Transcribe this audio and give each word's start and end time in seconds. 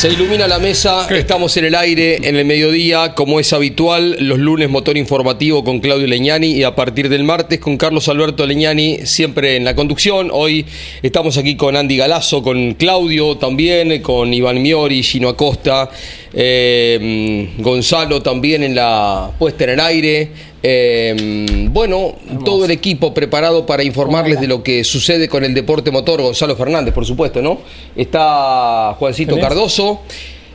Se 0.00 0.08
ilumina 0.08 0.48
la 0.48 0.58
mesa, 0.58 1.06
estamos 1.14 1.54
en 1.58 1.66
el 1.66 1.74
aire 1.74 2.26
en 2.26 2.34
el 2.34 2.46
mediodía, 2.46 3.12
como 3.14 3.38
es 3.38 3.52
habitual, 3.52 4.16
los 4.18 4.38
lunes 4.38 4.70
motor 4.70 4.96
informativo 4.96 5.62
con 5.62 5.80
Claudio 5.80 6.06
Leñani 6.06 6.52
y 6.52 6.62
a 6.62 6.74
partir 6.74 7.10
del 7.10 7.22
martes 7.22 7.60
con 7.60 7.76
Carlos 7.76 8.08
Alberto 8.08 8.46
Leñani, 8.46 9.00
siempre 9.04 9.56
en 9.56 9.64
la 9.66 9.74
conducción. 9.74 10.30
Hoy 10.32 10.64
estamos 11.02 11.36
aquí 11.36 11.54
con 11.54 11.76
Andy 11.76 11.98
Galazo, 11.98 12.42
con 12.42 12.72
Claudio 12.76 13.36
también, 13.36 14.00
con 14.00 14.32
Iván 14.32 14.62
Miori, 14.62 15.02
Gino 15.02 15.28
Acosta, 15.28 15.90
eh, 16.32 17.50
Gonzalo 17.58 18.22
también 18.22 18.62
en 18.62 18.76
la 18.76 19.30
puesta 19.38 19.64
en 19.64 19.70
el 19.70 19.80
aire. 19.80 20.28
Eh, 20.62 21.66
bueno, 21.70 22.16
todo 22.44 22.66
el 22.66 22.70
equipo 22.70 23.14
preparado 23.14 23.64
para 23.64 23.82
informarles 23.82 24.40
de 24.40 24.46
lo 24.46 24.62
que 24.62 24.84
sucede 24.84 25.28
con 25.28 25.44
el 25.44 25.54
deporte 25.54 25.90
motor. 25.90 26.20
Gonzalo 26.20 26.56
Fernández, 26.56 26.92
por 26.92 27.06
supuesto, 27.06 27.40
¿no? 27.40 27.60
Está 27.96 28.94
Juancito 28.98 29.38
Cardoso. 29.38 30.00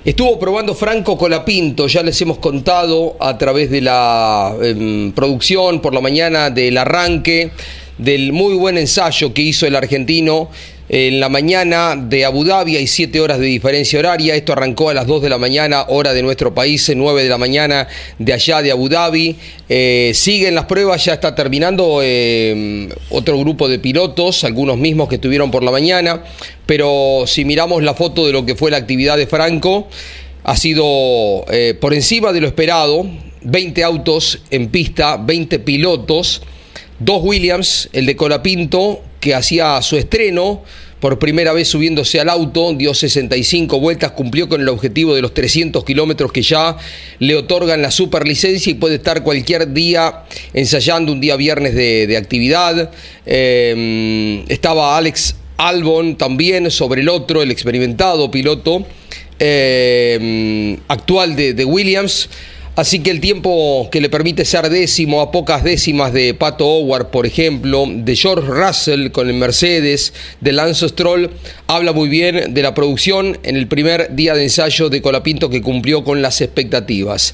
Estuvo 0.04 0.38
probando 0.38 0.76
Franco 0.76 1.18
Colapinto, 1.18 1.88
ya 1.88 2.04
les 2.04 2.22
hemos 2.22 2.38
contado 2.38 3.16
a 3.20 3.40
través 3.40 3.72
de 3.72 3.82
la 3.82 4.56
em, 4.62 5.12
producción 5.14 5.82
por 5.82 5.96
la 5.96 6.02
mañana 6.02 6.52
del 6.52 6.78
arranque 6.78 7.50
del 7.98 8.32
muy 8.32 8.54
buen 8.54 8.78
ensayo 8.78 9.34
que 9.34 9.42
hizo 9.42 9.66
el 9.66 9.76
argentino 9.76 10.50
en 10.98 11.20
la 11.20 11.28
mañana 11.28 11.98
de 11.98 12.24
Abu 12.24 12.46
Dhabi 12.46 12.78
hay 12.78 12.88
7 12.88 13.20
horas 13.20 13.38
de 13.38 13.48
diferencia 13.48 14.00
horaria. 14.00 14.34
Esto 14.34 14.54
arrancó 14.54 14.90
a 14.90 14.94
las 14.94 15.06
2 15.06 15.24
de 15.24 15.30
la 15.30 15.38
mañana, 15.38 15.84
hora 15.90 16.14
de 16.14 16.24
nuestro 16.24 16.56
país, 16.56 16.90
9 16.96 17.22
de 17.22 17.28
la 17.28 17.38
mañana 17.38 17.86
de 18.18 18.32
allá 18.32 18.62
de 18.62 18.72
Abu 18.72 18.88
Dhabi. 18.88 19.36
Eh, 19.68 20.14
siguen 20.16 20.56
las 20.56 20.64
pruebas, 20.68 21.04
ya 21.04 21.16
está 21.16 21.36
terminando 21.36 22.00
eh, 22.02 22.88
otro 23.10 23.38
grupo 23.38 23.68
de 23.68 23.78
pilotos, 23.78 24.46
algunos 24.46 24.78
mismos 24.78 25.10
que 25.10 25.16
estuvieron 25.16 25.52
por 25.52 25.64
la 25.64 25.72
mañana. 25.72 26.24
Pero 26.66 27.26
si 27.28 27.44
miramos 27.44 27.84
la 27.84 27.94
foto 27.94 28.26
de 28.26 28.32
lo 28.32 28.46
que 28.46 28.56
fue 28.56 28.72
la 28.72 28.78
actividad 28.78 29.18
de 29.18 29.28
Franco, 29.28 29.90
ha 30.46 30.56
sido 30.56 31.44
eh, 31.52 31.76
por 31.78 31.94
encima 31.94 32.32
de 32.32 32.40
lo 32.40 32.48
esperado. 32.48 33.06
20 33.42 33.84
autos 33.84 34.40
en 34.50 34.70
pista, 34.70 35.18
20 35.18 35.60
pilotos, 35.60 36.42
dos 37.00 37.20
Williams, 37.22 37.90
el 37.92 38.06
de 38.06 38.16
Colapinto, 38.16 39.02
que 39.20 39.36
hacía 39.36 39.82
su 39.82 39.98
estreno 39.98 40.64
por 41.06 41.20
primera 41.20 41.54
vez 41.54 41.68
subiéndose 41.68 42.20
al 42.20 42.30
auto, 42.30 42.74
dio 42.74 42.96
65 42.96 43.80
vueltas, 43.80 44.14
cumplió 44.14 44.50
con 44.50 44.60
el 44.60 44.70
objetivo 44.70 45.14
de 45.14 45.22
los 45.22 45.36
300 45.36 45.86
kilómetros 45.86 46.32
que 46.32 46.42
ya 46.42 46.78
le 47.20 47.36
otorgan 47.36 47.84
la 47.84 47.92
superlicencia 47.92 48.72
y 48.72 48.74
puede 48.74 48.96
estar 48.96 49.22
cualquier 49.22 49.72
día 49.72 50.24
ensayando, 50.56 51.12
un 51.12 51.22
día 51.22 51.36
viernes 51.36 51.76
de, 51.76 52.18
actividad. 52.18 52.90
Eh, 53.24 54.44
estaba 54.48 54.98
Alex 54.98 55.36
Albon 55.58 56.16
también 56.16 56.72
sobre 56.72 57.02
el 57.02 57.10
otro, 57.10 57.44
el 57.44 57.52
experimentado 57.52 58.32
piloto 58.32 58.84
eh, 59.38 60.80
actual 60.88 61.36
de 61.36 61.66
Williams. 61.66 62.30
Así 62.76 63.00
que 63.00 63.10
el 63.10 63.22
tiempo 63.22 63.88
que 63.90 64.02
le 64.02 64.10
permite 64.10 64.44
ser 64.44 64.70
décimo 64.70 65.22
a 65.22 65.32
pocas 65.32 65.64
décimas 65.64 66.12
de 66.12 66.34
Pato 66.34 66.68
Howard, 66.68 67.10
por 67.10 67.26
ejemplo, 67.26 67.86
de 67.90 68.16
George 68.18 68.46
Russell 68.46 69.12
con 69.12 69.30
el 69.30 69.36
Mercedes, 69.36 70.12
de 70.42 70.52
Lance 70.52 70.90
Stroll, 70.90 71.32
habla 71.68 71.94
muy 71.94 72.10
bien 72.10 72.54
de 72.54 72.62
la 72.62 72.74
producción 72.74 73.40
en 73.44 73.56
el 73.56 73.70
primer 73.70 74.14
día 74.14 74.34
de 74.34 74.44
ensayo 74.44 74.90
de 74.90 75.02
Colapinto 75.02 75.50
que 75.50 75.62
cumplió 75.62 76.04
con 76.04 76.22
las 76.22 76.42
expectativas. 76.42 77.34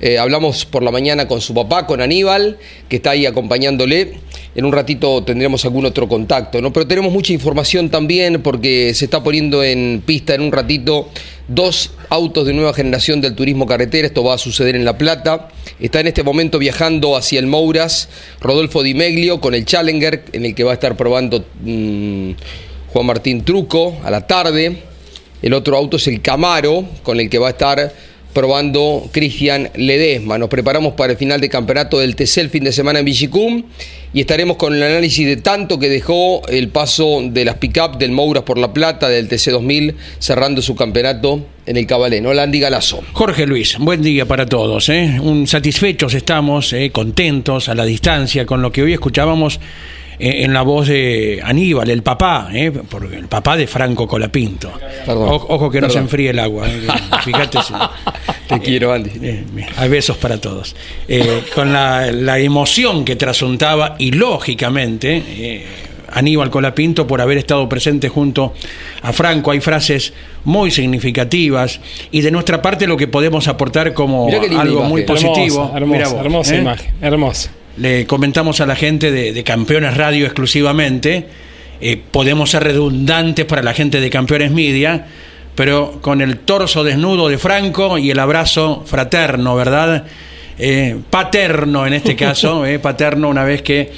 Eh, 0.00 0.16
hablamos 0.16 0.64
por 0.64 0.82
la 0.82 0.90
mañana 0.90 1.28
con 1.28 1.42
su 1.42 1.52
papá, 1.52 1.86
con 1.86 2.00
Aníbal, 2.00 2.56
que 2.88 2.96
está 2.96 3.10
ahí 3.10 3.26
acompañándole. 3.26 4.14
En 4.58 4.64
un 4.64 4.72
ratito 4.72 5.22
tendremos 5.22 5.64
algún 5.64 5.86
otro 5.86 6.08
contacto, 6.08 6.60
¿no? 6.60 6.72
Pero 6.72 6.84
tenemos 6.84 7.12
mucha 7.12 7.32
información 7.32 7.90
también 7.90 8.42
porque 8.42 8.92
se 8.92 9.04
está 9.04 9.22
poniendo 9.22 9.62
en 9.62 10.02
pista 10.04 10.34
en 10.34 10.40
un 10.40 10.50
ratito 10.50 11.10
dos 11.46 11.92
autos 12.08 12.44
de 12.44 12.54
nueva 12.54 12.74
generación 12.74 13.20
del 13.20 13.36
turismo 13.36 13.66
carretera. 13.66 14.08
Esto 14.08 14.24
va 14.24 14.34
a 14.34 14.38
suceder 14.38 14.74
en 14.74 14.84
La 14.84 14.98
Plata. 14.98 15.46
Está 15.78 16.00
en 16.00 16.08
este 16.08 16.24
momento 16.24 16.58
viajando 16.58 17.16
hacia 17.16 17.38
el 17.38 17.46
Mouras 17.46 18.08
Rodolfo 18.40 18.82
Di 18.82 18.94
Meglio 18.94 19.40
con 19.40 19.54
el 19.54 19.64
Challenger, 19.64 20.24
en 20.32 20.44
el 20.44 20.56
que 20.56 20.64
va 20.64 20.72
a 20.72 20.74
estar 20.74 20.96
probando 20.96 21.44
mm, 21.62 22.32
Juan 22.88 23.06
Martín 23.06 23.44
Truco 23.44 23.96
a 24.02 24.10
la 24.10 24.26
tarde. 24.26 24.82
El 25.40 25.54
otro 25.54 25.76
auto 25.76 25.98
es 25.98 26.08
el 26.08 26.20
Camaro, 26.20 26.84
con 27.04 27.20
el 27.20 27.30
que 27.30 27.38
va 27.38 27.46
a 27.46 27.50
estar 27.50 27.94
probando 28.32 29.08
Cristian 29.12 29.70
Ledesma. 29.74 30.38
Nos 30.38 30.48
preparamos 30.48 30.94
para 30.94 31.12
el 31.12 31.18
final 31.18 31.40
de 31.40 31.48
campeonato 31.48 31.98
del 31.98 32.16
TC 32.16 32.38
el 32.38 32.50
fin 32.50 32.64
de 32.64 32.72
semana 32.72 33.00
en 33.00 33.04
Villicum 33.04 33.64
y 34.12 34.20
estaremos 34.20 34.56
con 34.56 34.74
el 34.74 34.82
análisis 34.82 35.26
de 35.26 35.36
tanto 35.36 35.78
que 35.78 35.88
dejó 35.88 36.46
el 36.48 36.68
paso 36.68 37.20
de 37.22 37.44
las 37.44 37.56
pick-up 37.56 37.98
del 37.98 38.12
Mouras 38.12 38.44
por 38.44 38.58
La 38.58 38.72
Plata 38.72 39.08
del 39.08 39.28
TC 39.28 39.50
2000 39.50 39.94
cerrando 40.18 40.62
su 40.62 40.74
campeonato 40.74 41.44
en 41.66 41.76
el 41.76 41.86
Cabalén. 41.86 42.26
Hola 42.26 42.44
Andy 42.44 42.60
Galazo. 42.60 43.02
Jorge 43.12 43.46
Luis, 43.46 43.76
buen 43.78 44.02
día 44.02 44.26
para 44.26 44.46
todos. 44.46 44.88
¿eh? 44.88 45.20
Satisfechos 45.46 46.14
estamos, 46.14 46.72
¿eh? 46.72 46.90
contentos 46.90 47.68
a 47.68 47.74
la 47.74 47.84
distancia 47.84 48.46
con 48.46 48.62
lo 48.62 48.72
que 48.72 48.82
hoy 48.82 48.94
escuchábamos 48.94 49.60
eh, 50.18 50.44
en 50.44 50.52
la 50.52 50.62
voz 50.62 50.88
de 50.88 51.40
Aníbal, 51.44 51.88
el 51.90 52.02
papá, 52.02 52.48
eh, 52.52 52.72
el 53.12 53.28
papá 53.28 53.56
de 53.56 53.66
Franco 53.66 54.06
Colapinto. 54.06 54.72
ojo 55.06 55.70
que 55.70 55.80
no 55.80 55.88
se 55.88 55.98
enfríe 55.98 56.30
el 56.30 56.38
agua. 56.38 56.68
Eh, 56.68 56.86
fíjate. 57.24 57.58
Te 58.48 58.60
quiero, 58.60 58.92
Andy. 58.92 59.44
hay 59.76 59.88
besos 59.88 60.16
para 60.16 60.40
todos. 60.40 60.74
con 61.54 61.72
la, 61.72 62.38
emoción 62.38 63.04
que 63.04 63.16
trasuntaba 63.16 63.96
y 63.98 64.12
lógicamente. 64.12 65.86
Aníbal 66.10 66.48
Colapinto 66.48 67.06
por 67.06 67.20
haber 67.20 67.36
estado 67.36 67.68
presente 67.68 68.08
junto 68.08 68.54
a 69.02 69.12
Franco. 69.12 69.50
Hay 69.50 69.60
frases 69.60 70.14
muy 70.44 70.70
significativas 70.70 71.80
y 72.10 72.22
de 72.22 72.30
nuestra 72.30 72.62
parte 72.62 72.86
lo 72.86 72.96
que 72.96 73.08
podemos 73.08 73.46
aportar 73.46 73.92
como 73.92 74.26
algo 74.58 74.84
muy 74.84 75.02
positivo. 75.02 75.70
Hermosa, 75.76 76.18
hermosa 76.18 76.56
imagen, 76.56 76.94
hermosa 77.02 77.50
le 77.78 78.06
comentamos 78.06 78.60
a 78.60 78.66
la 78.66 78.76
gente 78.76 79.10
de, 79.10 79.44
Campeones 79.44 79.96
Radio 79.96 80.24
exclusivamente, 80.26 81.26
eh, 81.80 82.00
podemos 82.10 82.50
ser 82.50 82.64
redundantes 82.64 83.44
para 83.44 83.62
la 83.62 83.72
gente 83.72 84.00
de 84.00 84.10
Campeones 84.10 84.50
Media, 84.50 85.06
pero 85.54 86.00
con 86.00 86.20
el 86.20 86.38
torso 86.38 86.82
desnudo 86.82 87.28
de 87.28 87.38
Franco 87.38 87.98
y 87.98 88.10
el 88.10 88.18
abrazo 88.18 88.82
fraterno, 88.84 89.54
¿verdad? 89.54 90.04
Eh, 90.58 90.96
paterno 91.08 91.86
en 91.86 91.94
este 91.94 92.16
caso, 92.16 92.66
eh, 92.66 92.78
paterno 92.78 93.28
una 93.28 93.44
vez 93.44 93.62
que 93.62 93.92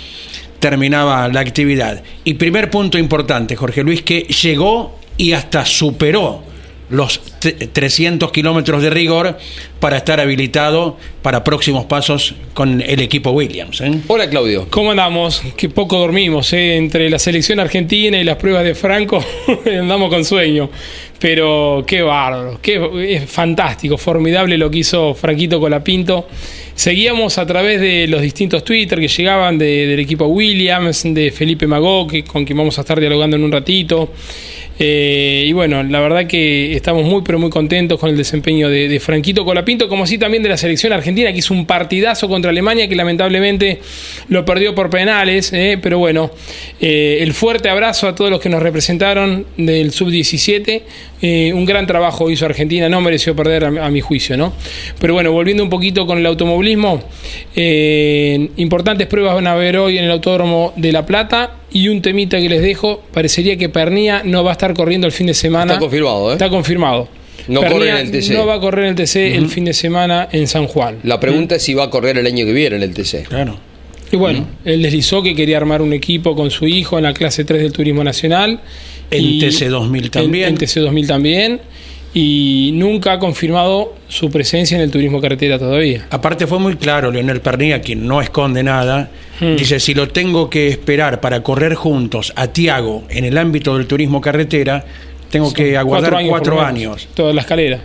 terminaba 0.58 1.26
la 1.28 1.40
actividad. 1.40 2.02
Y 2.24 2.34
primer 2.34 2.70
punto 2.70 2.98
importante, 2.98 3.56
Jorge 3.56 3.82
Luis, 3.82 4.02
que 4.02 4.20
llegó 4.20 4.98
y 5.16 5.32
hasta 5.32 5.64
superó 5.64 6.49
los 6.90 7.20
300 7.40 8.32
kilómetros 8.32 8.82
de 8.82 8.90
rigor 8.90 9.38
para 9.78 9.96
estar 9.96 10.20
habilitado 10.20 10.96
para 11.22 11.44
próximos 11.44 11.84
pasos 11.86 12.34
con 12.52 12.82
el 12.82 13.00
equipo 13.00 13.30
Williams. 13.30 13.80
¿eh? 13.80 14.00
Hola 14.08 14.28
Claudio. 14.28 14.66
¿Cómo 14.70 14.90
andamos? 14.90 15.42
Que 15.56 15.68
poco 15.68 15.98
dormimos, 15.98 16.52
¿eh? 16.52 16.76
entre 16.76 17.08
la 17.08 17.18
selección 17.18 17.60
argentina 17.60 18.18
y 18.18 18.24
las 18.24 18.36
pruebas 18.36 18.64
de 18.64 18.74
Franco 18.74 19.24
andamos 19.66 20.10
con 20.10 20.24
sueño. 20.24 20.68
Pero 21.18 21.84
qué 21.86 22.02
bárbaro, 22.02 22.58
qué, 22.62 23.14
es 23.14 23.30
fantástico, 23.30 23.98
formidable 23.98 24.56
lo 24.56 24.70
que 24.70 24.78
hizo 24.78 25.14
Franquito 25.14 25.60
Colapinto. 25.60 26.26
Seguíamos 26.80 27.36
a 27.36 27.44
través 27.44 27.78
de 27.78 28.06
los 28.06 28.22
distintos 28.22 28.64
Twitter 28.64 28.98
que 28.98 29.08
llegaban 29.08 29.58
del 29.58 30.00
equipo 30.00 30.24
Williams, 30.24 31.02
de 31.04 31.30
Felipe 31.30 31.66
Magó, 31.66 32.06
con 32.26 32.46
quien 32.46 32.56
vamos 32.56 32.78
a 32.78 32.80
estar 32.80 32.98
dialogando 32.98 33.36
en 33.36 33.44
un 33.44 33.52
ratito. 33.52 34.10
Eh, 34.82 35.44
y 35.46 35.52
bueno, 35.52 35.82
la 35.82 36.00
verdad 36.00 36.26
que 36.26 36.74
estamos 36.74 37.04
muy, 37.04 37.20
pero 37.20 37.38
muy 37.38 37.50
contentos 37.50 38.00
con 38.00 38.08
el 38.08 38.16
desempeño 38.16 38.70
de, 38.70 38.98
Franquito 38.98 39.44
Colapinto, 39.44 39.90
como 39.90 40.04
así 40.04 40.16
también 40.16 40.42
de 40.42 40.48
la 40.48 40.56
selección 40.56 40.94
argentina, 40.94 41.30
que 41.32 41.40
hizo 41.40 41.52
un 41.52 41.66
partidazo 41.66 42.30
contra 42.30 42.50
Alemania, 42.50 42.88
que 42.88 42.96
lamentablemente 42.96 43.80
lo 44.30 44.42
perdió 44.46 44.74
por 44.74 44.88
penales. 44.88 45.52
Eh, 45.52 45.78
pero 45.82 45.98
bueno, 45.98 46.30
eh, 46.80 47.18
el 47.20 47.34
fuerte 47.34 47.68
abrazo 47.68 48.08
a 48.08 48.14
todos 48.14 48.30
los 48.30 48.40
que 48.40 48.48
nos 48.48 48.62
representaron 48.62 49.44
del 49.58 49.92
sub-17. 49.92 50.82
un 51.52 51.66
gran 51.66 51.86
trabajo 51.86 52.30
hizo 52.30 52.46
Argentina, 52.46 52.88
no 52.88 53.02
mereció 53.02 53.36
perder 53.36 53.64
a, 53.66 53.90
mi 53.90 54.00
juicio, 54.00 54.38
¿no? 54.38 54.54
Pero 54.98 55.12
bueno, 55.12 55.30
volviendo 55.30 55.62
un 55.62 55.68
poquito 55.68 56.06
con 56.06 56.16
el 56.16 56.24
automovilismo, 56.24 56.69
importantes 58.56 59.06
pruebas 59.06 59.34
van 59.34 59.46
a 59.46 59.52
haber 59.52 59.76
hoy 59.76 59.98
en 59.98 60.04
el 60.04 60.10
Autódromo 60.10 60.72
de 60.76 60.92
La 60.92 61.06
Plata 61.06 61.56
y 61.72 61.88
un 61.88 62.02
temita 62.02 62.40
que 62.40 62.48
les 62.48 62.62
dejo, 62.62 63.02
parecería 63.12 63.56
que 63.56 63.68
Pernía 63.68 64.22
no 64.24 64.42
va 64.44 64.50
a 64.50 64.52
estar 64.52 64.74
corriendo 64.74 65.06
el 65.06 65.12
fin 65.12 65.26
de 65.26 65.34
semana. 65.34 65.72
Está 65.74 65.80
confirmado, 65.80 66.30
¿eh? 66.30 66.32
Está 66.32 66.48
confirmado. 66.48 67.08
No 67.48 67.62
corre 67.62 67.90
en 67.90 67.96
el 67.96 68.10
TC. 68.10 68.30
No 68.32 68.46
va 68.46 68.54
a 68.54 68.60
correr 68.60 68.84
en 68.86 68.90
el 68.90 69.06
TC 69.06 69.16
el 69.36 69.48
fin 69.48 69.64
de 69.64 69.72
semana 69.72 70.28
en 70.30 70.46
San 70.46 70.66
Juan. 70.66 70.98
La 71.02 71.18
pregunta 71.18 71.56
es 71.56 71.62
si 71.62 71.74
va 71.74 71.84
a 71.84 71.90
correr 71.90 72.18
el 72.18 72.26
año 72.26 72.44
que 72.44 72.52
viene 72.52 72.76
en 72.76 72.82
el 72.82 72.94
TC. 72.94 73.24
Claro. 73.28 73.58
Y 74.12 74.16
bueno, 74.16 74.46
él 74.64 74.82
deslizó 74.82 75.22
que 75.22 75.34
quería 75.34 75.56
armar 75.56 75.82
un 75.82 75.92
equipo 75.92 76.34
con 76.34 76.50
su 76.50 76.66
hijo 76.66 76.98
en 76.98 77.04
la 77.04 77.14
clase 77.14 77.44
3 77.44 77.62
del 77.62 77.72
Turismo 77.72 78.02
Nacional. 78.02 78.60
En 79.10 79.38
TC 79.38 79.68
2000 79.68 80.10
también. 80.10 80.44
En, 80.44 80.50
en 80.54 80.58
TC 80.58 80.80
2000 80.80 81.06
también 81.06 81.60
y 82.12 82.72
nunca 82.74 83.12
ha 83.12 83.18
confirmado 83.18 83.94
su 84.08 84.30
presencia 84.30 84.76
en 84.76 84.82
el 84.82 84.90
turismo 84.90 85.20
carretera 85.20 85.58
todavía. 85.58 86.06
Aparte 86.10 86.46
fue 86.46 86.58
muy 86.58 86.76
claro, 86.76 87.10
Leonel 87.10 87.40
Pernilla, 87.40 87.80
quien 87.80 88.06
no 88.06 88.20
esconde 88.20 88.62
nada, 88.62 89.10
hmm. 89.38 89.56
dice, 89.56 89.78
si 89.78 89.94
lo 89.94 90.08
tengo 90.08 90.50
que 90.50 90.68
esperar 90.68 91.20
para 91.20 91.42
correr 91.42 91.74
juntos 91.74 92.32
a 92.34 92.48
Tiago 92.48 93.04
en 93.08 93.24
el 93.24 93.38
ámbito 93.38 93.76
del 93.76 93.86
turismo 93.86 94.20
carretera, 94.20 94.84
tengo 95.30 95.52
que 95.52 95.76
aguardar 95.76 96.16
cuatro 96.26 96.60
años. 96.60 97.08
Toda 97.14 97.32
la 97.32 97.42
escalera. 97.42 97.80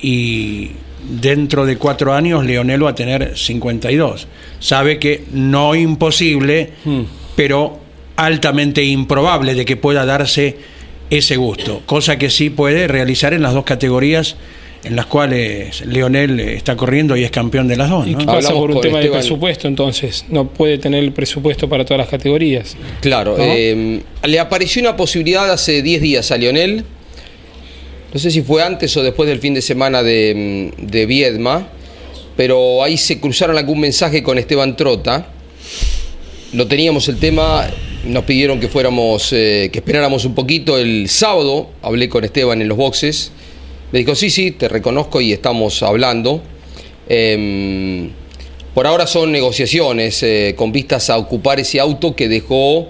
Y 0.00 0.70
dentro 1.08 1.66
de 1.66 1.76
cuatro 1.76 2.14
años 2.14 2.44
Leonel 2.44 2.84
va 2.84 2.90
a 2.90 2.94
tener 2.94 3.36
52. 3.36 4.26
Sabe 4.58 4.98
que 4.98 5.24
no 5.32 5.74
imposible, 5.74 6.70
hmm. 6.84 7.02
pero 7.36 7.80
altamente 8.16 8.82
improbable 8.82 9.54
de 9.54 9.66
que 9.66 9.76
pueda 9.76 10.06
darse 10.06 10.56
ese 11.10 11.36
gusto, 11.36 11.82
cosa 11.86 12.18
que 12.18 12.30
sí 12.30 12.50
puede 12.50 12.88
realizar 12.88 13.32
en 13.34 13.42
las 13.42 13.54
dos 13.54 13.64
categorías 13.64 14.36
en 14.84 14.94
las 14.94 15.06
cuales 15.06 15.84
Leonel 15.84 16.38
está 16.38 16.76
corriendo 16.76 17.16
y 17.16 17.24
es 17.24 17.30
campeón 17.32 17.66
de 17.66 17.76
las 17.76 17.90
dos. 17.90 18.06
¿no? 18.06 18.22
Y 18.22 18.24
pasa 18.24 18.52
por 18.52 18.70
un 18.70 18.80
tema 18.80 19.00
de 19.00 19.10
presupuesto, 19.10 19.66
entonces 19.66 20.24
no 20.28 20.48
puede 20.48 20.78
tener 20.78 21.02
el 21.02 21.12
presupuesto 21.12 21.68
para 21.68 21.84
todas 21.84 21.98
las 21.98 22.08
categorías. 22.08 22.76
Claro, 23.00 23.36
eh, 23.38 24.00
le 24.24 24.38
apareció 24.38 24.82
una 24.82 24.96
posibilidad 24.96 25.50
hace 25.50 25.82
10 25.82 26.02
días 26.02 26.30
a 26.30 26.36
Leonel, 26.36 26.84
no 28.12 28.20
sé 28.20 28.30
si 28.30 28.42
fue 28.42 28.62
antes 28.62 28.96
o 28.96 29.02
después 29.02 29.28
del 29.28 29.40
fin 29.40 29.54
de 29.54 29.62
semana 29.62 30.04
de, 30.04 30.72
de 30.78 31.06
Viedma, 31.06 31.68
pero 32.36 32.84
ahí 32.84 32.96
se 32.96 33.18
cruzaron 33.18 33.58
algún 33.58 33.80
mensaje 33.80 34.22
con 34.22 34.38
Esteban 34.38 34.76
Trota. 34.76 35.26
Lo 36.52 36.66
teníamos 36.68 37.08
el 37.08 37.18
tema, 37.18 37.66
nos 38.06 38.24
pidieron 38.24 38.60
que 38.60 38.68
fuéramos, 38.68 39.32
eh, 39.32 39.68
que 39.72 39.78
esperáramos 39.78 40.24
un 40.24 40.34
poquito 40.34 40.78
el 40.78 41.08
sábado. 41.08 41.70
Hablé 41.82 42.08
con 42.08 42.24
Esteban 42.24 42.62
en 42.62 42.68
los 42.68 42.76
boxes. 42.76 43.32
Me 43.92 44.00
dijo, 44.00 44.14
sí, 44.14 44.30
sí, 44.30 44.50
te 44.52 44.68
reconozco 44.68 45.20
y 45.20 45.32
estamos 45.32 45.82
hablando. 45.82 46.42
Em, 47.08 48.10
por 48.74 48.86
ahora 48.86 49.06
son 49.06 49.32
negociaciones 49.32 50.22
eh, 50.22 50.54
con 50.56 50.72
vistas 50.72 51.08
a 51.10 51.18
ocupar 51.18 51.60
ese 51.60 51.80
auto 51.80 52.14
que 52.16 52.28
dejó 52.28 52.88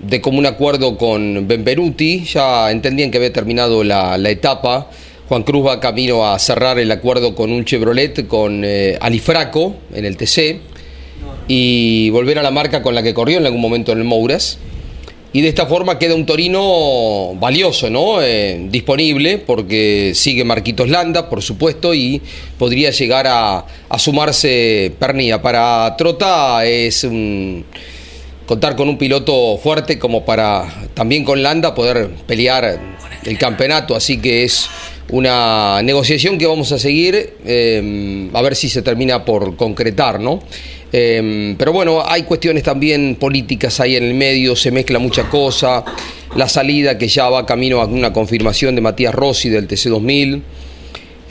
de 0.00 0.20
común 0.20 0.46
acuerdo 0.46 0.96
con 0.96 1.48
Benvenuti. 1.48 2.24
Ya 2.24 2.70
entendían 2.70 3.10
que 3.10 3.18
había 3.18 3.32
terminado 3.32 3.84
la, 3.84 4.16
etapa. 4.28 4.90
Juan 5.28 5.42
Cruz 5.42 5.66
va 5.66 5.80
camino 5.80 6.26
a 6.26 6.38
cerrar 6.38 6.78
el 6.78 6.90
acuerdo 6.90 7.34
con 7.34 7.52
un 7.52 7.64
Chevrolet, 7.64 8.26
con 8.26 8.62
eh, 8.64 8.96
Alifraco 9.00 9.76
en 9.94 10.04
el 10.04 10.16
TC 10.16 10.77
y 11.48 12.10
volver 12.10 12.38
a 12.38 12.42
la 12.42 12.50
marca 12.50 12.82
con 12.82 12.94
la 12.94 13.02
que 13.02 13.14
corrió 13.14 13.38
en 13.38 13.46
algún 13.46 13.60
momento 13.60 13.92
en 13.92 13.98
el 13.98 14.04
Mouras. 14.04 14.58
Y 15.30 15.42
de 15.42 15.48
esta 15.48 15.66
forma 15.66 15.98
queda 15.98 16.14
un 16.14 16.24
Torino 16.24 17.34
valioso, 17.34 17.90
¿no? 17.90 18.22
Eh, 18.22 18.66
disponible, 18.70 19.36
porque 19.38 20.12
sigue 20.14 20.42
Marquitos 20.42 20.88
Landa, 20.88 21.28
por 21.28 21.42
supuesto, 21.42 21.92
y 21.92 22.22
podría 22.58 22.90
llegar 22.90 23.26
a, 23.28 23.66
sumarse 23.98 24.92
Pernía. 24.98 25.42
Para 25.42 25.94
Trota 25.98 26.64
es 26.64 27.06
contar 28.46 28.74
con 28.74 28.88
un 28.88 28.96
piloto 28.96 29.58
fuerte 29.58 29.98
como 29.98 30.24
para 30.24 30.88
también 30.94 31.24
con 31.24 31.42
Landa 31.42 31.74
poder 31.74 32.08
pelear 32.26 32.80
el 33.24 33.36
campeonato, 33.36 33.94
así 33.94 34.18
que 34.18 34.44
es 34.44 34.70
una 35.10 35.82
negociación 35.82 36.38
que 36.38 36.46
vamos 36.46 36.72
a 36.72 36.78
seguir, 36.78 37.34
eh, 37.44 38.30
a 38.32 38.42
ver 38.42 38.56
si 38.56 38.70
se 38.70 38.80
termina 38.80 39.24
por 39.24 39.56
concretar, 39.56 40.20
¿no? 40.20 40.40
Em, 40.92 41.56
pero 41.56 41.72
bueno, 41.72 42.02
hay 42.04 42.22
cuestiones 42.22 42.62
también 42.62 43.16
políticas 43.16 43.78
ahí 43.80 43.96
en 43.96 44.04
el 44.04 44.14
medio, 44.14 44.56
se 44.56 44.70
mezcla 44.70 44.98
mucha 44.98 45.28
cosa. 45.28 45.84
La 46.36 46.48
salida 46.48 46.98
que 46.98 47.08
ya 47.08 47.28
va 47.28 47.44
camino 47.44 47.80
a 47.80 47.86
una 47.86 48.12
confirmación 48.12 48.74
de 48.74 48.80
Matías 48.80 49.14
Rossi 49.14 49.48
del 49.48 49.66
TC2000. 49.66 50.42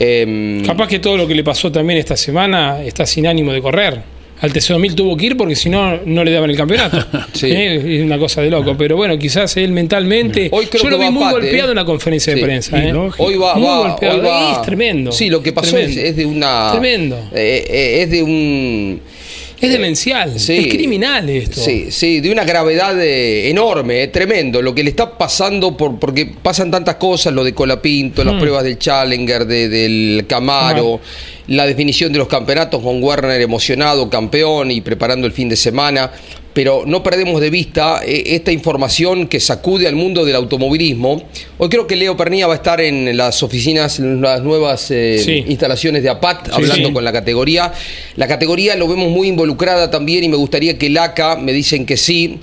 Em, 0.00 0.64
Capaz 0.64 0.86
que 0.88 1.00
todo 1.00 1.16
lo 1.16 1.26
que 1.26 1.34
le 1.34 1.42
pasó 1.42 1.72
también 1.72 1.98
esta 1.98 2.16
semana 2.16 2.82
está 2.82 3.04
sin 3.04 3.26
ánimo 3.26 3.52
de 3.52 3.60
correr. 3.60 4.18
Al 4.40 4.52
TC2000 4.52 4.94
tuvo 4.94 5.16
que 5.16 5.26
ir 5.26 5.36
porque 5.36 5.56
si 5.56 5.68
no, 5.68 5.98
no 6.04 6.22
le 6.22 6.30
daban 6.30 6.48
el 6.48 6.56
campeonato. 6.56 6.96
¿Eh? 7.42 7.98
Es 7.98 8.04
una 8.04 8.18
cosa 8.18 8.40
de 8.40 8.50
loco. 8.50 8.76
Pero 8.78 8.96
bueno, 8.96 9.18
quizás 9.18 9.56
él 9.56 9.72
mentalmente. 9.72 10.48
Hoy 10.52 10.66
creo 10.66 10.84
Yo 10.84 10.90
lo 10.90 10.98
vi 10.98 11.10
muy 11.10 11.28
golpeado 11.28 11.68
¿eh? 11.68 11.72
en 11.72 11.76
la 11.76 11.84
conferencia 11.84 12.34
de 12.34 12.40
prensa. 12.40 12.78
¿eh? 12.78 12.92
Hoy 13.18 13.36
va, 13.36 13.56
muy 13.56 13.88
golpeado. 13.88 14.52
Es 14.52 14.62
tremendo. 14.62 15.10
Sí, 15.10 15.28
lo 15.28 15.42
que 15.42 15.52
pasó 15.52 15.76
es, 15.76 16.14
de 16.14 16.24
una. 16.24 16.70
Tremendo. 16.70 17.18
es 17.32 18.10
de 18.10 18.22
un 18.22 19.00
es 19.60 19.72
demencial, 19.72 20.36
es 20.36 20.46
criminal 20.46 21.28
esto. 21.28 21.60
Sí, 21.60 21.90
sí, 21.90 22.20
de 22.20 22.30
una 22.30 22.44
gravedad 22.44 23.00
eh, 23.00 23.50
enorme, 23.50 24.04
eh, 24.04 24.08
tremendo. 24.08 24.62
Lo 24.62 24.74
que 24.74 24.84
le 24.84 24.90
está 24.90 25.18
pasando, 25.18 25.76
por, 25.76 25.98
porque 25.98 26.26
pasan 26.42 26.70
tantas 26.70 26.96
cosas, 26.96 27.32
lo 27.32 27.42
de 27.42 27.54
Colapinto, 27.54 28.22
las 28.22 28.34
mm. 28.34 28.38
pruebas 28.38 28.64
del 28.64 28.78
Challenger, 28.78 29.46
del 29.46 30.24
Camaro, 30.28 31.00
la 31.48 31.66
definición 31.66 32.12
de 32.12 32.18
los 32.18 32.28
campeonatos 32.28 32.82
con 32.82 33.02
Werner 33.02 33.40
emocionado, 33.40 34.08
campeón 34.08 34.70
y 34.70 34.80
preparando 34.80 35.26
el 35.26 35.32
fin 35.32 35.48
de 35.48 35.56
semana 35.56 36.10
pero 36.58 36.82
no 36.84 37.04
perdemos 37.04 37.40
de 37.40 37.50
vista 37.50 38.00
eh, 38.04 38.34
esta 38.34 38.50
información 38.50 39.28
que 39.28 39.38
sacude 39.38 39.86
al 39.86 39.94
mundo 39.94 40.24
del 40.24 40.34
automovilismo. 40.34 41.22
Hoy 41.56 41.68
creo 41.68 41.86
que 41.86 41.94
Leo 41.94 42.16
Pernilla 42.16 42.48
va 42.48 42.54
a 42.54 42.56
estar 42.56 42.80
en 42.80 43.16
las 43.16 43.44
oficinas, 43.44 44.00
en 44.00 44.20
las 44.20 44.42
nuevas 44.42 44.90
eh, 44.90 45.44
instalaciones 45.46 46.02
de 46.02 46.08
APAT, 46.08 46.48
hablando 46.52 46.92
con 46.92 47.04
la 47.04 47.12
categoría. 47.12 47.72
La 48.16 48.26
categoría 48.26 48.74
lo 48.74 48.88
vemos 48.88 49.08
muy 49.08 49.28
involucrada 49.28 49.88
también 49.88 50.24
y 50.24 50.28
me 50.28 50.36
gustaría 50.36 50.76
que 50.76 50.86
el 50.86 50.98
ACA, 50.98 51.36
me 51.36 51.52
dicen 51.52 51.86
que 51.86 51.96
sí, 51.96 52.40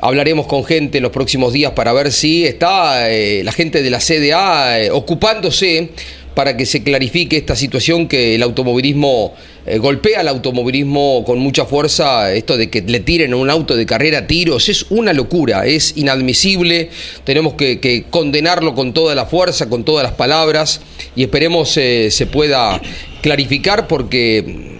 hablaremos 0.00 0.48
con 0.48 0.64
gente 0.64 0.98
en 0.98 1.04
los 1.04 1.12
próximos 1.12 1.52
días 1.52 1.70
para 1.70 1.92
ver 1.92 2.10
si 2.10 2.44
está 2.44 3.12
eh, 3.12 3.44
la 3.44 3.52
gente 3.52 3.80
de 3.80 3.90
la 3.90 4.00
CDA 4.00 4.92
ocupándose 4.92 5.90
para 6.34 6.56
que 6.56 6.66
se 6.66 6.82
clarifique 6.82 7.36
esta 7.36 7.56
situación 7.56 8.08
que 8.08 8.34
el 8.34 8.42
automovilismo 8.42 9.34
eh, 9.66 9.78
golpea 9.78 10.20
al 10.20 10.28
automovilismo 10.28 11.22
con 11.24 11.38
mucha 11.38 11.66
fuerza. 11.66 12.32
Esto 12.32 12.56
de 12.56 12.70
que 12.70 12.82
le 12.82 13.00
tiren 13.00 13.32
a 13.32 13.36
un 13.36 13.50
auto 13.50 13.76
de 13.76 13.86
carrera 13.86 14.26
tiros 14.26 14.68
es 14.68 14.86
una 14.90 15.12
locura, 15.12 15.66
es 15.66 15.96
inadmisible. 15.96 16.90
Tenemos 17.24 17.54
que, 17.54 18.04
condenarlo 18.10 18.74
con 18.74 18.92
toda 18.92 19.14
la 19.14 19.26
fuerza, 19.26 19.68
con 19.68 19.84
todas 19.84 20.02
las 20.04 20.14
palabras 20.14 20.80
y 21.14 21.22
esperemos 21.22 21.76
eh, 21.76 22.10
se 22.10 22.26
pueda 22.26 22.80
clarificar 23.22 23.86
porque 23.86 24.71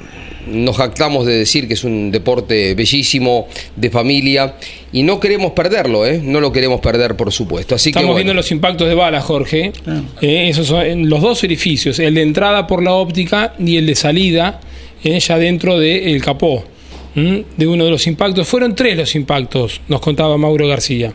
nos 0.47 0.77
jactamos 0.77 1.27
de 1.27 1.35
decir 1.35 1.69
que 1.69 1.75
es 1.75 1.85
un 1.85 2.11
deporte 2.11 2.75
bellísimo, 2.75 3.47
de 3.77 3.91
familia, 3.91 4.57
y 4.93 5.03
no 5.03 5.21
queremos 5.21 5.53
perderlo, 5.53 6.07
¿eh? 6.07 6.21
no 6.23 6.41
lo 6.41 6.53
queremos 6.53 6.81
perder, 6.81 7.17
por 7.17 7.33
supuesto. 7.33 7.75
Así 7.75 7.91
Estamos 7.91 8.15
viendo 8.15 8.35
los 8.35 8.51
impactos 8.51 8.89
de 8.89 8.95
bala, 8.95 9.21
Jorge. 9.21 9.73
Eh, 10.21 10.49
esos 10.49 10.67
son 10.67 11.09
los 11.09 11.21
dos 11.21 11.43
edificios, 11.45 11.99
el 11.99 12.15
de 12.15 12.23
entrada 12.23 12.67
por 12.67 12.83
la 12.83 12.93
óptica 12.93 13.55
y 13.59 13.77
el 13.77 13.87
de 13.87 13.95
salida, 13.95 14.61
eh, 15.05 15.19
ya 15.19 15.39
dentro 15.39 15.79
del 15.79 16.23
capó. 16.23 16.65
de 17.15 17.67
uno 17.67 17.85
de 17.85 17.91
los 17.91 18.07
impactos. 18.07 18.49
Fueron 18.49 18.75
tres 18.75 18.97
los 18.97 19.15
impactos, 19.15 19.83
nos 19.87 20.01
contaba 20.01 20.39
Mauro 20.39 20.67
García. 20.67 21.13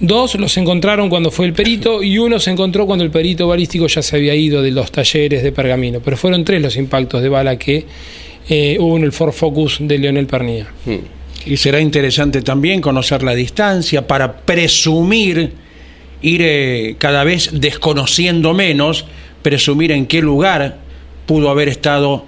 Dos 0.00 0.36
los 0.36 0.56
encontraron 0.56 1.10
cuando 1.10 1.30
fue 1.30 1.44
el 1.44 1.52
perito 1.52 2.02
y 2.02 2.16
uno 2.18 2.40
se 2.40 2.50
encontró 2.50 2.86
cuando 2.86 3.04
el 3.04 3.10
perito 3.10 3.46
balístico 3.46 3.86
ya 3.86 4.00
se 4.00 4.16
había 4.16 4.34
ido 4.34 4.62
de 4.62 4.70
los 4.70 4.90
talleres 4.90 5.42
de 5.42 5.52
Pergamino. 5.52 6.00
Pero 6.00 6.16
fueron 6.16 6.44
tres 6.44 6.62
los 6.62 6.76
impactos 6.76 7.22
de 7.22 7.28
bala 7.28 7.58
que 7.58 7.84
eh, 8.48 8.76
hubo 8.78 8.96
en 8.96 9.04
el 9.04 9.12
Ford 9.12 9.32
Focus 9.32 9.78
de 9.80 9.98
Leonel 9.98 10.26
Pernía. 10.26 10.66
Y 11.46 11.56
será 11.56 11.80
interesante 11.80 12.42
también 12.42 12.80
conocer 12.80 13.22
la 13.22 13.34
distancia 13.34 14.06
para 14.06 14.36
presumir, 14.40 15.52
ir 16.22 16.40
eh, 16.42 16.96
cada 16.98 17.24
vez 17.24 17.50
desconociendo 17.52 18.54
menos, 18.54 19.04
presumir 19.42 19.92
en 19.92 20.06
qué 20.06 20.22
lugar 20.22 20.78
pudo 21.26 21.50
haber 21.50 21.68
estado 21.68 22.26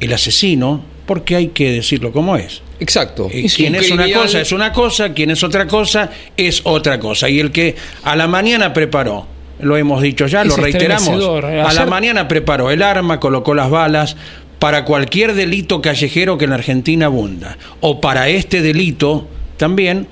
el 0.00 0.12
asesino, 0.12 0.84
porque 1.06 1.36
hay 1.36 1.48
que 1.48 1.72
decirlo 1.72 2.12
como 2.12 2.36
es. 2.36 2.62
Exacto. 2.78 3.28
Eh, 3.32 3.42
Es 3.44 3.56
quien 3.56 3.74
un 3.74 3.80
es 3.80 3.90
una 3.90 4.12
cosa 4.12 4.40
es 4.40 4.52
una 4.52 4.72
cosa, 4.72 5.12
quien 5.12 5.30
es 5.30 5.42
otra 5.42 5.66
cosa 5.66 6.10
es 6.36 6.60
otra 6.64 6.98
cosa. 6.98 7.28
Y 7.28 7.40
el 7.40 7.50
que 7.52 7.76
a 8.02 8.16
la 8.16 8.26
mañana 8.26 8.72
preparó, 8.72 9.26
lo 9.60 9.76
hemos 9.76 10.02
dicho 10.02 10.26
ya, 10.26 10.42
Es 10.42 10.48
lo 10.48 10.56
reiteramos, 10.56 11.44
a 11.44 11.72
la 11.72 11.86
mañana 11.86 12.26
preparó 12.26 12.70
el 12.70 12.82
arma, 12.82 13.20
colocó 13.20 13.54
las 13.54 13.70
balas 13.70 14.16
para 14.62 14.84
cualquier 14.84 15.34
delito 15.34 15.82
callejero 15.82 16.38
que 16.38 16.44
en 16.44 16.50
la 16.50 16.54
Argentina 16.54 17.06
abunda. 17.06 17.58
O 17.80 18.00
para 18.00 18.28
este 18.28 18.62
delito 18.62 19.26
también 19.56 20.06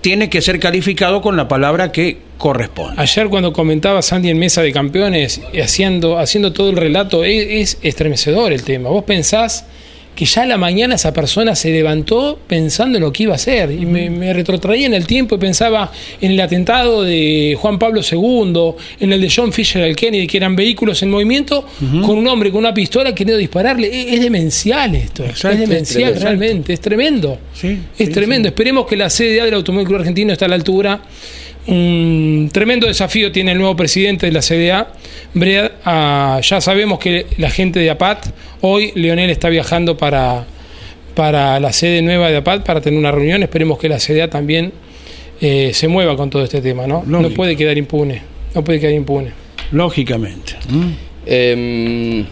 tiene 0.00 0.30
que 0.30 0.40
ser 0.42 0.60
calificado 0.60 1.20
con 1.20 1.36
la 1.36 1.48
palabra 1.48 1.90
que 1.90 2.18
corresponde. 2.38 3.02
Ayer 3.02 3.28
cuando 3.28 3.52
comentaba 3.52 4.00
Sandy 4.00 4.30
en 4.30 4.38
Mesa 4.38 4.62
de 4.62 4.70
Campeones, 4.72 5.40
haciendo, 5.60 6.20
haciendo 6.20 6.52
todo 6.52 6.70
el 6.70 6.76
relato, 6.76 7.24
es, 7.24 7.74
es 7.74 7.78
estremecedor 7.82 8.52
el 8.52 8.62
tema. 8.62 8.90
Vos 8.90 9.02
pensás 9.02 9.66
que 10.14 10.24
ya 10.24 10.42
a 10.42 10.46
la 10.46 10.58
mañana 10.58 10.96
esa 10.96 11.12
persona 11.12 11.54
se 11.54 11.70
levantó 11.70 12.38
pensando 12.46 12.98
en 12.98 13.04
lo 13.04 13.12
que 13.12 13.22
iba 13.22 13.32
a 13.32 13.36
hacer. 13.36 13.70
Y 13.70 13.86
me, 13.86 14.10
me 14.10 14.32
retrotraía 14.32 14.86
en 14.86 14.94
el 14.94 15.06
tiempo 15.06 15.36
y 15.36 15.38
pensaba 15.38 15.90
en 16.20 16.32
el 16.32 16.40
atentado 16.40 17.02
de 17.02 17.56
Juan 17.58 17.78
Pablo 17.78 18.00
II, 18.02 18.72
en 19.00 19.12
el 19.12 19.20
de 19.20 19.32
John 19.34 19.52
Fisher 19.52 19.82
al 19.82 19.96
Kennedy, 19.96 20.26
que 20.26 20.36
eran 20.36 20.56
vehículos 20.56 21.02
en 21.02 21.10
movimiento, 21.10 21.66
con 21.78 22.18
un 22.18 22.26
hombre 22.28 22.50
con 22.50 22.58
una 22.58 22.74
pistola 22.74 23.14
queriendo 23.14 23.38
dispararle. 23.38 23.88
Es, 23.88 24.14
es 24.14 24.20
demencial 24.20 24.94
esto. 24.94 25.24
Exacto, 25.24 25.62
es 25.62 25.68
demencial 25.68 26.20
realmente. 26.20 26.72
Es 26.72 26.80
tremendo. 26.80 27.38
Sí, 27.54 27.78
es 27.98 28.08
sí, 28.08 28.12
tremendo. 28.12 28.48
Esperemos 28.48 28.86
que 28.86 28.96
la 28.96 29.08
CDA 29.08 29.44
del 29.44 29.54
Automóvil 29.54 29.86
Club 29.86 30.00
Argentino 30.00 30.32
esté 30.32 30.44
a 30.44 30.48
la 30.48 30.56
altura. 30.56 31.02
Un 31.66 32.48
tremendo 32.52 32.86
desafío 32.86 33.32
tiene 33.32 33.52
el 33.52 33.58
nuevo 33.58 33.76
presidente 33.76 34.26
de 34.26 34.32
la 34.32 34.40
CDA. 34.40 34.92
Brea, 35.34 35.72
ah, 35.84 36.40
ya 36.42 36.60
sabemos 36.60 36.98
que 36.98 37.26
la 37.36 37.50
gente 37.50 37.80
de 37.80 37.90
APAT, 37.90 38.26
hoy 38.60 38.92
Leonel 38.94 39.30
está 39.30 39.48
viajando 39.48 39.96
para, 39.96 40.46
para 41.14 41.60
la 41.60 41.72
sede 41.72 42.02
nueva 42.02 42.30
de 42.30 42.38
APAT 42.38 42.64
para 42.64 42.80
tener 42.80 42.98
una 42.98 43.12
reunión. 43.12 43.42
Esperemos 43.42 43.78
que 43.78 43.88
la 43.88 43.98
CDA 43.98 44.28
también 44.28 44.72
eh, 45.40 45.72
se 45.74 45.88
mueva 45.88 46.16
con 46.16 46.30
todo 46.30 46.42
este 46.42 46.60
tema. 46.60 46.86
¿no? 46.86 47.04
no 47.06 47.30
puede 47.30 47.56
quedar 47.56 47.76
impune. 47.78 48.22
No 48.54 48.64
puede 48.64 48.80
quedar 48.80 48.94
impune. 48.94 49.32
Lógicamente. 49.72 50.54
¿Mm? 50.68 50.90
Eh, 51.26 52.24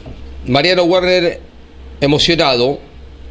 Mariano 0.46 0.84
Werner 0.84 1.40
emocionado 2.00 2.80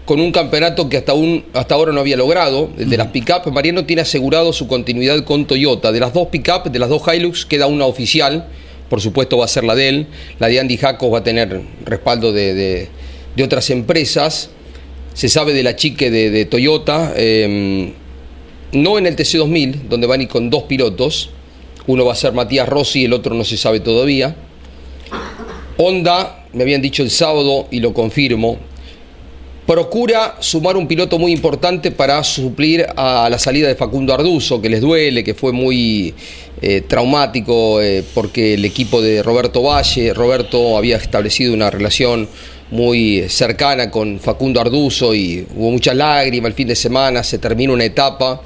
con 0.08 0.20
un 0.20 0.32
campeonato 0.32 0.90
que 0.90 0.98
hasta, 0.98 1.14
un, 1.14 1.44
hasta 1.54 1.76
ahora 1.76 1.92
no 1.92 2.00
había 2.00 2.18
logrado, 2.18 2.70
el 2.80 2.90
de 2.90 2.98
las 2.98 3.08
pick-up. 3.08 3.52
Mariano 3.52 3.86
tiene 3.86 4.02
asegurado 4.02 4.54
su 4.54 4.68
continuidad 4.68 5.24
con 5.26 5.46
Toyota. 5.46 5.92
De 5.92 6.00
las 6.00 6.14
dos 6.14 6.30
pick-up, 6.30 6.72
de 6.72 6.80
las 6.80 6.90
dos 6.90 7.04
Hilux, 7.14 7.46
queda 7.46 7.68
una 7.68 7.86
oficial. 7.86 8.48
Por 8.90 9.02
supuesto 9.02 9.38
va 9.38 9.46
a 9.46 9.48
ser 9.50 9.66
la 9.66 9.76
de 9.76 9.90
él. 9.90 10.08
La 10.40 10.48
de 10.48 10.60
Andy 10.62 10.78
Jacos 10.78 11.14
va 11.14 11.20
a 11.20 11.24
tener 11.24 11.62
respaldo 11.86 12.32
de, 12.32 12.54
de- 12.56 12.88
de 13.36 13.44
otras 13.44 13.70
empresas. 13.70 14.50
Se 15.14 15.30
sabe 15.30 15.54
de 15.54 15.62
la 15.62 15.76
chique 15.76 16.10
de, 16.10 16.30
de 16.32 16.46
Toyota. 16.46 17.14
eh, 17.16 17.92
no 18.72 18.98
en 18.98 19.08
el 19.08 19.16
TC2000, 19.16 19.84
donde 19.90 20.08
van 20.08 20.22
ir 20.22 20.28
con 20.28 20.50
dos 20.50 20.64
pilotos. 20.64 21.30
Uno 21.86 22.06
va 22.06 22.14
a 22.14 22.16
ser 22.16 22.34
Matías 22.34 22.68
Rossi, 22.68 23.06
el 23.06 23.14
otro 23.14 23.34
no 23.36 23.44
se 23.44 23.58
sabe 23.58 23.80
todavía. 23.80 24.36
Honda, 25.78 26.46
me 26.54 26.64
habían 26.64 26.82
dicho 26.82 27.04
el 27.04 27.10
sábado 27.12 27.68
y 27.72 27.80
lo 27.80 27.94
confirmo, 27.94 28.58
procura 29.68 30.38
sumar 30.40 30.78
un 30.78 30.88
piloto 30.88 31.20
muy 31.20 31.34
importante 31.34 31.92
para 31.92 32.24
suplir 32.24 32.88
a 32.96 33.28
la 33.30 33.38
salida 33.38 33.68
de 33.68 33.76
Facundo 33.76 34.14
Arduzo, 34.14 34.62
que 34.62 34.70
les 34.70 34.80
duele, 34.80 35.26
que 35.26 35.34
fue 35.34 35.52
muy 35.52 36.14
eh, 36.62 36.82
traumático 36.88 37.82
eh, 37.82 38.02
porque 38.14 38.54
el 38.54 38.64
equipo 38.64 39.02
de 39.02 39.22
Roberto 39.22 39.62
Valle, 39.62 40.14
Roberto 40.14 40.78
había 40.78 40.96
establecido 40.96 41.54
una 41.54 41.70
relación 41.70 42.30
muy 42.72 43.26
cercana 43.28 43.92
con 43.92 44.22
Facundo 44.22 44.62
Arduzo 44.62 45.14
y 45.14 45.46
hubo 45.54 45.70
muchas 45.72 45.96
lágrimas 45.98 46.50
el 46.50 46.56
fin 46.56 46.70
de 46.70 46.76
semana, 46.76 47.22
se 47.22 47.38
termina 47.38 47.74
una 47.74 47.84
etapa 47.84 48.42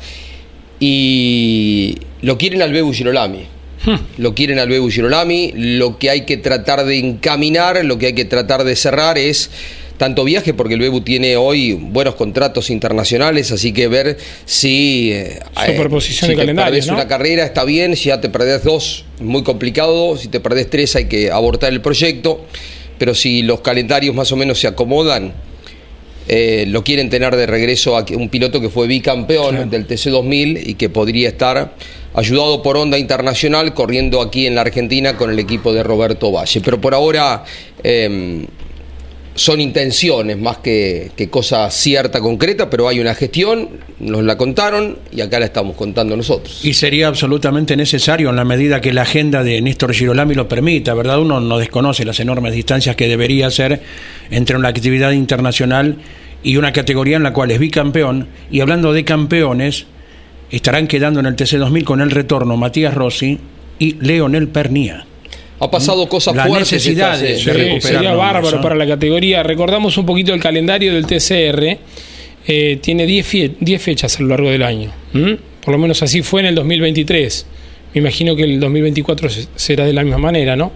y 0.80 1.98
lo 2.24 2.36
quieren 2.40 2.64
al 2.64 2.74
Bebu 2.74 2.92
Girolami. 2.94 3.46
Lo 4.18 4.36
quieren 4.36 4.60
al 4.60 4.70
Bebu 4.70 4.92
Girolami. 4.92 5.54
Lo 5.56 5.98
que 5.98 6.12
hay 6.12 6.22
que 6.26 6.38
tratar 6.38 6.86
de 6.86 7.00
encaminar, 7.00 7.84
lo 7.84 7.98
que 7.98 8.08
hay 8.08 8.14
que 8.14 8.26
tratar 8.26 8.64
de 8.64 8.76
cerrar 8.76 9.18
es 9.18 9.50
tanto 10.02 10.24
viaje, 10.24 10.56
porque 10.56 10.74
el 10.74 10.80
Bebu 10.80 11.02
tiene 11.02 11.38
hoy 11.38 11.74
buenos 11.74 12.16
contratos 12.16 12.72
internacionales, 12.72 13.52
así 13.52 13.72
que 13.72 13.88
ver 13.88 14.18
si. 14.46 15.12
eh, 15.14 15.40
Superposición 15.64 16.32
si 16.32 16.36
de 16.36 16.44
te 16.44 16.56
perdés 16.56 16.88
¿no? 16.88 16.96
una 16.96 17.08
carrera 17.08 17.46
está 17.46 17.66
bien, 17.66 17.96
si 17.96 18.10
ya 18.10 18.20
te 18.20 18.28
perdés 18.28 18.64
dos, 18.64 19.06
muy 19.20 19.44
complicado. 19.44 20.18
Si 20.18 20.28
te 20.28 20.40
perdés 20.40 20.72
tres, 20.72 20.96
hay 20.96 21.06
que 21.06 21.30
abortar 21.30 21.72
el 21.72 21.82
proyecto. 21.82 22.44
Pero 22.98 23.14
si 23.14 23.44
los 23.44 23.62
calendarios 23.62 24.16
más 24.16 24.32
o 24.32 24.36
menos 24.36 24.60
se 24.60 24.66
acomodan, 24.66 25.34
eh, 26.28 26.66
lo 26.68 26.84
quieren 26.84 27.12
tener 27.12 27.36
de 27.36 27.46
regreso 27.46 27.96
a 27.96 28.04
un 28.16 28.30
piloto 28.30 28.60
que 28.60 28.70
fue 28.70 28.88
bicampeón 28.88 29.70
del 29.70 29.88
TC2000 29.88 30.64
y 30.66 30.74
que 30.74 30.90
podría 30.90 31.30
estar 31.30 31.76
ayudado 32.16 32.64
por 32.64 32.76
Honda 32.76 32.98
Internacional 32.98 33.76
corriendo 33.76 34.20
aquí 34.20 34.48
en 34.48 34.56
la 34.56 34.62
Argentina 34.62 35.16
con 35.16 35.30
el 35.30 35.38
equipo 35.38 35.72
de 35.74 35.84
Roberto 35.84 36.32
Valle. 36.32 36.60
Pero 36.62 36.82
por 36.82 36.96
ahora 36.96 37.44
eh, 37.84 38.48
son 39.36 39.62
intenciones 39.62 40.38
más 40.38 40.58
que, 40.58 41.12
cosa 41.30 41.70
cierta, 41.72 42.20
concreta, 42.20 42.70
pero 42.70 42.88
hay 42.88 43.00
una 43.00 43.16
gestión, 43.16 43.70
nos 44.00 44.24
la 44.24 44.38
contaron 44.38 44.98
y 45.12 45.22
acá 45.22 45.40
la 45.40 45.46
estamos 45.46 45.76
contando 45.76 46.18
nosotros. 46.18 46.64
Y 46.64 46.74
sería 46.74 47.08
absolutamente 47.08 47.78
necesario 47.78 48.30
en 48.30 48.36
la 48.36 48.46
medida 48.46 48.82
que 48.82 48.94
la 48.94 49.04
agenda 49.04 49.44
de 49.44 49.62
Néstor 49.62 49.94
Girolami 49.94 50.36
lo 50.36 50.48
permita, 50.48 50.94
¿verdad? 50.94 51.20
Uno 51.20 51.40
no 51.40 51.58
desconoce 51.58 52.04
las 52.04 52.20
enormes 52.20 52.54
distancias 52.54 52.96
que 52.96 53.08
debería 53.08 53.48
hacer 53.48 53.82
entre 54.30 54.58
una 54.58 54.70
actividad 54.70 55.12
internacional 55.12 55.98
y 56.44 56.58
una 56.58 56.74
categoría 56.74 57.18
en 57.18 57.24
la 57.24 57.34
cual 57.34 57.52
es 57.52 57.60
bicampeón. 57.60 58.28
Y 58.50 58.60
hablando 58.60 58.94
de 58.94 59.06
campeones, 59.06 59.86
estarán 60.50 60.88
quedando 60.88 61.20
en 61.20 61.28
el 61.28 61.36
TC2000 61.36 61.84
con 61.84 62.02
el 62.02 62.12
retorno 62.12 62.58
Matías 62.58 62.94
Rossi 62.94 63.40
y 63.80 63.94
Leonel 64.02 64.50
Pernía. 64.50 65.06
Ha 65.62 65.70
pasado 65.72 66.10
cosas 66.10 66.36
La 66.36 66.46
fuertes. 66.48 66.72
necesidad 66.74 67.20
de- 67.20 67.38
Sí, 67.38 67.46
de 67.46 67.54
recuperar 67.54 67.82
sería 67.82 68.14
bárbaro 68.16 68.58
¿no? 68.58 68.62
para 68.62 68.76
la 68.76 68.88
categoría. 68.88 69.44
Recordamos 69.44 69.96
un 69.98 70.06
poquito 70.06 70.34
el 70.34 70.42
calendario 70.42 70.94
del 70.94 71.06
TCR. 71.06 71.78
Eh, 72.48 72.80
tiene 72.82 73.06
10 73.06 73.26
fie- 73.32 73.52
10 73.60 73.82
fechas 73.82 74.18
a 74.20 74.24
lo 74.24 74.30
largo 74.30 74.50
del 74.50 74.64
año. 74.64 74.92
Por 75.64 75.72
lo 75.74 75.78
menos 75.78 76.02
así 76.02 76.24
fue 76.24 76.42
en 76.42 76.48
el 76.48 76.56
2023. 76.56 77.46
Me 77.94 78.00
imagino 78.02 78.36
que 78.36 78.44
el 78.44 78.60
2024 78.60 79.30
se- 79.30 79.48
será 79.56 79.86
de 79.86 79.94
la 79.94 80.04
misma 80.04 80.18
manera, 80.18 80.56
¿no? 80.56 80.72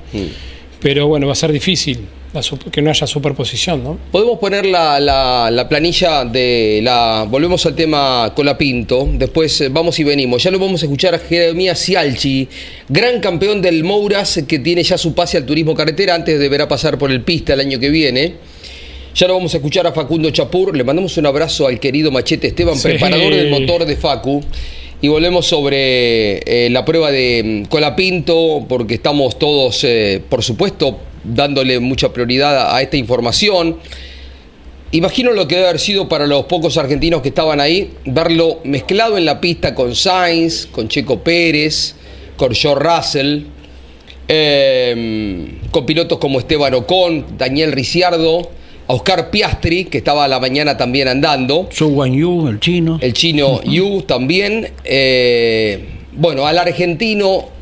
Pero 0.80 1.08
bueno, 1.08 1.26
va 1.26 1.34
a 1.34 1.36
ser 1.36 1.52
difícil 1.52 2.00
la 2.36 2.72
que 2.72 2.82
no 2.82 2.90
haya 2.90 3.08
superposición, 3.08 3.84
¿no? 3.84 3.98
Podemos 4.12 4.38
poner 4.40 4.66
la, 4.66 5.00
la- 5.00 5.50
la 5.52 5.68
planilla 5.70 6.26
de 6.26 6.80
la. 6.84 7.26
Volvemos 7.30 7.66
al 7.66 7.76
tema 7.76 8.32
Colapinto. 8.36 9.08
Después 9.14 9.60
eh, 9.62 9.70
vamos 9.70 10.00
y 10.00 10.04
venimos. 10.04 10.44
Ya 10.44 10.52
lo 10.52 10.60
vamos 10.60 10.82
a 10.82 10.86
escuchar 10.86 11.16
a 11.16 11.20
Jeremías 11.20 11.80
Cialchi, 11.84 12.48
gran 12.90 13.20
campeón 13.20 13.62
del 13.62 13.84
Mouras, 13.84 14.40
que 14.48 14.60
tiene 14.60 14.84
ya 14.84 14.98
su 14.98 15.14
pase 15.14 15.38
al 15.38 15.46
turismo 15.46 15.74
carretera. 15.74 16.16
Antes 16.16 16.40
deberá 16.40 16.68
pasar 16.68 16.98
por 16.98 17.12
el 17.12 17.22
pista 17.22 17.54
el 17.54 17.60
año 17.62 17.80
que 17.80 17.90
viene. 17.90 18.34
Ya 19.16 19.28
lo 19.28 19.36
vamos 19.36 19.54
a 19.54 19.58
escuchar 19.58 19.88
a 19.88 19.94
Facundo 19.94 20.30
Chapur. 20.30 20.76
Le 20.76 20.84
mandamos 20.84 21.16
un 21.18 21.26
abrazo 21.26 21.68
al 21.68 21.80
querido 21.80 22.12
Machete 22.12 22.48
Esteban, 22.48 22.76
Sí. 22.78 22.90
preparador 22.90 23.34
del 23.34 23.50
motor 23.50 23.86
de 23.86 23.96
Facu. 23.96 24.44
Y 25.02 25.08
volvemos 25.08 25.46
sobre 25.46 26.40
eh, 26.40 26.70
la 26.70 26.84
prueba 26.84 27.12
de 27.12 27.64
mm, 27.64 27.70
Colapinto, 27.70 28.66
porque 28.68 28.96
estamos 28.96 29.38
todos, 29.38 29.84
eh, 29.84 30.22
por 30.30 30.42
supuesto, 30.44 30.98
dándole 31.28 31.80
mucha 31.80 32.12
prioridad 32.14 32.76
a, 32.76 32.82
esta 32.82 32.98
información. 32.98 33.78
Imagino 34.92 35.32
lo 35.32 35.48
que 35.48 35.56
debe 35.56 35.68
haber 35.68 35.80
sido 35.80 36.08
para 36.08 36.28
los 36.28 36.46
pocos 36.46 36.78
argentinos 36.78 37.22
que 37.22 37.30
estaban 37.30 37.60
ahí, 37.60 37.92
verlo 38.06 38.60
mezclado 38.64 39.18
en 39.18 39.26
la 39.26 39.42
pista 39.42 39.76
con 39.76 39.96
Sainz, 39.96 40.68
con 40.68 40.88
Checo 40.88 41.20
Pérez, 41.20 41.96
con 42.38 42.54
George 42.54 42.84
Russell, 42.84 43.44
eh, 44.28 45.48
con 45.72 45.86
pilotos 45.86 46.18
como 46.20 46.40
Esteban 46.40 46.74
Ocon, 46.74 47.38
Daniel 47.38 47.72
Ricciardo, 47.72 48.50
a 48.88 48.94
Oscar 48.94 49.32
Piastri, 49.32 49.86
que 49.86 49.98
estaba 49.98 50.26
a 50.26 50.28
la 50.28 50.40
mañana 50.40 50.78
también 50.78 51.08
andando, 51.08 51.68
Su 51.72 51.88
Wan 51.88 52.14
Yu, 52.14 52.48
el 52.48 52.60
chino. 52.60 53.00
el 53.02 53.14
chino 53.14 53.62
Yu 53.66 54.04
también, 54.04 54.70
eh, 54.84 55.86
bueno, 56.14 56.46
al 56.46 56.58
argentino 56.58 57.55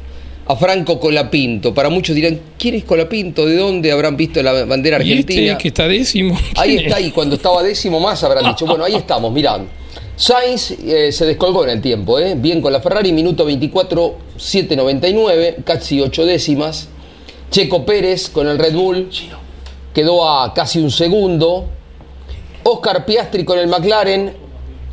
a 0.45 0.55
Franco 0.55 1.00
Colapinto. 1.00 1.73
Para 1.73 1.89
muchos 1.89 2.15
dirán, 2.15 2.39
¿quién 2.57 2.75
es 2.75 2.83
Colapinto? 2.83 3.45
¿De 3.45 3.55
dónde 3.55 3.91
habrán 3.91 4.17
visto 4.17 4.41
la 4.43 4.65
bandera 4.65 4.97
Y 4.97 5.12
argentina? 5.12 5.51
este 5.53 5.62
que 5.62 5.67
está 5.69 5.88
décimo. 5.88 6.38
Ahí 6.55 6.75
¿quién 6.75 6.85
está, 6.85 7.00
es? 7.00 7.07
y 7.07 7.12
cuando 7.12 7.35
estaba 7.35 7.63
décimo 7.63 8.00
más 8.00 8.23
habrán 8.23 8.45
dicho, 8.45 8.65
bueno, 8.65 8.83
ahí 8.83 8.95
estamos, 8.95 9.31
mirá. 9.31 9.59
Sainz 10.15 10.71
eh, 10.71 11.12
se 11.12 11.25
descolgó 11.25 11.63
en 11.63 11.71
el 11.71 11.81
tiempo, 11.81 12.19
¿eh? 12.19 12.35
bien 12.38 12.62
con 12.62 12.71
la 12.71 12.81
Ferrari, 12.81 13.12
minuto 13.12 13.45
24, 13.45 14.15
7.99, 14.38 15.63
casi 15.63 16.01
8 16.01 16.25
décimas. 16.25 16.89
Checo 17.50 17.85
Pérez 17.85 18.29
con 18.29 18.47
el 18.47 18.57
Red 18.59 18.73
Bull 18.73 19.09
quedó 19.93 20.27
a 20.27 20.53
casi 20.53 20.79
un 20.79 20.91
segundo. 20.91 21.65
Oscar 22.63 23.05
Piastri 23.05 23.43
con 23.43 23.59
el 23.59 23.67
McLaren 23.67 24.33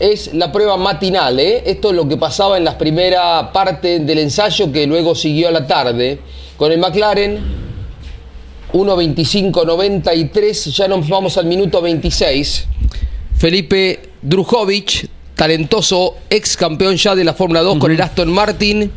es 0.01 0.33
la 0.33 0.51
prueba 0.51 0.79
matinal, 0.79 1.39
¿eh? 1.39 1.63
esto 1.67 1.91
es 1.91 1.95
lo 1.95 2.09
que 2.09 2.17
pasaba 2.17 2.57
en 2.57 2.65
la 2.65 2.79
primera 2.79 3.53
parte 3.53 4.01
del 4.01 4.19
ensayo 4.19 4.73
que 4.73 4.87
luego 4.87 5.15
siguió 5.15 5.49
a 5.49 5.51
la 5.51 5.67
tarde. 5.67 6.19
Con 6.57 6.73
el 6.73 6.79
McLaren 6.79 7.39
1.25.93, 8.73 10.71
ya 10.73 10.89
nos 10.89 11.07
vamos 11.07 11.37
al 11.37 11.45
minuto 11.45 11.83
26. 11.83 12.67
Felipe 13.37 14.01
Drujovic, 14.23 15.07
talentoso 15.35 16.17
ex 16.31 16.57
campeón 16.57 16.97
ya 16.97 17.15
de 17.15 17.25
la 17.25 17.35
Fórmula 17.35 17.61
2 17.61 17.79
con 17.79 17.93
el 17.93 18.01
Aston 18.01 18.33
Martin. 18.33 18.91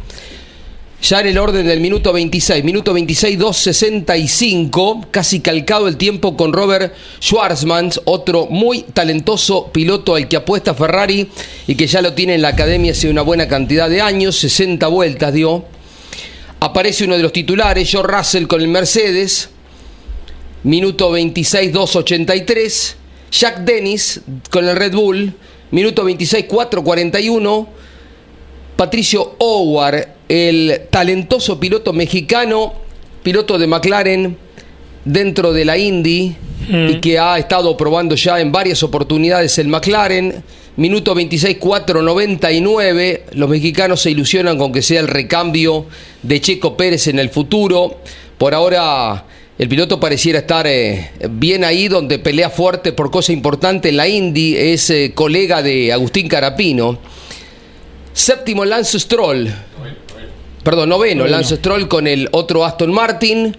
Ya 1.03 1.19
en 1.19 1.27
el 1.27 1.37
orden 1.37 1.67
del 1.67 1.81
minuto 1.81 2.13
26, 2.13 2.63
minuto 2.63 2.93
26, 2.93 3.37
2.65, 3.37 5.07
casi 5.11 5.41
calcado 5.41 5.89
el 5.89 5.97
tiempo 5.97 6.37
con 6.37 6.53
Robert 6.53 6.93
Schwarzman, 7.21 7.89
otro 8.05 8.45
muy 8.45 8.83
talentoso 8.83 9.69
piloto 9.73 10.15
al 10.15 10.29
que 10.29 10.37
apuesta 10.37 10.73
Ferrari 10.73 11.27
y 11.67 11.75
que 11.75 11.87
ya 11.87 12.01
lo 12.01 12.13
tiene 12.13 12.35
en 12.35 12.41
la 12.41 12.47
academia 12.47 12.93
hace 12.93 13.09
una 13.09 13.21
buena 13.21 13.49
cantidad 13.49 13.89
de 13.89 13.99
años, 13.99 14.37
60 14.37 14.87
vueltas 14.87 15.33
dio. 15.33 15.65
Aparece 16.61 17.03
uno 17.03 17.17
de 17.17 17.23
los 17.23 17.33
titulares, 17.33 17.91
George 17.91 18.15
Russell 18.15 18.47
con 18.47 18.61
el 18.61 18.69
Mercedes, 18.69 19.49
minuto 20.63 21.11
26, 21.11 21.73
2.83. 21.73 22.93
Jack 23.29 23.57
Dennis 23.65 24.21
con 24.49 24.65
el 24.69 24.77
Red 24.77 24.93
Bull, 24.93 25.33
minuto 25.69 26.05
26, 26.05 26.47
4.41. 26.47 27.82
Patricio 28.75 29.35
Howard, 29.37 30.07
el 30.27 30.81
talentoso 30.89 31.59
piloto 31.59 31.93
mexicano, 31.93 32.73
piloto 33.21 33.57
de 33.57 33.67
McLaren 33.67 34.37
dentro 35.05 35.53
de 35.53 35.65
la 35.65 35.77
Indy 35.77 36.35
y 36.69 36.99
que 37.01 37.19
ha 37.19 37.37
estado 37.37 37.75
probando 37.75 38.15
ya 38.15 38.39
en 38.39 38.51
varias 38.51 38.83
oportunidades 38.83 39.57
el 39.59 39.67
McLaren. 39.67 40.43
Minuto 40.75 41.13
26, 41.13 41.59
4.99. 41.59 43.21
Los 43.33 43.47
mexicanos 43.47 44.01
se 44.01 44.09
ilusionan 44.09 44.57
con 44.57 44.71
que 44.71 44.81
sea 44.81 45.01
el 45.01 45.07
recambio 45.07 45.85
de 46.23 46.41
Checo 46.41 46.75
Pérez 46.75 47.07
en 47.07 47.19
el 47.19 47.29
futuro. 47.29 47.99
Por 48.39 48.55
ahora 48.55 49.25
el 49.59 49.69
piloto 49.69 49.99
pareciera 49.99 50.39
estar 50.39 50.65
eh, 50.65 51.11
bien 51.29 51.63
ahí 51.63 51.87
donde 51.87 52.17
pelea 52.17 52.49
fuerte 52.49 52.91
por 52.91 53.11
cosa 53.11 53.31
importante 53.31 53.89
en 53.89 53.97
la 53.97 54.07
Indy. 54.07 54.55
Es 54.57 54.89
eh, 54.89 55.11
colega 55.13 55.61
de 55.61 55.93
Agustín 55.93 56.27
Carapino. 56.27 56.97
Séptimo 58.13 58.63
Lance 58.63 58.99
Stroll. 58.99 59.51
Perdón, 60.63 60.89
noveno, 60.89 61.27
Lance 61.27 61.57
Stroll 61.57 61.87
con 61.87 62.07
el 62.07 62.29
otro 62.31 62.63
Aston 62.63 62.91
Martin. 62.91 63.55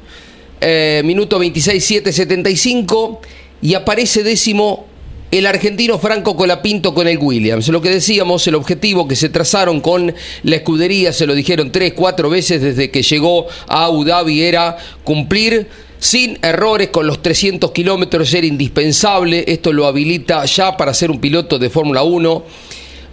Eh, 0.60 1.02
minuto 1.04 1.38
26, 1.38 1.84
7, 1.84 2.12
75. 2.12 3.20
Y 3.60 3.74
aparece 3.74 4.22
décimo 4.22 4.86
el 5.30 5.46
argentino 5.46 5.98
Franco 5.98 6.36
Colapinto 6.36 6.94
con 6.94 7.08
el 7.08 7.18
Williams. 7.18 7.68
Lo 7.68 7.82
que 7.82 7.90
decíamos, 7.90 8.46
el 8.46 8.54
objetivo 8.54 9.08
que 9.08 9.16
se 9.16 9.28
trazaron 9.28 9.80
con 9.80 10.14
la 10.44 10.56
escudería, 10.56 11.12
se 11.12 11.26
lo 11.26 11.34
dijeron 11.34 11.72
tres, 11.72 11.92
cuatro 11.92 12.30
veces 12.30 12.62
desde 12.62 12.90
que 12.90 13.02
llegó 13.02 13.46
a 13.66 13.86
Abu 13.86 14.04
Dhabi, 14.04 14.42
era 14.42 14.76
cumplir 15.02 15.66
sin 15.98 16.38
errores 16.42 16.90
con 16.90 17.06
los 17.06 17.20
300 17.20 17.72
kilómetros, 17.72 18.32
era 18.32 18.46
indispensable. 18.46 19.44
Esto 19.48 19.72
lo 19.72 19.86
habilita 19.86 20.44
ya 20.44 20.76
para 20.76 20.94
ser 20.94 21.10
un 21.10 21.20
piloto 21.20 21.58
de 21.58 21.68
Fórmula 21.68 22.04
1. 22.04 22.44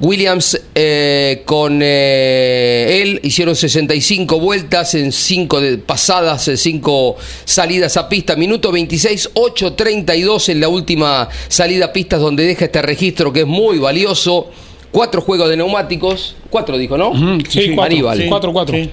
Williams 0.01 0.59
eh, 0.73 1.43
con 1.45 1.79
eh, 1.83 3.01
él 3.03 3.19
hicieron 3.23 3.55
65 3.55 4.39
vueltas 4.39 4.95
en 4.95 5.11
5 5.11 5.59
pasadas, 5.85 6.47
en 6.47 6.57
5 6.57 7.15
salidas 7.45 7.97
a 7.97 8.09
pista. 8.09 8.35
Minuto 8.35 8.71
26, 8.71 9.31
8.32 9.35 10.49
en 10.49 10.59
la 10.59 10.69
última 10.69 11.29
salida 11.47 11.85
a 11.85 11.93
pistas 11.93 12.19
donde 12.19 12.43
deja 12.45 12.65
este 12.65 12.81
registro 12.81 13.31
que 13.31 13.41
es 13.41 13.47
muy 13.47 13.77
valioso. 13.77 14.49
Cuatro 14.91 15.21
juegos 15.21 15.49
de 15.49 15.55
neumáticos. 15.57 16.35
Cuatro 16.49 16.77
dijo, 16.77 16.97
¿no? 16.97 17.13
Sí, 17.47 17.71
cuatro, 17.75 17.83
Aníbal. 17.95 18.17
sí, 18.17 18.25
cuatro, 18.27 18.51
cuatro. 18.51 18.75
Sí. 18.75 18.89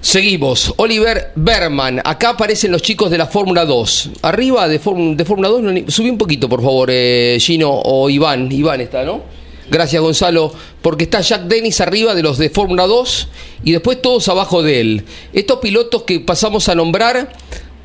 Seguimos. 0.00 0.72
Oliver 0.76 1.32
Berman. 1.34 2.00
Acá 2.04 2.30
aparecen 2.30 2.70
los 2.70 2.82
chicos 2.82 3.10
de 3.10 3.18
la 3.18 3.26
Fórmula 3.26 3.64
2. 3.64 4.10
Arriba 4.22 4.68
de, 4.68 4.78
Fórmula- 4.78 5.16
de 5.16 5.24
Fórmula 5.24 5.48
2, 5.48 5.62
no, 5.62 5.72
ni- 5.72 5.84
subí 5.88 6.10
un 6.10 6.18
poquito, 6.18 6.48
por 6.48 6.62
favor, 6.62 6.90
eh, 6.92 7.38
Gino 7.40 7.70
o 7.72 8.08
Iván. 8.08 8.52
Iván 8.52 8.80
está, 8.82 9.02
¿no? 9.04 9.22
Gracias, 9.70 10.00
Gonzalo. 10.00 10.52
Porque 10.82 11.04
está 11.04 11.20
Jack 11.20 11.42
Dennis 11.42 11.80
arriba 11.80 12.14
de 12.14 12.22
los 12.22 12.38
de 12.38 12.50
Fórmula 12.50 12.86
2 12.86 13.28
y 13.64 13.72
después 13.72 14.00
todos 14.00 14.28
abajo 14.28 14.62
de 14.62 14.80
él. 14.80 15.04
Estos 15.32 15.58
pilotos 15.58 16.02
que 16.02 16.20
pasamos 16.20 16.68
a 16.68 16.74
nombrar 16.74 17.32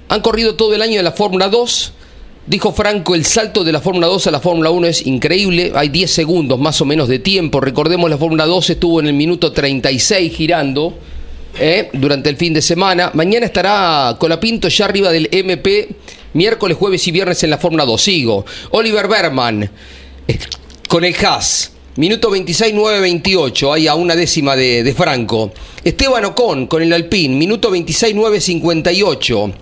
han 0.10 0.22
corrido 0.22 0.56
todo 0.56 0.76
el 0.76 0.82
año 0.82 1.00
en 1.00 1.06
la 1.06 1.12
Fórmula 1.12 1.50
2. 1.50 1.94
Dijo 2.48 2.74
Franco, 2.74 3.16
el 3.16 3.26
salto 3.26 3.64
de 3.64 3.72
la 3.72 3.82
Fórmula 3.82 4.08
2 4.08 4.28
a 4.28 4.32
la 4.32 4.40
Fórmula 4.40 4.72
1 4.72 4.88
es 4.88 5.08
increíble. 5.08 5.72
Hay 5.76 5.90
10 5.90 6.12
segundos 6.12 6.60
más 6.60 6.82
o 6.82 6.86
menos 6.86 7.08
de 7.08 7.20
tiempo. 7.20 7.60
Recordemos, 7.60 8.10
la 8.10 8.18
Fórmula 8.18 8.46
2 8.46 8.72
estuvo 8.72 9.00
en 9.00 9.08
el 9.08 9.14
minuto 9.14 9.52
36 9.52 10.36
girando 10.36 10.94
eh, 11.60 11.90
durante 11.94 12.30
el 12.30 12.38
fin 12.38 12.54
de 12.54 12.62
semana. 12.62 13.12
Mañana 13.14 13.46
estará 13.46 14.16
Colapinto 14.20 14.68
ya 14.68 14.86
arriba 14.86 15.12
del 15.12 15.30
MP. 15.32 15.90
Miércoles, 16.34 16.78
jueves 16.78 17.08
y 17.08 17.12
viernes 17.12 17.44
en 17.44 17.50
la 17.50 17.58
Fórmula 17.58 17.86
2. 17.86 18.02
Sigo. 18.02 18.46
Oliver 18.72 19.08
Berman 19.08 19.70
con 20.92 21.06
el 21.06 21.16
Haas. 21.26 21.72
Minuto 21.96 22.30
26, 22.30 22.74
9, 22.76 23.00
28. 23.00 23.72
Ahí 23.72 23.88
a 23.88 23.96
una 23.96 24.14
décima 24.14 24.58
de, 24.58 24.84
de 24.84 24.94
Franco. 24.94 25.54
Esteban 25.86 26.26
Ocon 26.26 26.68
con 26.68 26.84
el 26.84 26.92
Alpine. 26.92 27.34
Minuto 27.34 27.72
26, 27.72 28.14
9, 28.14 28.42
58. 28.42 29.54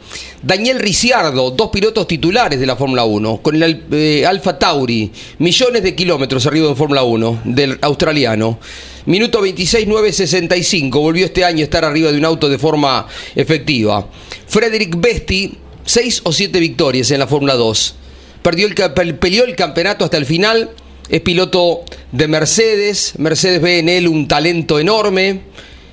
Daniel 0.41 0.79
Ricciardo, 0.79 1.51
dos 1.51 1.69
pilotos 1.69 2.07
titulares 2.07 2.59
de 2.59 2.65
la 2.65 2.75
Fórmula 2.75 3.03
1. 3.03 3.41
Con 3.43 3.61
el 3.61 3.83
eh, 3.91 4.25
Alfa 4.25 4.57
Tauri. 4.57 5.11
Millones 5.37 5.83
de 5.83 5.93
kilómetros 5.93 6.47
arriba 6.47 6.67
en 6.67 6.75
Fórmula 6.75 7.03
1 7.03 7.41
del 7.43 7.77
australiano. 7.79 8.57
Minuto 9.05 9.39
26, 9.39 9.85
9, 9.87 10.11
65. 10.11 10.99
Volvió 10.99 11.27
este 11.27 11.45
año 11.45 11.59
a 11.59 11.63
estar 11.65 11.85
arriba 11.85 12.11
de 12.11 12.17
un 12.17 12.25
auto 12.25 12.49
de 12.49 12.57
forma 12.57 13.05
efectiva. 13.35 14.09
Frederick 14.47 14.99
Besti, 14.99 15.53
seis 15.85 16.21
o 16.23 16.33
siete 16.33 16.59
victorias 16.59 17.11
en 17.11 17.19
la 17.19 17.27
Fórmula 17.27 17.53
2. 17.53 17.95
Perdió 18.41 18.65
el, 18.65 19.15
peleó 19.19 19.45
el 19.45 19.55
campeonato 19.55 20.05
hasta 20.05 20.17
el 20.17 20.25
final. 20.25 20.71
Es 21.09 21.21
piloto 21.21 21.81
de 22.11 22.27
Mercedes. 22.27 23.13
Mercedes 23.17 23.61
ve 23.61 23.79
en 23.79 23.89
él 23.89 24.07
un 24.07 24.27
talento 24.27 24.79
enorme. 24.79 25.41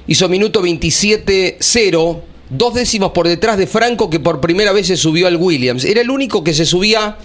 Hizo 0.07 0.29
minuto 0.29 0.63
27-0. 0.63 2.21
Dos 2.49 2.75
décimas 2.75 3.11
por 3.11 3.27
detrás 3.27 3.59
de 3.59 3.67
Franco 3.67 4.09
que 4.11 4.21
por 4.21 4.41
primera 4.41 4.73
vez 4.73 4.87
se 4.87 4.97
subió 4.97 5.27
al 5.27 5.37
Williams. 5.37 5.85
Era 5.85 6.01
el 6.01 6.11
único 6.11 6.45
que 6.45 6.55
se 6.55 6.65
subía 6.65 7.17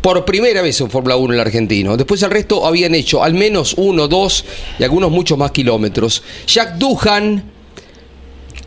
por 0.00 0.24
primera 0.24 0.62
vez 0.62 0.80
en 0.80 0.90
Fórmula 0.90 1.16
1 1.16 1.34
el 1.34 1.40
argentino. 1.40 1.96
Después 1.96 2.22
el 2.22 2.30
resto 2.30 2.66
habían 2.66 2.94
hecho 2.94 3.22
al 3.22 3.34
menos 3.34 3.74
uno, 3.76 4.06
dos 4.06 4.44
y 4.78 4.84
algunos 4.84 5.10
muchos 5.10 5.36
más 5.36 5.50
kilómetros. 5.50 6.22
Jack 6.46 6.76
Duhan, 6.76 7.42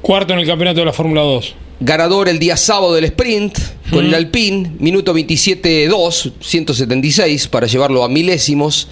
Cuarto 0.03 0.33
en 0.33 0.39
el 0.39 0.45
campeonato 0.45 0.81
de 0.81 0.85
la 0.85 0.91
Fórmula 0.91 1.21
2. 1.21 1.55
Ganador 1.79 2.29
el 2.29 2.39
día 2.39 2.57
sábado 2.57 2.93
del 2.93 3.05
sprint 3.05 3.57
con 3.89 4.05
el 4.05 4.13
Alpine, 4.13 4.71
minuto 4.79 5.13
27-2, 5.13 6.33
176 6.39 7.47
para 7.47 7.67
llevarlo 7.67 8.03
a 8.03 8.09
milésimos. 8.09 8.87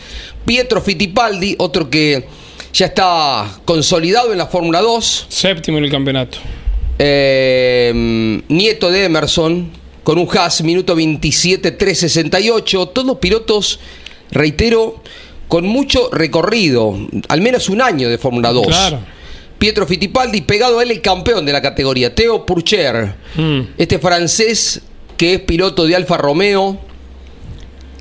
Pietro 0.45 0.81
Fittipaldi, 0.81 1.55
otro 1.57 1.89
que 1.89 2.27
ya 2.73 2.87
está 2.87 3.59
consolidado 3.65 4.31
en 4.31 4.37
la 4.37 4.47
Fórmula 4.47 4.81
2. 4.81 5.25
Séptimo 5.29 5.77
en 5.79 5.85
el 5.85 5.91
campeonato. 5.91 6.37
Eh, 6.99 8.41
nieto 8.47 8.91
de 8.91 9.05
Emerson, 9.05 9.71
con 10.03 10.17
un 10.19 10.27
Haas, 10.37 10.61
minuto 10.61 10.95
27-368. 10.95 12.91
Todos 12.93 13.17
pilotos, 13.17 13.79
reitero, 14.31 15.01
con 15.47 15.65
mucho 15.65 16.09
recorrido, 16.11 16.95
al 17.27 17.41
menos 17.41 17.69
un 17.69 17.81
año 17.81 18.09
de 18.09 18.17
Fórmula 18.17 18.51
2. 18.51 18.67
Claro. 18.67 18.99
Pietro 19.61 19.85
Fittipaldi, 19.85 20.41
pegado 20.41 20.79
a 20.79 20.83
él 20.83 20.89
el 20.89 21.01
campeón 21.01 21.45
de 21.45 21.51
la 21.53 21.61
categoría, 21.61 22.15
Theo 22.15 22.47
Purcher, 22.47 23.13
Mm. 23.35 23.59
este 23.77 23.99
francés 23.99 24.81
que 25.17 25.35
es 25.35 25.41
piloto 25.41 25.85
de 25.85 25.95
Alfa 25.95 26.17
Romeo, 26.17 26.79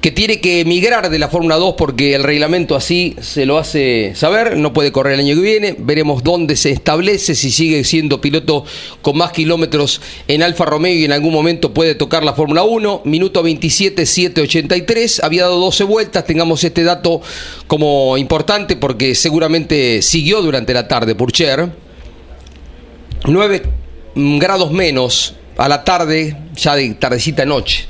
que 0.00 0.10
tiene 0.10 0.40
que 0.40 0.60
emigrar 0.60 1.10
de 1.10 1.18
la 1.18 1.28
Fórmula 1.28 1.56
2 1.56 1.74
porque 1.76 2.14
el 2.14 2.22
reglamento 2.22 2.74
así 2.74 3.16
se 3.20 3.44
lo 3.44 3.58
hace 3.58 4.12
saber, 4.14 4.56
no 4.56 4.72
puede 4.72 4.92
correr 4.92 5.14
el 5.14 5.20
año 5.20 5.34
que 5.34 5.42
viene, 5.42 5.76
veremos 5.78 6.24
dónde 6.24 6.56
se 6.56 6.70
establece, 6.70 7.34
si 7.34 7.50
sigue 7.50 7.84
siendo 7.84 8.20
piloto 8.20 8.64
con 9.02 9.18
más 9.18 9.32
kilómetros 9.32 10.00
en 10.26 10.42
Alfa 10.42 10.64
Romeo 10.64 10.94
y 10.94 11.04
en 11.04 11.12
algún 11.12 11.34
momento 11.34 11.74
puede 11.74 11.94
tocar 11.94 12.24
la 12.24 12.32
Fórmula 12.32 12.62
1, 12.62 13.02
minuto 13.04 13.42
27, 13.42 14.06
783, 14.06 15.22
había 15.22 15.42
dado 15.42 15.60
12 15.60 15.84
vueltas, 15.84 16.24
tengamos 16.24 16.64
este 16.64 16.82
dato 16.82 17.20
como 17.66 18.16
importante 18.16 18.76
porque 18.76 19.14
seguramente 19.14 20.00
siguió 20.00 20.40
durante 20.40 20.72
la 20.72 20.88
tarde 20.88 21.14
Purcher. 21.14 21.68
9 23.26 23.62
grados 24.14 24.72
menos 24.72 25.34
a 25.58 25.68
la 25.68 25.84
tarde, 25.84 26.36
ya 26.54 26.74
de 26.74 26.94
tardecita 26.94 27.44
noche. 27.44 27.89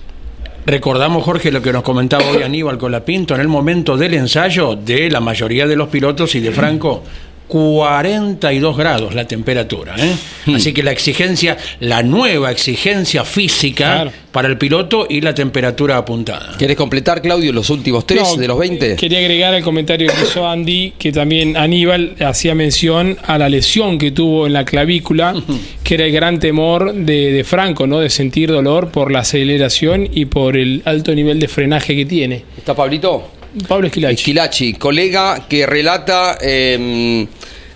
Recordamos, 0.71 1.25
Jorge, 1.25 1.51
lo 1.51 1.61
que 1.61 1.73
nos 1.73 1.83
comentaba 1.83 2.23
hoy 2.31 2.45
Aníbal 2.45 2.79
Colapinto 2.79 3.35
en 3.35 3.41
el 3.41 3.49
momento 3.49 3.97
del 3.97 4.15
ensayo 4.15 4.77
de 4.77 5.11
la 5.11 5.19
mayoría 5.19 5.67
de 5.67 5.75
los 5.75 5.89
pilotos 5.89 6.37
y 6.37 6.41
de 6.41 6.53
Franco. 6.53 7.03
42 7.51 8.77
grados 8.77 9.15
la 9.15 9.27
temperatura. 9.27 9.95
¿eh? 9.99 10.15
Hmm. 10.47 10.55
Así 10.55 10.73
que 10.73 10.83
la 10.83 10.93
exigencia, 10.93 11.57
la 11.81 12.03
nueva 12.03 12.51
exigencia 12.51 13.25
física 13.25 13.81
Claro. 13.81 14.13
para 14.33 14.49
el 14.49 14.57
piloto 14.57 15.07
y 15.11 15.21
la 15.21 15.35
temperatura 15.35 15.97
apuntada. 15.97 16.55
¿Quieres 16.57 16.77
completar, 16.77 17.21
Claudio, 17.21 17.53
los 17.53 17.69
últimos 17.71 18.07
tres 18.07 18.23
No, 18.23 18.37
de 18.37 18.47
los 18.49 18.59
20? 18.59 18.97
Quería 18.97 19.19
agregar 19.19 19.53
el 19.55 19.63
comentario 19.63 20.09
que 20.13 20.23
hizo 20.23 20.49
Andy, 20.49 20.95
que 20.99 21.13
también 21.13 21.57
Aníbal 21.57 22.15
hacía 22.21 22.55
mención 22.55 23.19
a 23.27 23.37
la 23.39 23.49
lesión 23.49 23.99
que 23.99 24.13
tuvo 24.13 24.47
en 24.47 24.53
la 24.53 24.65
clavícula, 24.65 25.35
que 25.83 25.95
era 25.95 26.05
el 26.07 26.13
gran 26.13 26.39
temor 26.39 26.95
de, 26.95 27.33
de 27.33 27.45
Franco, 27.45 27.87
¿no? 27.87 27.99
De 28.01 28.11
sentir 28.11 28.51
dolor 28.51 28.91
por 28.91 29.11
la 29.11 29.21
aceleración 29.21 30.09
y 30.13 30.27
por 30.27 30.57
el 30.57 30.83
alto 30.85 31.15
nivel 31.15 31.41
de 31.41 31.49
frenaje 31.49 31.97
que 31.97 32.07
tiene. 32.07 32.45
¿Está 32.57 32.75
Pablito? 32.75 33.29
Pablo 33.69 33.87
Esquilachi. 33.87 34.15
Esquilachi, 34.15 34.73
colega 34.75 35.47
que 35.49 35.67
relata 35.67 36.39
eh, 36.41 37.27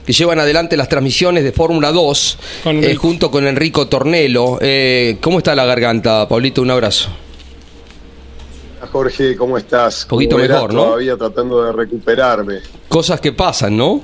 que 0.06 0.12
llevan 0.12 0.38
adelante 0.38 0.76
las 0.76 0.88
transmisiones 0.88 1.44
de 1.44 1.52
Fórmula 1.52 1.90
2 1.92 2.38
Con 2.62 2.84
eh, 2.84 2.94
junto 2.94 3.30
con 3.30 3.46
Enrico 3.46 3.88
Tornelo. 3.88 4.58
Eh, 4.60 5.16
¿Cómo 5.20 5.38
está 5.38 5.54
la 5.54 5.64
garganta, 5.64 6.28
Pablito? 6.28 6.62
Un 6.62 6.70
abrazo. 6.70 7.08
Jorge, 8.92 9.34
¿cómo 9.37 9.58
estás? 9.58 10.04
Poquito 10.08 10.37
Como 10.37 10.42
verás, 10.42 10.56
mejor, 10.58 10.74
¿no? 10.74 10.84
Todavía 10.84 11.16
tratando 11.16 11.64
de 11.64 11.72
recuperarme. 11.72 12.58
Cosas 12.88 13.20
que 13.20 13.32
pasan, 13.32 13.76
¿no? 13.76 14.02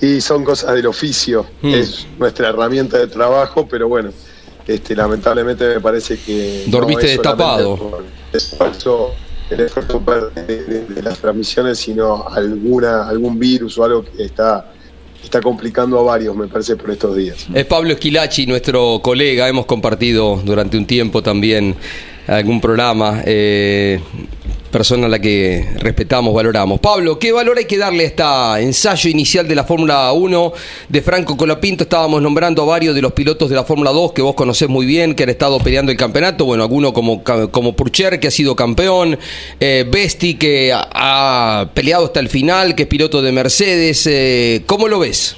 Y 0.00 0.20
son 0.20 0.42
cosas 0.42 0.74
del 0.74 0.86
oficio, 0.86 1.46
Hmm. 1.60 1.74
es 1.74 2.06
nuestra 2.18 2.48
herramienta 2.48 2.98
de 2.98 3.06
trabajo, 3.06 3.68
pero 3.68 3.86
bueno, 3.86 4.10
este, 4.66 4.96
lamentablemente 4.96 5.64
me 5.68 5.80
parece 5.80 6.18
que... 6.18 6.64
Dormiste 6.66 7.06
destapado. 7.06 7.76
por 7.76 8.04
el 9.60 10.46
de- 10.46 10.86
de 10.86 11.02
las 11.02 11.18
transmisiones, 11.18 11.78
sino 11.78 12.26
alguna, 12.28 13.08
algún 13.08 13.38
virus 13.38 13.78
o 13.78 13.84
algo 13.84 14.04
que 14.04 14.24
está, 14.24 14.72
está 15.22 15.40
complicando 15.40 15.98
a 15.98 16.02
varios, 16.02 16.34
me 16.36 16.48
parece, 16.48 16.76
por 16.76 16.90
estos 16.90 17.16
días. 17.16 17.46
Es 17.54 17.64
Pablo 17.66 17.92
Esquilachi, 17.92 18.46
nuestro 18.46 19.00
colega. 19.02 19.48
Hemos 19.48 19.66
compartido 19.66 20.40
durante 20.44 20.76
un 20.76 20.86
tiempo 20.86 21.22
también 21.22 21.74
algún 22.26 22.60
programa. 22.60 23.22
eh, 23.24 24.00
persona 24.72 25.06
a 25.06 25.08
la 25.08 25.20
que 25.20 25.68
respetamos, 25.78 26.34
valoramos. 26.34 26.80
Pablo, 26.80 27.18
¿qué 27.18 27.30
valor 27.30 27.58
hay 27.58 27.66
que 27.66 27.78
darle 27.78 28.04
a 28.04 28.06
este 28.06 28.64
ensayo 28.66 29.10
inicial 29.10 29.46
de 29.46 29.54
la 29.54 29.64
Fórmula 29.64 30.10
1 30.12 30.52
de 30.88 31.02
Franco 31.02 31.36
Colapinto? 31.36 31.84
Estábamos 31.84 32.20
nombrando 32.22 32.62
a 32.62 32.64
varios 32.64 32.94
de 32.94 33.02
los 33.02 33.12
pilotos 33.12 33.50
de 33.50 33.54
la 33.54 33.64
Fórmula 33.64 33.90
2 33.92 34.12
que 34.12 34.22
vos 34.22 34.34
conocés 34.34 34.68
muy 34.68 34.86
bien, 34.86 35.14
que 35.14 35.22
han 35.24 35.28
estado 35.28 35.58
peleando 35.60 35.92
el 35.92 35.98
campeonato. 35.98 36.46
Bueno, 36.46 36.64
alguno 36.64 36.92
como, 36.92 37.22
como 37.22 37.76
Purcher, 37.76 38.18
que 38.18 38.28
ha 38.28 38.30
sido 38.30 38.56
campeón. 38.56 39.18
Eh, 39.60 39.86
Besti, 39.88 40.34
que 40.34 40.72
ha, 40.72 41.60
ha 41.60 41.70
peleado 41.74 42.06
hasta 42.06 42.20
el 42.20 42.30
final, 42.30 42.74
que 42.74 42.84
es 42.84 42.88
piloto 42.88 43.20
de 43.20 43.30
Mercedes. 43.30 44.06
Eh, 44.06 44.62
¿Cómo 44.66 44.88
lo 44.88 44.98
ves? 44.98 45.36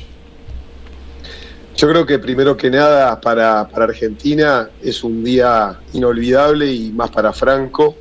Yo 1.77 1.88
creo 1.88 2.07
que 2.07 2.20
primero 2.20 2.57
que 2.57 2.70
nada 2.70 3.20
para, 3.20 3.66
para 3.66 3.87
Argentina 3.87 4.70
es 4.81 5.03
un 5.03 5.25
día 5.25 5.81
inolvidable 5.92 6.73
y 6.73 6.92
más 6.92 7.11
para 7.11 7.33
Franco. 7.33 7.97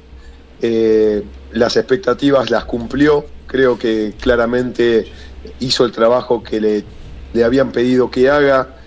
Eh, 0.66 1.22
las 1.52 1.76
expectativas 1.76 2.50
las 2.50 2.64
cumplió, 2.64 3.26
creo 3.48 3.78
que 3.78 4.14
claramente 4.18 5.12
hizo 5.60 5.84
el 5.84 5.92
trabajo 5.92 6.42
que 6.42 6.62
le, 6.62 6.86
le 7.34 7.44
habían 7.44 7.74
pedido 7.74 8.10
que 8.10 8.30
haga, 8.30 8.78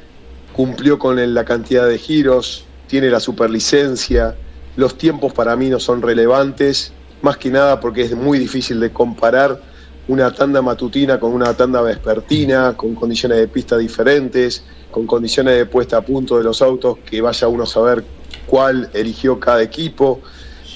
cumplió 0.55 0.99
con 0.99 1.35
la 1.35 1.45
cantidad 1.45 1.87
de 1.87 1.99
giros, 1.99 2.65
tiene 2.87 3.11
la 3.11 3.21
superlicencia, 3.21 4.35
los 4.77 4.97
tiempos 4.97 5.35
para 5.35 5.55
mí 5.55 5.69
no 5.69 5.79
son 5.79 6.01
relevantes, 6.01 6.93
más 7.21 7.37
que 7.37 7.51
nada 7.51 7.79
porque 7.79 8.03
es 8.03 8.17
muy 8.17 8.39
difícil 8.39 8.81
de 8.81 8.91
comparar 8.91 9.61
una 10.09 10.33
tanda 10.33 10.63
matutina 10.63 11.21
con 11.21 11.35
una 11.35 11.53
tanda 11.53 11.83
vespertina, 11.83 12.75
con 12.75 12.95
condiciones 12.95 13.37
de 13.37 13.49
pista 13.49 13.77
diferentes, 13.77 14.65
con 14.91 15.07
condiciones 15.07 15.59
de 15.59 15.67
puesta 15.67 15.99
a 15.99 16.01
punto 16.01 16.39
de 16.39 16.45
los 16.45 16.63
autos, 16.63 16.97
que 17.05 17.21
vaya 17.21 17.49
uno 17.49 17.65
a 17.65 17.67
saber 17.67 18.03
cuál 18.47 18.89
eligió 18.95 19.39
cada 19.39 19.63
equipo. 19.63 20.23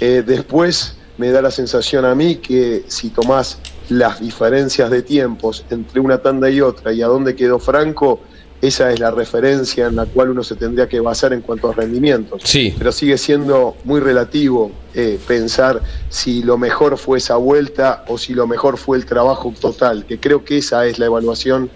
Eh, 0.01 0.23
después 0.27 0.97
me 1.19 1.31
da 1.31 1.43
la 1.43 1.51
sensación 1.51 2.05
a 2.05 2.15
mí 2.15 2.37
que 2.37 2.85
si 2.89 3.11
tomás 3.11 3.59
las 3.91 4.21
diferencias 4.21 4.91
de 4.91 5.03
tiempos 5.03 5.65
entre 5.71 6.01
una 6.01 6.19
tanda 6.19 6.49
y 6.49 6.61
otra 6.61 6.93
y 6.93 7.03
a 7.03 7.07
dónde 7.07 7.35
quedó 7.35 7.59
Franco, 7.59 8.21
esa 8.63 8.93
es 8.93 9.01
la 9.01 9.11
referencia 9.11 9.87
en 9.87 9.97
la 9.97 10.07
cual 10.07 10.31
uno 10.31 10.43
se 10.45 10.55
tendría 10.55 10.87
que 10.89 11.01
basar 11.01 11.33
en 11.33 11.41
cuanto 11.41 11.71
a 11.71 11.73
rendimientos 11.73 12.43
Sí. 12.45 12.75
pero 12.79 12.93
sigue 12.93 13.17
siendo 13.17 13.75
muy 13.85 14.01
relativo 14.01 14.71
eh, 14.95 15.19
pensar 15.27 15.81
si 16.11 16.43
lo 16.43 16.59
mejor 16.59 16.99
fue 16.99 17.19
esa 17.19 17.37
vuelta 17.37 18.05
o 18.09 18.19
si 18.19 18.35
lo 18.35 18.47
mejor 18.47 18.77
fue 18.77 18.99
el 18.99 19.07
trabajo 19.07 19.53
total, 19.59 20.05
que 20.07 20.21
creo 20.21 20.45
que 20.45 20.59
esa 20.59 20.87
es 20.87 20.99
la 20.99 21.07
evaluación 21.07 21.71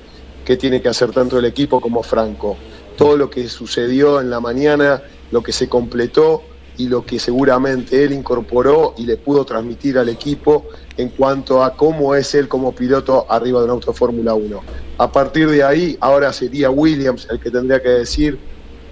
que 0.45 0.57
tiene 0.59 0.83
que 0.83 0.89
hacer 0.89 1.11
tanto 1.11 1.39
el 1.39 1.47
equipo 1.47 1.81
como 1.81 2.03
Franco. 2.03 2.57
Todo 2.97 3.17
lo 3.17 3.31
que 3.31 3.49
sucedió 3.49 4.21
en 4.21 4.29
la 4.29 4.41
mañana, 4.41 5.03
lo 5.31 5.43
que 5.43 5.53
se 5.53 5.69
completó 5.71 6.43
y 6.77 6.89
lo 6.89 7.05
que 7.05 7.19
seguramente 7.19 8.05
él 8.05 8.13
incorporó 8.13 8.95
y 8.97 9.07
le 9.07 9.17
pudo 9.17 9.45
transmitir 9.45 9.99
al 9.99 10.09
equipo 10.09 10.67
en 10.97 11.11
cuanto 11.11 11.63
a 11.63 11.77
cómo 11.77 12.15
es 12.15 12.35
él 12.35 12.49
como 12.49 12.75
piloto 12.75 13.27
arriba 13.31 13.61
de 13.61 13.67
un 13.67 13.71
auto 13.73 13.93
Fórmula 13.93 14.35
1. 14.35 14.61
A 14.99 15.11
partir 15.13 15.49
de 15.51 15.63
ahí, 15.63 15.97
ahora 16.01 16.33
sería 16.33 16.71
Williams 16.71 17.27
el 17.31 17.39
que 17.39 17.51
tendría 17.51 17.81
que 17.81 17.91
decir 17.91 18.41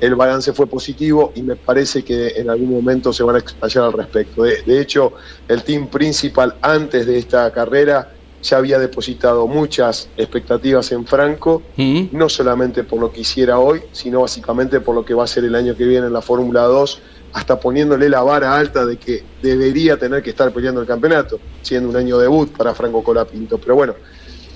el 0.00 0.16
balance 0.16 0.52
fue 0.52 0.66
positivo 0.66 1.32
y 1.36 1.42
me 1.42 1.54
parece 1.54 2.02
que 2.02 2.28
en 2.36 2.50
algún 2.50 2.70
momento 2.70 3.12
se 3.12 3.22
van 3.22 3.36
a 3.36 3.38
explayar 3.38 3.84
al 3.84 3.92
respecto. 3.92 4.42
De, 4.42 4.62
de 4.66 4.80
hecho, 4.80 5.14
el 5.46 5.62
team 5.62 5.88
principal 5.88 6.58
antes 6.60 7.06
de 7.06 7.18
esta 7.18 7.50
carrera 7.52 8.08
ya 8.42 8.56
había 8.56 8.80
depositado 8.80 9.46
muchas 9.46 10.10
expectativas 10.16 10.90
en 10.90 11.06
Franco, 11.06 11.62
Mm. 11.76 12.08
no 12.10 12.28
solamente 12.28 12.82
por 12.82 12.98
lo 12.98 13.12
que 13.12 13.20
hiciera 13.20 13.60
hoy, 13.60 13.80
sino 13.92 14.22
básicamente 14.22 14.80
por 14.80 14.96
lo 14.96 15.04
que 15.04 15.14
va 15.14 15.22
a 15.22 15.28
ser 15.28 15.44
el 15.44 15.54
año 15.54 15.76
que 15.76 15.84
viene 15.84 16.08
en 16.08 16.12
la 16.12 16.22
Fórmula 16.22 16.62
2, 16.62 17.00
hasta 17.32 17.58
poniéndole 17.58 18.08
la 18.08 18.22
vara 18.22 18.56
alta 18.56 18.84
de 18.84 18.96
que 18.96 19.22
debería 19.42 19.96
tener 19.96 20.22
que 20.22 20.30
estar 20.30 20.52
peleando 20.52 20.80
el 20.80 20.86
campeonato, 20.86 21.40
siendo 21.62 21.88
un 21.88 21.96
año 21.96 22.18
debut 22.18 22.50
para 22.56 22.74
Franco 22.74 23.02
Colapinto. 23.02 23.58
Pero 23.58 23.74
bueno, 23.74 23.94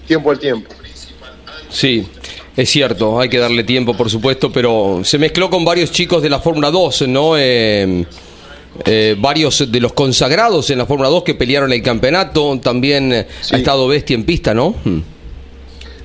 tiempo 0.06 0.30
al 0.30 0.38
tiempo. 0.38 0.70
Sí, 1.68 2.06
es 2.56 2.70
cierto, 2.70 3.18
hay 3.20 3.28
que 3.28 3.38
darle 3.38 3.64
tiempo, 3.64 3.96
por 3.96 4.10
supuesto, 4.10 4.52
pero 4.52 5.00
se 5.04 5.18
mezcló 5.18 5.50
con 5.50 5.64
varios 5.64 5.90
chicos 5.90 6.22
de 6.22 6.30
la 6.30 6.38
Fórmula 6.38 6.70
2, 6.70 7.08
¿no? 7.08 7.36
Eh, 7.36 8.04
eh, 8.84 9.16
varios 9.18 9.70
de 9.72 9.80
los 9.80 9.94
consagrados 9.94 10.68
en 10.70 10.78
la 10.78 10.86
Fórmula 10.86 11.08
2 11.08 11.22
que 11.22 11.34
pelearon 11.34 11.72
el 11.72 11.82
campeonato, 11.82 12.58
también 12.62 13.12
eh, 13.12 13.26
Sí. 13.40 13.54
ha 13.54 13.58
estado 13.58 13.88
Bestia 13.88 14.14
en 14.14 14.24
pista, 14.24 14.52
¿no? 14.54 14.74
Mm. 14.84 14.98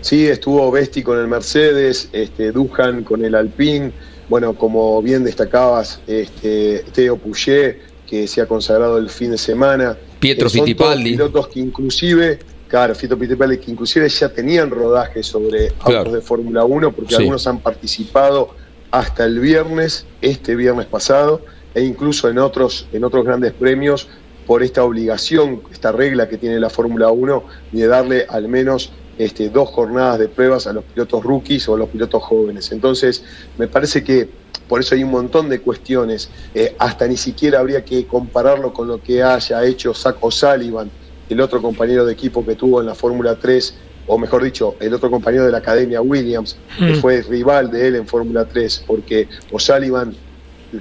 Sí, 0.02 0.26
estuvo 0.26 0.72
Besti 0.72 1.04
con 1.04 1.20
el 1.20 1.28
Mercedes, 1.28 2.10
este, 2.12 2.52
Dujan 2.52 3.04
con 3.04 3.24
el 3.24 3.36
Alpine, 3.36 3.92
bueno, 4.32 4.54
como 4.54 5.02
bien 5.02 5.26
destacabas, 5.26 6.00
este, 6.08 6.86
Teo 6.94 7.18
Puget, 7.18 7.80
que 8.08 8.28
se 8.30 8.40
ha 8.40 8.46
consagrado 8.46 8.98
el 8.98 9.10
fin 9.10 9.32
de 9.32 9.38
semana. 9.38 9.98
Pietro 10.22 10.48
Eh, 10.48 10.50
son 10.50 10.60
Fittipaldi. 10.66 11.12
pilotos 11.12 11.50
que 11.50 11.60
inclusive, 11.60 12.40
claro, 12.70 12.96
Fittipaldi, 12.96 13.58
que 13.58 13.72
inclusive 13.72 14.08
ya 14.08 14.30
tenían 14.30 14.70
rodaje 14.70 15.22
sobre 15.22 15.72
Claro. 15.84 15.98
autos 16.00 16.14
de 16.14 16.22
Fórmula 16.22 16.64
1, 16.64 16.94
porque 16.94 17.10
Sí. 17.10 17.16
algunos 17.18 17.46
han 17.46 17.60
participado 17.60 18.56
hasta 18.90 19.26
el 19.26 19.38
viernes, 19.42 20.06
este 20.22 20.56
viernes 20.56 20.86
pasado, 20.86 21.44
e 21.76 21.82
incluso 21.84 22.30
en 22.30 22.38
otros, 22.40 22.88
en 22.94 23.04
otros 23.04 23.26
grandes 23.26 23.52
premios, 23.52 24.08
por 24.48 24.64
esta 24.64 24.86
obligación, 24.86 25.62
esta 25.74 25.92
regla 25.92 26.30
que 26.30 26.38
tiene 26.38 26.58
la 26.58 26.70
Fórmula 26.70 27.12
1 27.12 27.44
de 27.74 27.86
darle 27.86 28.26
al 28.30 28.48
menos 28.48 28.94
este, 29.24 29.50
dos 29.50 29.70
jornadas 29.70 30.20
de 30.20 30.28
pruebas 30.28 30.68
a 30.68 30.74
los 30.74 30.84
pilotos 30.84 31.24
rookies 31.24 31.68
o 31.70 31.76
a 31.76 31.78
los 31.78 31.90
pilotos 31.90 32.24
jóvenes. 32.24 32.72
Entonces, 32.72 33.24
me 33.58 33.68
parece 33.68 34.04
que 34.04 34.28
por 34.68 34.80
eso 34.82 34.96
hay 34.96 35.04
un 35.04 35.12
montón 35.12 35.50
de 35.50 35.60
cuestiones. 35.60 36.30
Eh, 36.56 36.76
hasta 36.80 37.08
ni 37.08 37.18
siquiera 37.18 37.60
habría 37.60 37.84
que 37.86 38.08
compararlo 38.08 38.74
con 38.74 38.88
lo 38.88 39.02
que 39.02 39.22
haya 39.22 39.64
hecho 39.66 39.94
Zach 39.94 40.16
O'Sullivan, 40.22 40.90
el 41.30 41.40
otro 41.42 41.62
compañero 41.62 42.06
de 42.06 42.14
equipo 42.14 42.46
que 42.46 42.56
tuvo 42.56 42.80
en 42.82 42.88
la 42.88 42.96
Fórmula 42.96 43.36
3, 43.40 43.74
o 44.08 44.18
mejor 44.18 44.44
dicho, 44.44 44.76
el 44.80 44.94
otro 44.94 45.12
compañero 45.12 45.46
de 45.46 45.52
la 45.52 45.60
Academia 45.60 46.02
Williams, 46.02 46.56
que 46.80 46.94
Mm. 46.94 47.02
fue 47.02 47.22
rival 47.22 47.70
de 47.70 47.88
él 47.88 47.96
en 47.98 48.08
Fórmula 48.08 48.46
3, 48.46 48.84
porque 48.88 49.28
O'Sullivan 49.52 50.16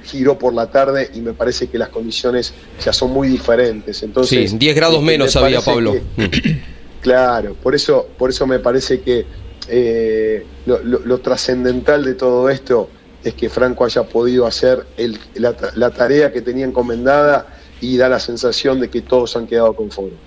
giró 0.05 0.39
por 0.39 0.53
la 0.53 0.67
tarde 0.71 1.09
y 1.13 1.19
me 1.19 1.33
parece 1.33 1.67
que 1.67 1.77
las 1.77 1.89
condiciones 1.89 2.53
ya 2.83 2.93
son 2.93 3.11
muy 3.11 3.27
diferentes. 3.27 4.01
Entonces, 4.03 4.51
sí, 4.51 4.57
10 4.57 4.75
grados 4.75 4.95
este, 4.95 5.05
menos 5.05 5.35
me 5.35 5.41
había, 5.41 5.61
Pablo. 5.61 5.93
que- 5.93 6.01
Mm. 6.23 6.61
Claro, 7.01 7.55
por 7.55 7.73
eso, 7.75 8.07
por 8.17 8.29
eso 8.29 8.45
me 8.45 8.59
parece 8.59 9.01
que 9.01 9.25
eh, 9.67 10.45
lo, 10.65 11.19
trascendental 11.19 12.03
de 12.03 12.13
todo 12.13 12.49
esto 12.49 12.89
es 13.23 13.33
que 13.33 13.49
Franco 13.49 13.85
haya 13.85 14.03
podido 14.03 14.45
hacer 14.45 14.85
el- 14.97 15.19
la, 15.35 15.91
tarea 15.91 16.31
que 16.31 16.41
tenía 16.41 16.65
encomendada 16.65 17.47
y 17.79 17.97
da 17.97 18.09
la 18.09 18.19
sensación 18.19 18.79
de 18.79 18.89
que 18.89 19.01
todos 19.01 19.35
han 19.35 19.47
quedado 19.47 19.73
conformes. 19.75 20.19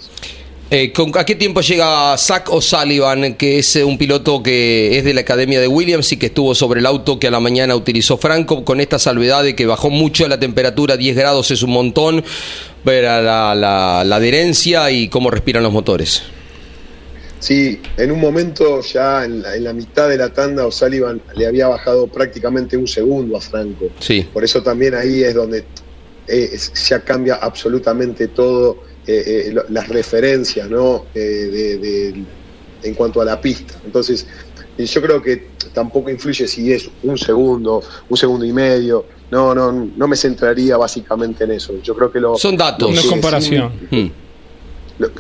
Eh, 0.71 0.93
¿A 1.15 1.25
qué 1.25 1.35
tiempo 1.35 1.61
llega 1.61 2.17
Zach 2.17 2.51
O'Sullivan, 2.51 3.35
que 3.35 3.59
es 3.59 3.77
un 3.77 3.99
piloto 3.99 4.43
que 4.43 4.99
es 4.99 5.05
de 5.05 5.15
la 5.15 5.21
Academia 5.21 5.61
de 5.61 5.69
Williams 5.69 6.11
y 6.13 6.17
que 6.17 6.27
estuvo 6.27 6.55
sobre 6.55 6.81
el 6.81 6.87
auto 6.87 7.21
que 7.21 7.29
a 7.29 7.31
la 7.31 7.39
mañana 7.39 7.77
utilizó 7.77 8.17
Franco, 8.17 8.65
con 8.65 8.81
esta 8.81 8.99
salvedad 8.99 9.45
de 9.45 9.55
que 9.55 9.67
bajó 9.67 9.91
mucho 9.91 10.27
la 10.27 10.41
temperatura, 10.41 10.97
10 10.97 11.17
grados 11.17 11.51
es 11.51 11.63
un 11.63 11.71
montón, 11.71 12.25
ver 12.85 13.05
la, 13.05 13.55
la, 13.55 14.03
la 14.05 14.17
adherencia 14.17 14.91
y 14.91 15.09
cómo 15.09 15.31
respiran 15.31 15.63
los 15.63 15.73
motores? 15.73 16.23
Sí, 17.45 17.79
en 17.99 18.11
un 18.11 18.21
momento 18.21 18.81
ya 18.81 19.23
en 19.27 19.43
la, 19.43 19.75
mitad 19.75 20.09
de 20.09 20.17
la 20.17 20.33
tanda 20.33 20.67
O'Sullivan 20.67 21.21
le 21.37 21.47
había 21.47 21.69
bajado 21.69 22.07
prácticamente 22.07 22.75
un 22.75 22.89
segundo 22.89 23.37
a 23.37 23.41
Franco. 23.43 23.91
Sí. 23.99 24.27
Por 24.33 24.45
eso 24.45 24.63
también 24.63 24.95
ahí 24.95 25.23
es 25.23 25.35
donde 25.35 25.63
eh, 26.27 26.59
ya 26.89 27.01
cambia 27.01 27.35
absolutamente 27.35 28.29
todo, 28.29 28.85
eh, 29.07 29.51
eh, 29.53 29.55
las 29.69 29.89
referencias, 29.91 30.71
¿no? 30.71 31.05
en 31.15 32.95
cuanto 32.95 33.21
a 33.21 33.27
la 33.27 33.39
pista. 33.39 33.75
Entonces, 33.85 34.27
yo 34.79 35.03
creo 35.03 35.21
que 35.21 35.49
tampoco 35.75 36.09
influye 36.09 36.49
si 36.49 36.73
es 36.73 36.89
un 37.03 37.19
segundo, 37.19 37.83
un 38.09 38.17
segundo 38.17 38.47
y 38.47 38.55
medio. 38.55 39.05
No, 39.31 39.55
no, 39.55 39.71
no 39.71 40.09
me 40.09 40.17
centraría 40.17 40.79
básicamente 40.79 41.45
en 41.45 41.51
eso. 41.51 41.75
Yo 41.83 41.95
creo 41.95 42.11
que 42.11 42.21
lo. 42.21 42.39
Son 42.39 42.57
datos. 42.57 42.91
No 42.91 42.99
es 42.99 43.05
comparación. 43.05 43.71
Hmm. 43.91 44.07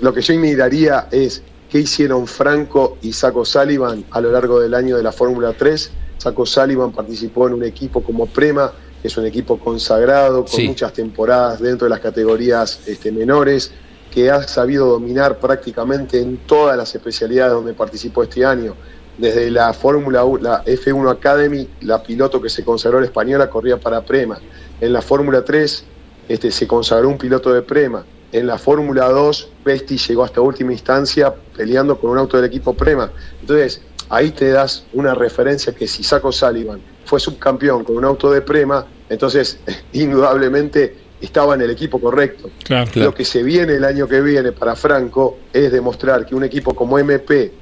lo, 0.00 0.14
que 0.14 0.22
yo 0.22 0.34
miraría 0.38 1.08
es 1.10 1.42
qué 1.74 1.80
hicieron 1.80 2.28
Franco 2.28 2.98
y 3.02 3.12
Saco 3.12 3.44
Sullivan 3.44 4.04
a 4.12 4.20
lo 4.20 4.30
largo 4.30 4.60
del 4.60 4.74
año 4.74 4.96
de 4.96 5.02
la 5.02 5.10
Fórmula 5.10 5.54
3. 5.58 5.90
Saco 6.18 6.46
Sullivan 6.46 6.92
participó 6.92 7.48
en 7.48 7.54
un 7.54 7.64
equipo 7.64 8.00
como 8.00 8.26
Prema, 8.26 8.72
que 9.02 9.08
es 9.08 9.16
un 9.16 9.26
equipo 9.26 9.58
consagrado, 9.58 10.44
con 10.44 10.66
muchas 10.66 10.92
temporadas 10.92 11.58
dentro 11.58 11.87
de 11.87 11.90
las 11.90 11.98
categorías 11.98 12.78
este, 12.87 13.10
menores, 13.10 13.72
que 14.08 14.30
ha 14.30 14.44
sabido 14.44 14.87
dominar 14.87 15.40
prácticamente 15.40 16.20
en 16.20 16.37
todas 16.46 16.76
las 16.76 16.94
especialidades 16.94 17.54
donde 17.54 17.74
participó 17.74 18.22
este 18.22 18.44
año. 18.44 18.76
Desde 19.18 19.50
la 19.50 19.72
Fórmula 19.72 20.22
la 20.40 20.64
F1 20.64 21.10
Academy, 21.10 21.68
la 21.80 22.00
piloto 22.04 22.40
que 22.40 22.50
se 22.50 22.64
consagró 22.64 23.00
la 23.00 23.06
española 23.06 23.50
corría 23.50 23.80
para 23.80 24.00
Prema. 24.02 24.38
En 24.80 24.92
la 24.92 25.02
Fórmula 25.02 25.44
3 25.44 25.84
este, 26.28 26.52
se 26.52 26.68
consagró 26.68 27.08
un 27.08 27.18
piloto 27.18 27.52
de 27.52 27.62
Prema. 27.62 28.04
En 28.35 28.49
la 28.49 28.59
Fórmula 28.59 29.09
2, 29.11 29.49
Besti 29.64 29.97
llegó 29.97 30.25
hasta 30.25 30.40
última 30.40 30.73
instancia 30.73 31.33
peleando 31.57 31.97
con 32.01 32.11
un 32.11 32.18
auto 32.18 32.37
del 32.37 32.47
equipo 32.47 32.75
Prema. 32.75 33.12
Entonces, 33.40 33.81
ahí 34.09 34.33
te 34.33 34.51
das 34.51 34.87
una 34.92 35.14
referencia 35.14 35.73
que 35.73 35.87
si 35.87 36.03
Saco 36.03 36.33
Sullivan 36.33 36.81
fue 37.05 37.20
subcampeón 37.20 37.85
con 37.85 37.97
un 37.97 38.05
auto 38.05 38.33
de 38.33 38.42
Prema, 38.42 38.85
entonces 39.09 39.61
indudablemente 39.92 40.97
estaba 41.20 41.55
en 41.55 41.62
el 41.62 41.70
equipo 41.70 42.01
correcto. 42.01 42.51
Lo 42.97 43.14
que 43.14 43.25
se 43.25 43.44
viene 43.44 43.75
el 43.75 43.85
año 43.85 44.09
que 44.09 44.20
viene 44.20 44.51
para 44.51 44.75
Franco 44.75 45.38
es 45.53 45.70
demostrar 45.70 46.27
que 46.27 46.35
un 46.35 46.42
equipo 46.42 46.75
como 46.75 46.99
MP, 46.99 47.53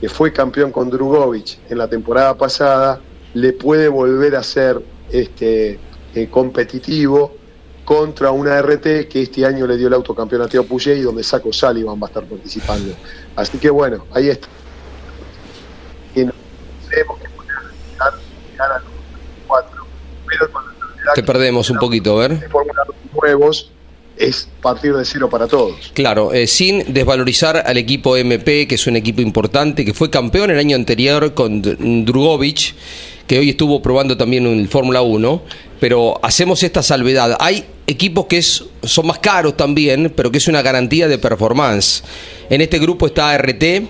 que 0.00 0.08
fue 0.08 0.32
campeón 0.32 0.70
con 0.70 0.90
Drugovic 0.90 1.58
en 1.68 1.76
la 1.76 1.88
temporada 1.88 2.38
pasada, 2.38 3.00
le 3.34 3.52
puede 3.52 3.88
volver 3.88 4.36
a 4.36 4.44
ser 4.44 4.80
este, 5.10 5.80
eh, 6.14 6.28
competitivo 6.30 7.39
contra 7.90 8.30
una 8.30 8.62
RT 8.62 9.08
que 9.08 9.22
este 9.22 9.44
año 9.44 9.66
le 9.66 9.76
dio 9.76 9.88
el 9.88 9.94
autocampeonato 9.94 10.60
a 10.60 10.62
Puget 10.62 10.98
y 10.98 11.00
donde 11.00 11.24
Saco 11.24 11.52
Sullivan 11.52 12.00
va 12.00 12.06
a 12.06 12.10
estar 12.10 12.24
participando. 12.24 12.94
Así 13.34 13.58
que 13.58 13.68
bueno, 13.68 14.06
ahí 14.14 14.28
está. 14.28 14.46
Que 16.14 16.24
no 16.24 16.32
tenemos 16.88 17.18
que 17.18 17.26
llegar 18.52 18.70
a 18.70 18.78
los 18.78 18.92
cuatro, 19.44 19.84
pero 20.24 20.48
la 21.04 21.14
Te 21.14 21.24
perdemos 21.24 21.68
un 21.68 21.78
poquito, 21.78 22.16
a 22.16 22.28
ver. 22.28 22.48
Nuevos 23.12 23.72
es 24.16 24.48
partir 24.62 24.94
de 24.94 25.04
cero 25.04 25.28
para 25.28 25.48
todos. 25.48 25.90
Claro, 25.92 26.32
eh, 26.32 26.46
sin 26.46 26.94
desvalorizar 26.94 27.56
al 27.56 27.76
equipo 27.76 28.16
MP, 28.16 28.68
que 28.68 28.76
es 28.76 28.86
un 28.86 28.94
equipo 28.94 29.20
importante, 29.20 29.84
que 29.84 29.94
fue 29.94 30.10
campeón 30.10 30.52
el 30.52 30.60
año 30.60 30.76
anterior 30.76 31.34
con 31.34 31.60
Drugovic, 31.60 32.72
que 33.26 33.40
hoy 33.40 33.50
estuvo 33.50 33.82
probando 33.82 34.16
también 34.16 34.46
en 34.46 34.60
el 34.60 34.68
Fórmula 34.68 35.02
1, 35.02 35.42
pero 35.80 36.20
hacemos 36.22 36.62
esta 36.62 36.82
salvedad. 36.82 37.36
Hay 37.40 37.64
equipos 37.86 38.26
que 38.26 38.40
son 38.42 39.06
más 39.06 39.18
caros 39.18 39.56
también, 39.56 40.12
pero 40.14 40.30
que 40.30 40.38
es 40.38 40.46
una 40.46 40.62
garantía 40.62 41.08
de 41.08 41.18
performance. 41.18 42.04
En 42.48 42.60
este 42.60 42.78
grupo 42.78 43.06
está 43.06 43.36
RT, 43.36 43.88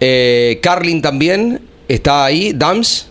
eh, 0.00 0.58
Carlin 0.62 1.00
también 1.00 1.60
está 1.88 2.24
ahí, 2.24 2.52
Dams. 2.52 3.06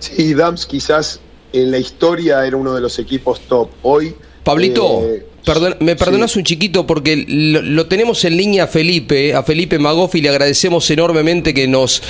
Sí, 0.00 0.34
Dams 0.34 0.66
quizás 0.66 1.20
en 1.52 1.70
la 1.70 1.78
historia 1.78 2.44
era 2.46 2.56
uno 2.56 2.74
de 2.74 2.80
los 2.80 2.98
equipos 2.98 3.40
top. 3.48 3.70
Hoy. 3.82 4.14
Pablito. 4.50 5.02
Eh, 5.04 5.26
me 5.78 5.94
perdonas 5.94 6.34
un 6.34 6.42
chiquito 6.42 6.86
porque 6.86 7.24
lo, 7.26 7.86
tenemos 7.86 8.24
en 8.24 8.36
línea 8.36 8.64
a 8.64 8.66
Felipe, 8.66 9.32
a 9.32 9.44
Felipe 9.44 9.78
Magofi, 9.78 10.20
le 10.20 10.28
agradecemos 10.28 10.90
enormemente 10.90 11.54
que 11.54 11.68
nos 11.68 12.02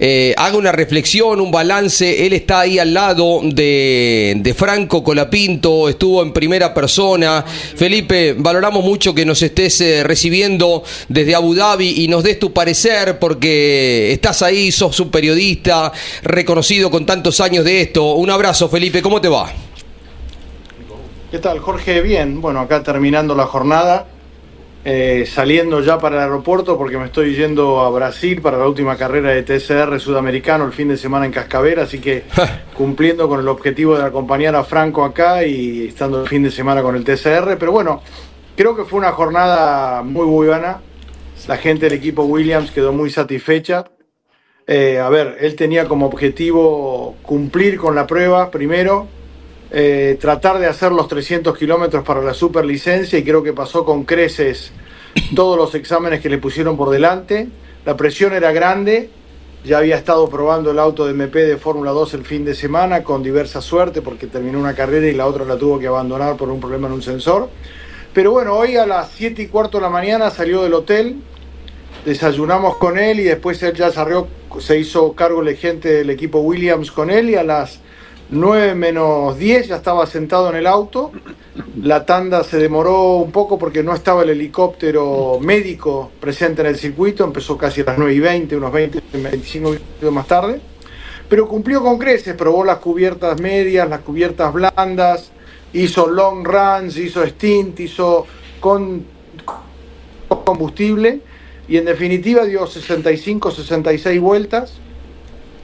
eh, 0.00 0.34
haga 0.38 0.56
una 0.56 0.72
reflexión, 0.72 1.40
un 1.40 1.50
balance. 1.50 2.26
Él 2.26 2.32
está 2.32 2.60
ahí 2.60 2.78
al 2.78 2.94
lado 2.94 3.40
de, 3.44 4.36
de, 4.38 4.54
Franco 4.54 5.04
Colapinto, 5.04 5.88
estuvo 5.90 6.22
en 6.22 6.32
primera 6.32 6.72
persona. 6.72 7.44
Felipe, 7.44 8.34
valoramos 8.36 8.82
mucho 8.82 9.14
que 9.14 9.26
nos 9.26 9.42
estés 9.42 9.80
eh, 9.82 10.02
recibiendo 10.02 10.82
desde 11.08 11.34
Abu 11.34 11.54
Dhabi 11.54 12.02
y 12.02 12.08
nos 12.08 12.24
des 12.24 12.38
tu 12.38 12.54
parecer 12.54 13.18
porque 13.18 14.12
estás 14.12 14.40
ahí, 14.40 14.72
sos 14.72 14.98
un 14.98 15.10
periodista 15.10 15.92
reconocido 16.22 16.90
con 16.90 17.04
tantos 17.04 17.40
años 17.40 17.66
de 17.66 17.82
esto. 17.82 18.14
Un 18.14 18.30
abrazo, 18.30 18.70
Felipe, 18.70 19.02
¿cómo 19.02 19.20
te 19.20 19.28
va? 19.28 19.52
¿Qué 21.32 21.38
tal, 21.38 21.60
Jorge? 21.60 22.02
Bien, 22.02 22.42
bueno, 22.42 22.60
acá 22.60 22.82
terminando 22.82 23.34
la 23.34 23.46
jornada, 23.46 24.06
eh, 24.84 25.24
saliendo 25.26 25.80
ya 25.80 25.98
para 25.98 26.16
el 26.16 26.22
aeropuerto 26.24 26.76
porque 26.76 26.98
me 26.98 27.06
estoy 27.06 27.34
yendo 27.34 27.80
a 27.80 27.88
Brasil 27.88 28.42
para 28.42 28.58
la 28.58 28.68
última 28.68 28.98
carrera 28.98 29.30
de 29.30 29.42
TCR 29.42 29.98
sudamericano 29.98 30.66
el 30.66 30.74
fin 30.74 30.88
de 30.88 30.98
semana 30.98 31.24
en 31.24 31.32
Cascavera, 31.32 31.84
así 31.84 32.00
que 32.00 32.24
cumpliendo 32.76 33.30
con 33.30 33.40
el 33.40 33.48
objetivo 33.48 33.96
de 33.96 34.04
acompañar 34.04 34.54
a 34.54 34.62
Franco 34.62 35.06
acá 35.06 35.42
y 35.42 35.86
estando 35.86 36.20
el 36.20 36.28
fin 36.28 36.42
de 36.42 36.50
semana 36.50 36.82
con 36.82 36.96
el 36.96 37.02
TCR, 37.02 37.56
pero 37.58 37.72
bueno, 37.72 38.02
creo 38.54 38.76
que 38.76 38.84
fue 38.84 38.98
una 38.98 39.12
jornada 39.12 40.02
muy 40.02 40.26
buena, 40.26 40.82
la 41.48 41.56
gente 41.56 41.88
del 41.88 41.96
equipo 41.96 42.24
Williams 42.24 42.72
quedó 42.72 42.92
muy 42.92 43.08
satisfecha. 43.08 43.86
Eh, 44.66 44.98
a 44.98 45.08
ver, 45.08 45.38
él 45.40 45.56
tenía 45.56 45.88
como 45.88 46.04
objetivo 46.04 47.16
cumplir 47.22 47.78
con 47.78 47.94
la 47.94 48.06
prueba 48.06 48.50
primero, 48.50 49.08
eh, 49.74 50.18
tratar 50.20 50.58
de 50.58 50.66
hacer 50.66 50.92
los 50.92 51.08
300 51.08 51.56
kilómetros 51.56 52.04
para 52.04 52.20
la 52.20 52.34
superlicencia 52.34 53.18
y 53.18 53.24
creo 53.24 53.42
que 53.42 53.54
pasó 53.54 53.86
con 53.86 54.04
creces 54.04 54.70
todos 55.34 55.56
los 55.56 55.74
exámenes 55.74 56.20
que 56.20 56.28
le 56.28 56.36
pusieron 56.36 56.76
por 56.76 56.90
delante. 56.90 57.48
La 57.86 57.96
presión 57.96 58.34
era 58.34 58.52
grande, 58.52 59.08
ya 59.64 59.78
había 59.78 59.96
estado 59.96 60.28
probando 60.28 60.72
el 60.72 60.78
auto 60.78 61.06
de 61.06 61.12
MP 61.12 61.44
de 61.46 61.56
Fórmula 61.56 61.92
2 61.92 62.14
el 62.14 62.24
fin 62.26 62.44
de 62.44 62.54
semana 62.54 63.02
con 63.02 63.22
diversa 63.22 63.62
suerte 63.62 64.02
porque 64.02 64.26
terminó 64.26 64.60
una 64.60 64.74
carrera 64.74 65.08
y 65.08 65.14
la 65.14 65.26
otra 65.26 65.46
la 65.46 65.56
tuvo 65.56 65.78
que 65.78 65.86
abandonar 65.86 66.36
por 66.36 66.50
un 66.50 66.60
problema 66.60 66.88
en 66.88 66.92
un 66.92 67.02
sensor. 67.02 67.48
Pero 68.12 68.32
bueno, 68.32 68.54
hoy 68.54 68.76
a 68.76 68.84
las 68.84 69.10
7 69.12 69.40
y 69.40 69.46
cuarto 69.46 69.78
de 69.78 69.82
la 69.84 69.88
mañana 69.88 70.28
salió 70.30 70.62
del 70.62 70.74
hotel, 70.74 71.16
desayunamos 72.04 72.76
con 72.76 72.98
él 72.98 73.20
y 73.20 73.24
después 73.24 73.62
él 73.62 73.72
ya 73.72 73.90
salió, 73.90 74.28
se 74.60 74.78
hizo 74.78 75.14
cargo 75.14 75.40
la 75.40 75.54
gente 75.54 75.90
del 75.90 76.10
equipo 76.10 76.40
Williams 76.40 76.92
con 76.92 77.08
él 77.08 77.30
y 77.30 77.36
a 77.36 77.42
las 77.42 77.80
9 78.32 78.74
menos 78.74 79.38
10 79.38 79.68
ya 79.68 79.76
estaba 79.76 80.06
sentado 80.06 80.48
en 80.48 80.56
el 80.56 80.66
auto. 80.66 81.12
La 81.82 82.06
tanda 82.06 82.42
se 82.44 82.56
demoró 82.56 83.16
un 83.16 83.30
poco 83.30 83.58
porque 83.58 83.82
no 83.82 83.94
estaba 83.94 84.22
el 84.22 84.30
helicóptero 84.30 85.38
médico 85.38 86.10
presente 86.18 86.62
en 86.62 86.68
el 86.68 86.76
circuito. 86.76 87.24
Empezó 87.24 87.58
casi 87.58 87.82
a 87.82 87.84
las 87.84 87.98
9 87.98 88.14
y 88.14 88.20
20, 88.20 88.56
unos 88.56 88.72
20, 88.72 89.02
25 89.12 89.68
minutos 89.68 90.12
más 90.12 90.26
tarde. 90.26 90.60
Pero 91.28 91.46
cumplió 91.46 91.82
con 91.82 91.98
creces, 91.98 92.34
probó 92.34 92.64
las 92.64 92.78
cubiertas 92.78 93.38
medias, 93.38 93.86
las 93.86 94.00
cubiertas 94.00 94.50
blandas, 94.50 95.30
hizo 95.74 96.06
long 96.06 96.42
runs, 96.42 96.96
hizo 96.96 97.22
stint, 97.24 97.80
hizo 97.80 98.26
con 98.60 99.04
combustible 100.46 101.20
y 101.68 101.76
en 101.76 101.84
definitiva 101.84 102.44
dio 102.46 102.66
65, 102.66 103.50
66 103.50 104.20
vueltas 104.20 104.81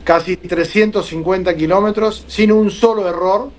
casi 0.08 0.38
350 0.38 1.54
kilómetros 1.54 2.24
sin 2.28 2.50
un 2.50 2.70
solo 2.70 3.06
error. 3.06 3.50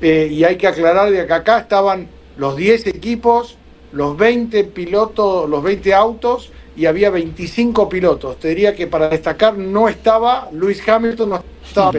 Eh, 0.00 0.30
y 0.32 0.42
hay 0.42 0.56
que 0.56 0.66
aclarar 0.66 1.10
de 1.10 1.26
que 1.26 1.32
acá 1.34 1.58
estaban 1.58 2.08
los 2.38 2.56
10 2.56 2.86
equipos, 2.86 3.58
los 3.92 4.16
20 4.16 4.64
pilotos, 4.64 5.50
los 5.50 5.62
20 5.62 5.92
autos 5.92 6.50
y 6.74 6.86
había 6.86 7.10
25 7.10 7.90
pilotos. 7.90 8.38
Te 8.38 8.48
diría 8.48 8.74
que 8.74 8.86
para 8.86 9.10
destacar 9.10 9.58
no 9.58 9.86
estaba 9.86 10.48
Luis 10.50 10.82
Hamilton, 10.88 11.28
no 11.28 11.44
estaba 11.62 11.92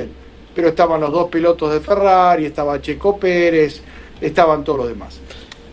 pero 0.56 0.70
estaban 0.70 1.00
los 1.00 1.12
dos 1.12 1.30
pilotos 1.30 1.72
de 1.72 1.80
Ferrari, 1.80 2.46
estaba 2.46 2.82
Checo 2.82 3.18
Pérez, 3.18 3.82
estaban 4.20 4.64
todos 4.64 4.80
los 4.80 4.88
demás. 4.88 5.20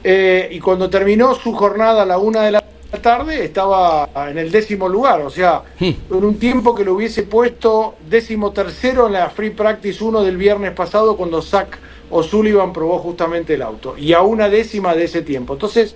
Eh, 0.05 0.49
y 0.53 0.61
cuando 0.61 0.91
terminó 0.91 1.35
su 1.35 1.53
jornada 1.55 2.03
a 2.03 2.07
la 2.07 2.19
una 2.19 2.43
de 2.43 2.53
la 2.53 2.65
tarde 2.99 3.45
estaba 3.45 4.09
en 4.29 4.39
el 4.39 4.51
décimo 4.51 4.89
lugar, 4.89 5.21
o 5.23 5.31
sea, 5.31 5.63
hmm. 5.79 5.85
en 6.11 6.25
un 6.25 6.39
tiempo 6.39 6.75
que 6.75 6.85
lo 6.85 6.95
hubiese 6.95 7.23
puesto 7.23 7.95
décimo 8.09 8.53
tercero 8.53 9.07
en 9.07 9.15
la 9.15 9.31
Free 9.31 9.51
Practice 9.51 10.03
1 10.03 10.23
del 10.23 10.37
viernes 10.37 10.73
pasado 10.73 11.17
cuando 11.17 11.43
Zach 11.43 11.79
O'Sullivan 12.11 12.73
probó 12.73 12.99
justamente 12.99 13.55
el 13.55 13.63
auto, 13.63 13.97
y 13.97 14.13
a 14.13 14.23
una 14.23 14.49
décima 14.49 14.95
de 14.95 15.05
ese 15.05 15.23
tiempo. 15.23 15.53
Entonces, 15.53 15.95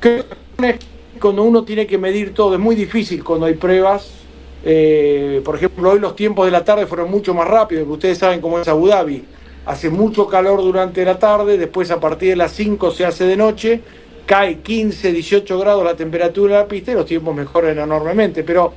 creo 0.00 0.24
que 0.58 0.78
cuando 1.20 1.44
uno 1.44 1.64
tiene 1.64 1.86
que 1.86 1.98
medir 1.98 2.34
todo, 2.34 2.54
es 2.54 2.60
muy 2.60 2.74
difícil 2.74 3.22
cuando 3.22 3.46
hay 3.46 3.54
pruebas. 3.54 4.10
Eh, 4.64 5.40
por 5.44 5.56
ejemplo, 5.56 5.90
hoy 5.90 6.00
los 6.00 6.16
tiempos 6.16 6.44
de 6.46 6.50
la 6.50 6.64
tarde 6.64 6.86
fueron 6.86 7.10
mucho 7.10 7.32
más 7.32 7.46
rápidos, 7.46 7.84
porque 7.84 7.94
ustedes 7.94 8.18
saben 8.18 8.40
cómo 8.40 8.58
es 8.58 8.68
Abu 8.68 8.88
Dhabi. 8.88 9.24
Hace 9.64 9.90
mucho 9.90 10.26
calor 10.26 10.60
durante 10.60 11.04
la 11.04 11.20
tarde, 11.20 11.56
después 11.56 11.92
a 11.92 12.00
partir 12.00 12.30
de 12.30 12.36
las 12.36 12.52
5 12.52 12.90
se 12.90 13.04
hace 13.04 13.24
de 13.24 13.36
noche, 13.36 13.80
cae 14.32 14.60
15, 14.60 15.12
18 15.12 15.58
grados 15.58 15.84
la 15.84 15.94
temperatura 15.94 16.56
de 16.56 16.62
la 16.62 16.66
pista 16.66 16.90
y 16.90 16.94
los 16.94 17.04
tiempos 17.04 17.36
mejoran 17.36 17.78
enormemente. 17.78 18.42
Pero 18.42 18.72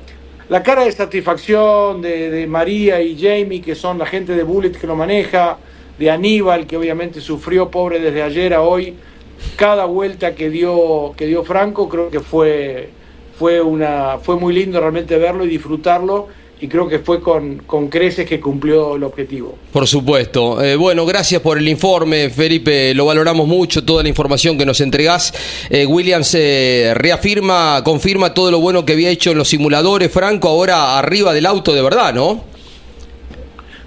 la 0.49 0.61
cara 0.61 0.83
de 0.83 0.91
satisfacción 0.91 2.01
de, 2.01 2.29
de 2.29 2.45
María 2.45 3.01
y 3.01 3.17
Jamie, 3.17 3.61
que 3.61 3.73
son 3.73 3.97
la 3.97 4.05
gente 4.05 4.35
de 4.35 4.43
Bullet 4.43 4.73
que 4.73 4.85
lo 4.85 4.97
maneja, 4.97 5.57
de 5.97 6.11
Aníbal, 6.11 6.67
que 6.67 6.75
obviamente 6.75 7.21
sufrió 7.21 7.71
pobre 7.71 8.01
desde 8.01 8.21
ayer 8.21 8.53
a 8.53 8.63
hoy, 8.63 8.95
cada 9.55 9.85
vuelta 9.85 10.35
que 10.35 10.49
dio, 10.49 11.13
que 11.15 11.25
dio 11.25 11.45
Franco 11.45 11.87
creo 11.87 12.09
que 12.09 12.19
fue, 12.19 12.89
fue, 13.39 13.61
una, 13.61 14.17
fue 14.17 14.35
muy 14.35 14.53
lindo 14.53 14.81
realmente 14.81 15.17
verlo 15.17 15.45
y 15.45 15.47
disfrutarlo 15.47 16.27
y 16.59 16.67
creo 16.67 16.87
que 16.87 16.99
fue 16.99 17.21
con, 17.21 17.57
con 17.59 17.89
creces 17.89 18.27
que 18.27 18.39
cumplió 18.39 18.95
el 18.95 19.03
objetivo. 19.03 19.55
Por 19.71 19.87
supuesto. 19.87 20.63
Eh, 20.63 20.75
bueno, 20.75 21.05
gracias 21.05 21.41
por 21.41 21.57
el 21.57 21.67
informe, 21.67 22.29
Felipe. 22.29 22.93
Lo 22.93 23.05
valoramos 23.05 23.47
mucho, 23.47 23.83
toda 23.83 24.03
la 24.03 24.09
información 24.09 24.57
que 24.57 24.65
nos 24.65 24.79
entregás. 24.79 25.33
Eh, 25.69 25.85
Williams 25.85 26.33
eh, 26.35 26.93
reafirma, 26.95 27.81
confirma 27.83 28.33
todo 28.33 28.51
lo 28.51 28.59
bueno 28.59 28.85
que 28.85 28.93
había 28.93 29.09
hecho 29.09 29.31
en 29.31 29.37
los 29.37 29.49
simuladores, 29.49 30.11
Franco, 30.11 30.47
ahora 30.47 30.97
arriba 30.97 31.33
del 31.33 31.45
auto 31.45 31.73
de 31.73 31.81
verdad, 31.81 32.13
¿no? 32.13 32.43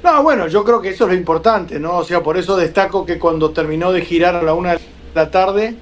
No, 0.03 0.23
bueno, 0.23 0.47
yo 0.47 0.63
creo 0.63 0.81
que 0.81 0.91
eso 0.91 1.05
es 1.05 1.11
lo 1.11 1.17
importante, 1.17 1.81
¿no? 1.81 1.97
O 1.97 2.05
sea, 2.05 2.23
por 2.23 2.39
eso 2.39 2.57
destaco 2.57 3.05
que 3.05 3.19
cuando 3.19 3.51
terminó 3.51 3.93
de 3.93 4.03
girar 4.03 4.37
a 4.37 4.43
la 4.43 4.55
una 4.55 4.73
de 4.73 4.81
la 5.15 5.31
tarde, 5.31 5.75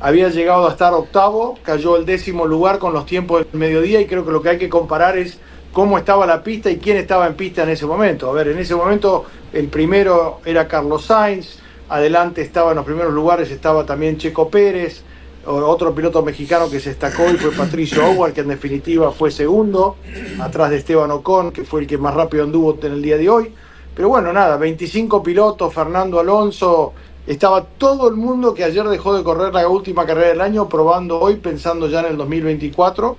había 0.00 0.28
llegado 0.28 0.68
a 0.68 0.70
estar 0.70 0.92
octavo, 0.92 1.58
cayó 1.62 1.96
el 1.96 2.06
décimo 2.06 2.46
lugar 2.46 2.78
con 2.78 2.92
los 2.92 3.06
tiempos 3.06 3.44
del 3.50 3.58
mediodía 3.58 4.00
y 4.00 4.06
creo 4.06 4.24
que 4.24 4.30
lo 4.30 4.42
que 4.42 4.50
hay 4.50 4.58
que 4.58 4.68
comparar 4.68 5.18
es 5.18 5.38
cómo 5.74 5.98
estaba 5.98 6.24
la 6.24 6.42
pista 6.42 6.70
y 6.70 6.78
quién 6.78 6.96
estaba 6.96 7.26
en 7.26 7.34
pista 7.34 7.64
en 7.64 7.70
ese 7.70 7.84
momento. 7.84 8.30
A 8.30 8.32
ver, 8.32 8.48
en 8.48 8.58
ese 8.58 8.74
momento 8.74 9.24
el 9.52 9.66
primero 9.68 10.40
era 10.46 10.66
Carlos 10.68 11.04
Sainz, 11.04 11.58
adelante 11.88 12.40
estaba 12.40 12.70
en 12.70 12.76
los 12.76 12.86
primeros 12.86 13.12
lugares, 13.12 13.50
estaba 13.50 13.84
también 13.84 14.16
Checo 14.16 14.48
Pérez, 14.48 15.02
otro 15.44 15.92
piloto 15.94 16.22
mexicano 16.22 16.70
que 16.70 16.78
se 16.80 16.90
destacó 16.90 17.28
y 17.28 17.36
fue 17.36 17.50
Patricio 17.50 18.06
Howard, 18.06 18.32
que 18.32 18.42
en 18.42 18.48
definitiva 18.48 19.10
fue 19.10 19.32
segundo, 19.32 19.96
atrás 20.40 20.70
de 20.70 20.76
Esteban 20.76 21.10
Ocon, 21.10 21.50
que 21.50 21.64
fue 21.64 21.82
el 21.82 21.86
que 21.88 21.98
más 21.98 22.14
rápido 22.14 22.44
anduvo 22.44 22.78
en 22.80 22.92
el 22.92 23.02
día 23.02 23.18
de 23.18 23.28
hoy. 23.28 23.52
Pero 23.96 24.08
bueno, 24.08 24.32
nada, 24.32 24.56
25 24.56 25.22
pilotos, 25.24 25.74
Fernando 25.74 26.20
Alonso, 26.20 26.94
estaba 27.26 27.64
todo 27.64 28.08
el 28.08 28.16
mundo 28.16 28.52
que 28.52 28.64
ayer 28.64 28.86
dejó 28.86 29.16
de 29.16 29.24
correr 29.24 29.52
la 29.54 29.66
última 29.68 30.04
carrera 30.04 30.28
del 30.28 30.40
año, 30.40 30.68
probando 30.68 31.18
hoy, 31.20 31.36
pensando 31.36 31.88
ya 31.88 32.00
en 32.00 32.06
el 32.06 32.16
2024. 32.16 33.16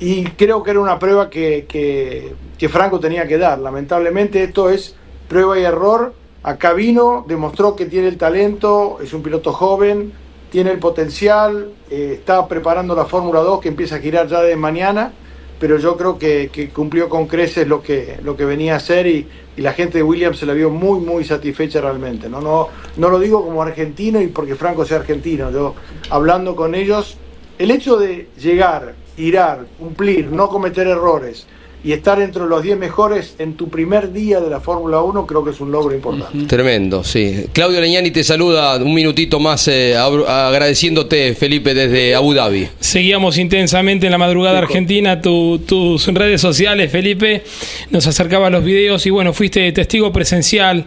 Y 0.00 0.24
creo 0.24 0.62
que 0.62 0.70
era 0.70 0.80
una 0.80 0.98
prueba 0.98 1.28
que, 1.28 1.66
que, 1.68 2.68
Franco 2.68 3.00
tenía 3.00 3.26
que 3.26 3.38
dar. 3.38 3.58
Lamentablemente 3.58 4.42
esto 4.44 4.70
es 4.70 4.94
prueba 5.28 5.58
y 5.58 5.64
error. 5.64 6.14
Acá 6.44 6.72
vino, 6.72 7.24
demostró 7.26 7.74
que 7.74 7.86
tiene 7.86 8.08
el 8.08 8.16
talento, 8.16 8.98
es 9.02 9.12
un 9.12 9.22
piloto 9.22 9.52
joven, 9.52 10.12
tiene 10.50 10.70
el 10.70 10.78
potencial, 10.78 11.72
eh, 11.90 12.12
está 12.14 12.46
preparando 12.46 12.94
la 12.94 13.06
Fórmula 13.06 13.40
2 13.40 13.60
que 13.60 13.68
empieza 13.68 13.96
a 13.96 13.98
girar 13.98 14.28
ya 14.28 14.40
de 14.40 14.54
mañana 14.54 15.12
pero 15.58 15.78
yo 15.78 15.96
creo 15.96 16.18
que, 16.18 16.50
que, 16.52 16.68
cumplió 16.70 17.08
con 17.08 17.26
creces 17.26 17.66
lo 17.66 17.82
que, 17.82 18.18
lo 18.22 18.36
que 18.36 18.44
venía 18.44 18.74
a 18.74 18.76
hacer 18.76 19.06
y, 19.06 19.26
y, 19.56 19.60
la 19.60 19.72
gente 19.72 19.98
de 19.98 20.04
Williams 20.04 20.38
se 20.38 20.46
la 20.46 20.52
vio 20.52 20.70
muy, 20.70 21.00
muy 21.00 21.24
satisfecha 21.24 21.80
realmente. 21.80 22.28
¿no? 22.28 22.40
No, 22.40 22.68
no 22.96 23.08
lo 23.08 23.18
digo 23.18 23.44
como 23.44 23.62
argentino 23.62 24.20
y 24.20 24.28
porque 24.28 24.54
Franco 24.54 24.84
sea 24.84 24.98
argentino, 24.98 25.50
yo 25.50 25.74
hablando 26.10 26.54
con 26.54 26.74
ellos, 26.74 27.16
el 27.58 27.70
hecho 27.70 27.96
de 27.96 28.28
llegar, 28.38 28.94
girar, 29.16 29.66
cumplir, 29.78 30.30
no 30.30 30.48
cometer 30.48 30.86
errores, 30.86 31.46
y 31.84 31.92
estar 31.92 32.20
entre 32.20 32.44
los 32.44 32.62
10 32.62 32.76
mejores 32.76 33.36
en 33.38 33.54
tu 33.54 33.68
primer 33.68 34.12
día 34.12 34.40
de 34.40 34.50
la 34.50 34.60
Fórmula 34.60 35.00
1 35.00 35.26
creo 35.26 35.44
que 35.44 35.50
es 35.50 35.60
un 35.60 35.70
logro 35.70 35.94
importante. 35.94 36.36
Uh 36.36 36.42
-huh. 36.42 36.46
Tremendo, 36.48 37.04
sí. 37.04 37.46
Claudio 37.52 37.80
Leñani 37.80 38.10
te 38.10 38.24
saluda 38.24 38.76
un 38.76 38.94
minutito 38.94 39.38
más 39.38 39.68
eh, 39.68 39.96
agradeciéndote, 39.96 41.34
Felipe, 41.34 41.74
desde 41.74 42.14
Abu 42.14 42.34
Dhabi. 42.34 42.68
Seguíamos 42.80 43.38
intensamente 43.38 44.06
en 44.06 44.12
la 44.12 44.18
madrugada 44.18 44.58
argentina 44.58 45.20
tu, 45.20 45.60
tus 45.60 46.06
redes 46.08 46.40
sociales, 46.40 46.90
Felipe. 46.90 47.44
Nos 47.90 48.06
acercaba 48.06 48.50
los 48.50 48.64
videos 48.64 49.06
y 49.06 49.10
bueno, 49.10 49.32
fuiste 49.32 49.70
testigo 49.72 50.12
presencial. 50.12 50.84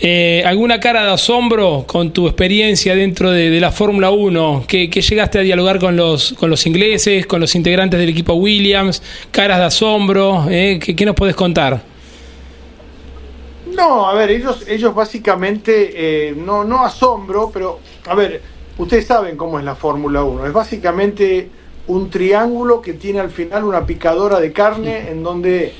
Eh, 0.00 0.42
¿Alguna 0.44 0.80
cara 0.80 1.04
de 1.04 1.12
asombro 1.12 1.84
con 1.86 2.12
tu 2.12 2.26
experiencia 2.26 2.96
dentro 2.96 3.30
de, 3.30 3.50
de 3.50 3.60
la 3.60 3.70
Fórmula 3.70 4.10
1? 4.10 4.64
¿Qué, 4.66 4.90
¿Qué, 4.90 5.00
llegaste 5.00 5.38
a 5.38 5.42
dialogar 5.42 5.78
con 5.78 5.96
los, 5.96 6.32
con 6.34 6.50
los 6.50 6.66
ingleses, 6.66 7.26
con 7.26 7.40
los 7.40 7.54
integrantes 7.54 8.00
del 8.00 8.08
equipo 8.08 8.34
Williams? 8.34 9.02
¿Caras 9.30 9.58
de 9.58 9.64
asombro? 9.64 10.23
¿Eh? 10.48 10.78
¿Qué, 10.82 10.94
¿Qué, 10.96 11.04
nos 11.06 11.14
puedes 11.14 11.36
contar? 11.36 11.82
No, 13.74 14.08
a 14.08 14.14
ver, 14.14 14.30
ellos, 14.30 14.64
ellos 14.68 14.94
básicamente, 14.94 16.28
eh, 16.28 16.34
no, 16.36 16.64
no 16.64 16.84
asombro, 16.84 17.50
pero, 17.52 17.80
a 18.06 18.14
ver, 18.14 18.40
ustedes 18.78 19.06
saben 19.06 19.36
cómo 19.36 19.58
es 19.58 19.64
la 19.64 19.74
Fórmula 19.74 20.22
1. 20.22 20.46
Es 20.46 20.52
básicamente 20.52 21.48
un 21.86 22.10
triángulo 22.10 22.80
que 22.80 22.94
tiene 22.94 23.20
al 23.20 23.30
final 23.30 23.64
una 23.64 23.84
picadora 23.84 24.40
de 24.40 24.52
carne 24.52 25.10
en 25.10 25.22
donde 25.22 25.72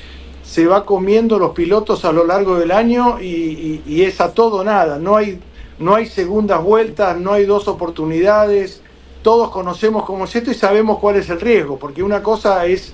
se 0.43 0.67
va 0.67 0.85
comiendo 0.85 1.39
los 1.39 1.51
pilotos 1.51 2.05
a 2.05 2.11
lo 2.11 2.25
largo 2.25 2.57
del 2.57 2.71
año 2.71 3.19
y, 3.19 3.25
y, 3.25 3.83
y 3.87 4.03
es 4.03 4.21
a 4.21 4.33
todo 4.33 4.63
nada. 4.63 4.99
No 4.99 5.15
hay, 5.15 5.39
no 5.79 5.95
hay 5.95 6.05
segundas 6.05 6.63
vueltas, 6.63 7.17
no 7.17 7.33
hay 7.33 7.45
dos 7.45 7.67
oportunidades. 7.67 8.81
Todos 9.23 9.49
conocemos 9.49 10.05
cómo 10.05 10.25
es 10.25 10.35
esto 10.35 10.51
y 10.51 10.53
sabemos 10.53 10.99
cuál 10.99 11.15
es 11.15 11.29
el 11.29 11.41
riesgo, 11.41 11.79
porque 11.79 12.03
una 12.03 12.21
cosa 12.21 12.65
es 12.65 12.93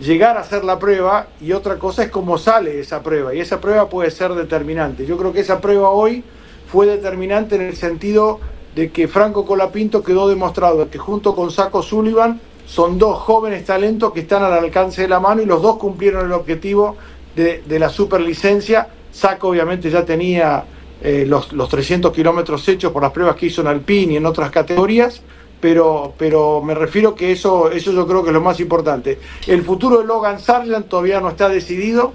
llegar 0.00 0.36
a 0.36 0.40
hacer 0.40 0.64
la 0.64 0.78
prueba 0.78 1.28
y 1.40 1.52
otra 1.52 1.78
cosa 1.78 2.04
es 2.04 2.10
cómo 2.10 2.38
sale 2.38 2.80
esa 2.80 3.02
prueba 3.02 3.34
y 3.34 3.40
esa 3.40 3.60
prueba 3.60 3.88
puede 3.88 4.10
ser 4.10 4.34
determinante. 4.34 5.06
Yo 5.06 5.16
creo 5.16 5.32
que 5.32 5.40
esa 5.40 5.60
prueba 5.60 5.90
hoy 5.90 6.22
fue 6.70 6.86
determinante 6.86 7.56
en 7.56 7.62
el 7.62 7.76
sentido 7.76 8.40
de 8.74 8.90
que 8.90 9.08
Franco 9.08 9.46
Colapinto 9.46 10.02
quedó 10.02 10.28
demostrado 10.28 10.90
que 10.90 10.98
junto 10.98 11.34
con 11.34 11.50
Saco 11.50 11.82
Sullivan 11.82 12.40
son 12.66 12.98
dos 12.98 13.18
jóvenes 13.18 13.64
talentos 13.64 14.12
que 14.12 14.20
están 14.20 14.42
al 14.42 14.52
alcance 14.52 15.02
de 15.02 15.08
la 15.08 15.20
mano 15.20 15.40
y 15.40 15.46
los 15.46 15.62
dos 15.62 15.76
cumplieron 15.76 16.26
el 16.26 16.32
objetivo 16.32 16.96
de, 17.34 17.62
de 17.64 17.78
la 17.78 17.88
superlicencia. 17.88 18.88
Saco 19.12 19.48
obviamente 19.48 19.90
ya 19.90 20.04
tenía 20.04 20.64
eh, 21.00 21.24
los, 21.26 21.52
los 21.52 21.68
300 21.68 22.12
kilómetros 22.12 22.66
hechos 22.68 22.92
por 22.92 23.02
las 23.02 23.12
pruebas 23.12 23.36
que 23.36 23.46
hizo 23.46 23.60
en 23.60 23.68
Alpine 23.68 24.14
y 24.14 24.16
en 24.16 24.26
otras 24.26 24.50
categorías 24.50 25.22
pero, 25.60 26.12
pero 26.18 26.60
me 26.62 26.74
refiero 26.74 27.14
que 27.14 27.32
eso, 27.32 27.70
eso 27.70 27.92
yo 27.92 28.06
creo 28.06 28.22
que 28.22 28.28
es 28.30 28.34
lo 28.34 28.40
más 28.40 28.60
importante. 28.60 29.18
El 29.46 29.62
futuro 29.62 29.98
de 29.98 30.04
Logan 30.04 30.38
Sargent 30.40 30.88
todavía 30.88 31.20
no 31.20 31.28
está 31.30 31.48
decidido. 31.48 32.12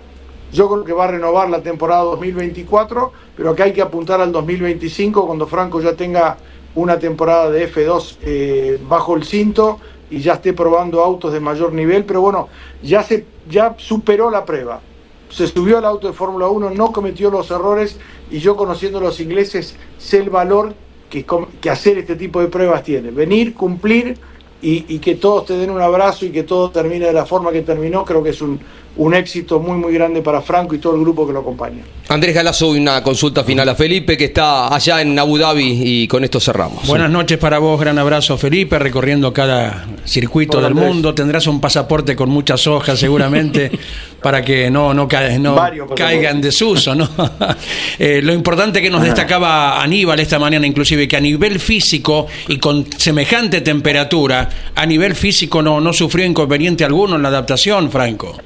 Yo 0.51 0.69
creo 0.69 0.83
que 0.83 0.93
va 0.93 1.05
a 1.05 1.07
renovar 1.07 1.49
la 1.49 1.61
temporada 1.61 2.03
2024, 2.03 3.11
pero 3.37 3.55
que 3.55 3.63
hay 3.63 3.73
que 3.73 3.81
apuntar 3.81 4.19
al 4.19 4.31
2025 4.31 5.25
cuando 5.25 5.47
Franco 5.47 5.81
ya 5.81 5.93
tenga 5.95 6.37
una 6.75 6.99
temporada 6.99 7.49
de 7.49 7.71
F2 7.71 8.17
eh, 8.21 8.79
bajo 8.87 9.15
el 9.15 9.23
cinto 9.23 9.79
y 10.09 10.19
ya 10.19 10.33
esté 10.33 10.53
probando 10.53 11.01
autos 11.01 11.31
de 11.31 11.39
mayor 11.39 11.73
nivel. 11.73 12.03
Pero 12.03 12.21
bueno, 12.21 12.49
ya, 12.83 13.01
se, 13.01 13.25
ya 13.49 13.75
superó 13.77 14.29
la 14.29 14.45
prueba. 14.45 14.81
Se 15.29 15.47
subió 15.47 15.77
al 15.77 15.85
auto 15.85 16.07
de 16.07 16.13
Fórmula 16.13 16.49
1, 16.49 16.71
no 16.71 16.91
cometió 16.91 17.31
los 17.31 17.49
errores 17.49 17.97
y 18.29 18.39
yo 18.39 18.57
conociendo 18.57 18.97
a 18.97 19.01
los 19.01 19.21
ingleses 19.21 19.77
sé 19.97 20.17
el 20.17 20.29
valor 20.29 20.73
que, 21.11 21.25
que, 21.61 21.69
hacer 21.69 21.99
este 21.99 22.15
tipo 22.15 22.41
de 22.41 22.47
pruebas 22.47 22.83
tiene. 22.83 23.11
Venir, 23.11 23.53
cumplir 23.53 24.17
y, 24.61 24.85
y, 24.87 24.99
que 24.99 25.15
todos 25.15 25.45
te 25.45 25.53
den 25.53 25.69
un 25.69 25.81
abrazo 25.81 26.25
y 26.25 26.29
que 26.29 26.43
todo 26.43 26.71
termine 26.71 27.05
de 27.05 27.13
la 27.13 27.25
forma 27.25 27.51
que 27.51 27.61
terminó, 27.61 28.05
creo 28.05 28.23
que 28.23 28.29
es 28.29 28.41
un, 28.41 28.59
un 28.97 29.13
éxito 29.13 29.59
muy 29.59 29.77
muy 29.77 29.93
grande 29.93 30.21
para 30.21 30.41
Franco 30.41 30.75
y 30.75 30.77
todo 30.77 30.95
el 30.95 31.01
grupo 31.01 31.25
que 31.25 31.33
lo 31.33 31.39
acompaña. 31.39 31.83
Andrés 32.09 32.35
Galazo, 32.35 32.69
una 32.69 33.01
consulta 33.01 33.43
final 33.43 33.67
a 33.69 33.75
Felipe 33.75 34.17
que 34.17 34.25
está 34.25 34.73
allá 34.73 35.01
en 35.01 35.17
Abu 35.17 35.37
Dhabi 35.37 35.81
y 35.83 36.07
con 36.07 36.23
esto 36.23 36.39
cerramos. 36.39 36.85
Buenas 36.87 37.09
noches 37.09 37.37
para 37.37 37.59
vos, 37.59 37.79
gran 37.79 37.97
abrazo 37.97 38.37
Felipe, 38.37 38.77
recorriendo 38.79 39.31
cada 39.31 39.87
circuito 40.03 40.57
Hola, 40.57 40.67
del 40.67 40.77
Andrés. 40.77 40.93
mundo, 40.93 41.15
tendrás 41.15 41.47
un 41.47 41.61
pasaporte 41.61 42.15
con 42.15 42.29
muchas 42.29 42.67
hojas 42.67 42.99
seguramente 42.99 43.71
para 44.21 44.41
que 44.41 44.69
no, 44.69 44.93
no, 44.93 45.07
ca 45.07 45.27
no 45.39 45.55
caiga 45.95 46.29
en 46.29 46.41
desuso. 46.41 46.95
¿no? 46.95 47.09
eh, 47.99 48.21
lo 48.23 48.33
importante 48.33 48.81
que 48.81 48.89
nos 48.89 49.03
destacaba 49.03 49.81
Aníbal 49.81 50.19
esta 50.19 50.39
mañana 50.39 50.67
inclusive, 50.67 51.07
que 51.07 51.17
a 51.17 51.21
nivel 51.21 51.59
físico 51.59 52.27
y 52.47 52.57
con 52.59 52.85
semejante 52.97 53.61
temperatura, 53.61 54.49
a 54.75 54.85
nivel 54.85 55.15
físico 55.15 55.61
no, 55.61 55.81
no 55.81 55.93
sufrió 55.93 56.25
inconveniente 56.25 56.85
alguno 56.85 57.15
en 57.15 57.23
la 57.23 57.29
adaptación, 57.29 57.91
Franco. 57.91 58.37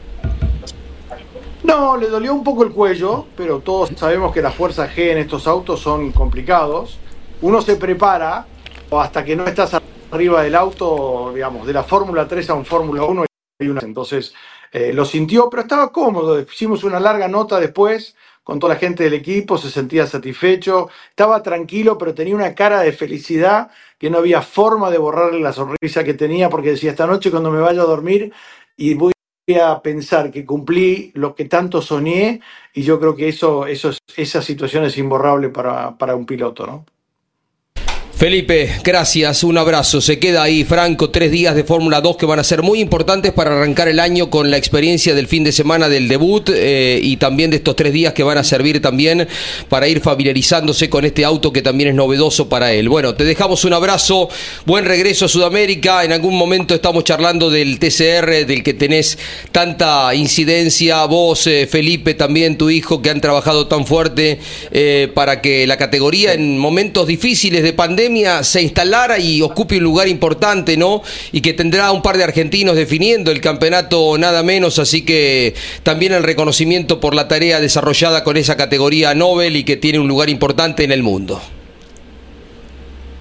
No, 1.64 1.98
le 1.98 2.08
dolió 2.08 2.34
un 2.34 2.44
poco 2.44 2.64
el 2.64 2.72
cuello, 2.72 3.26
pero 3.36 3.60
todos 3.60 3.90
sabemos 3.96 4.32
que 4.32 4.42
las 4.42 4.54
fuerzas 4.54 4.96
G 4.96 5.12
en 5.12 5.18
estos 5.18 5.48
autos 5.48 5.80
son 5.80 6.12
complicados. 6.12 7.00
Uno 7.42 7.60
se 7.62 7.76
prepara 7.76 8.46
hasta 8.92 9.26
que 9.26 9.36
no 9.36 9.46
estás 9.48 9.76
arriba 10.12 10.44
del 10.44 10.54
auto, 10.54 11.32
digamos, 11.34 11.66
de 11.66 11.74
la 11.74 11.84
Fórmula 11.84 12.28
3 12.28 12.52
a 12.52 12.54
un 12.54 12.66
Fórmula 12.66 13.04
1. 13.04 13.26
Entonces 13.82 14.34
eh, 14.76 14.92
lo 14.92 15.06
sintió, 15.06 15.50
pero 15.50 15.62
estaba 15.62 15.90
cómodo. 15.90 16.38
Hicimos 16.38 16.84
una 16.84 17.00
larga 17.00 17.30
nota 17.30 17.62
después 17.62 18.14
con 18.44 18.60
toda 18.60 18.74
la 18.74 18.80
gente 18.80 19.06
del 19.06 19.14
equipo, 19.14 19.58
se 19.58 19.72
sentía 19.72 20.06
satisfecho, 20.06 20.90
estaba 21.10 21.42
tranquilo, 21.42 21.98
pero 21.98 22.14
tenía 22.14 22.36
una 22.36 22.54
cara 22.54 22.82
de 22.82 22.92
felicidad 22.92 23.72
que 23.98 24.10
no 24.10 24.18
había 24.18 24.42
forma 24.42 24.92
de 24.92 24.98
borrarle 24.98 25.40
la 25.40 25.54
sonrisa 25.54 26.04
que 26.04 26.14
tenía, 26.14 26.50
porque 26.50 26.72
decía, 26.72 26.92
esta 26.92 27.08
noche 27.08 27.32
cuando 27.32 27.52
me 27.52 27.62
vaya 27.62 27.84
a 27.84 27.86
dormir 27.86 28.34
y 28.76 28.96
voy 28.96 29.14
a 29.62 29.82
pensar 29.82 30.30
que 30.30 30.46
cumplí 30.46 31.12
lo 31.16 31.36
que 31.36 31.46
tanto 31.46 31.82
soñé, 31.82 32.42
y 32.74 32.82
yo 32.84 33.00
creo 33.00 33.16
que 33.16 33.30
eso, 33.30 33.68
eso 33.68 33.92
esa 34.18 34.42
situación 34.42 34.84
es 34.84 34.98
imborrable 34.98 35.50
para, 35.50 35.98
para 35.98 36.18
un 36.18 36.26
piloto, 36.26 36.68
¿no? 36.68 36.86
Felipe, 38.18 38.72
gracias, 38.82 39.44
un 39.44 39.58
abrazo. 39.58 40.00
Se 40.00 40.20
queda 40.20 40.42
ahí, 40.42 40.64
Franco, 40.64 41.10
tres 41.10 41.32
días 41.32 41.54
de 41.54 41.66
Fórmula 41.66 42.00
2 42.00 42.16
que 42.16 42.26
van 42.26 42.40
a 42.40 42.46
ser 42.46 42.64
muy 42.64 42.80
importantes 42.80 43.34
para 43.34 43.52
arrancar 43.52 43.90
el 43.90 44.00
año 44.00 44.30
con 44.30 44.50
la 44.50 44.56
experiencia 44.56 45.14
del 45.14 45.28
fin 45.28 45.44
de 45.44 45.52
semana 45.52 45.90
del 45.90 46.08
debut 46.08 46.50
eh, 46.50 46.98
y 47.04 47.18
también 47.18 47.50
de 47.50 47.58
estos 47.58 47.76
tres 47.76 47.92
días 47.92 48.14
que 48.14 48.24
van 48.24 48.38
a 48.38 48.46
servir 48.46 48.82
también 48.82 49.28
para 49.68 49.90
ir 49.90 50.00
familiarizándose 50.00 50.90
con 50.90 51.04
este 51.04 51.26
auto 51.26 51.52
que 51.52 51.62
también 51.62 51.90
es 51.90 51.96
novedoso 51.96 52.48
para 52.48 52.72
él. 52.72 52.88
Bueno, 52.88 53.16
te 53.16 53.26
dejamos 53.26 53.66
un 53.66 53.74
abrazo, 53.74 54.30
buen 54.66 54.86
regreso 54.86 55.26
a 55.26 55.28
Sudamérica. 55.28 56.06
En 56.06 56.14
algún 56.14 56.38
momento 56.38 56.74
estamos 56.74 57.04
charlando 57.04 57.50
del 57.50 57.80
TCR, 57.80 58.46
del 58.46 58.64
que 58.64 58.74
tenés 58.76 59.18
tanta 59.52 60.16
incidencia. 60.16 61.04
Vos, 61.04 61.48
eh, 61.48 61.68
Felipe, 61.70 62.14
también 62.14 62.58
tu 62.58 62.70
hijo, 62.70 63.02
que 63.02 63.10
han 63.10 63.20
trabajado 63.20 63.68
tan 63.68 63.86
fuerte 63.86 64.40
eh, 64.72 65.12
para 65.14 65.42
que 65.42 65.68
la 65.68 65.76
categoría 65.76 66.32
en 66.32 66.58
momentos 66.58 67.08
difíciles 67.08 67.62
de 67.62 67.74
pandemia 67.74 68.05
se 68.44 68.62
instalara 68.62 69.20
y 69.20 69.42
ocupe 69.42 69.78
un 69.78 69.84
lugar 69.84 70.08
importante, 70.08 70.78
¿no? 70.78 71.02
Y 71.32 71.42
que 71.42 71.54
tendrá 71.54 71.92
un 71.92 72.02
par 72.02 72.18
de 72.18 72.24
argentinos 72.24 72.76
definiendo 72.76 73.32
el 73.32 73.42
campeonato 73.42 74.18
nada 74.18 74.44
menos, 74.44 74.80
así 74.80 75.04
que 75.04 75.56
también 75.84 76.14
el 76.14 76.24
reconocimiento 76.24 77.00
por 77.00 77.16
la 77.16 77.28
tarea 77.28 77.60
desarrollada 77.60 78.24
con 78.24 78.38
esa 78.38 78.56
categoría 78.56 79.14
Nobel 79.14 79.56
y 79.56 79.64
que 79.64 79.78
tiene 79.78 80.00
un 80.00 80.08
lugar 80.08 80.30
importante 80.30 80.84
en 80.84 80.92
el 80.92 81.04
mundo. 81.04 81.42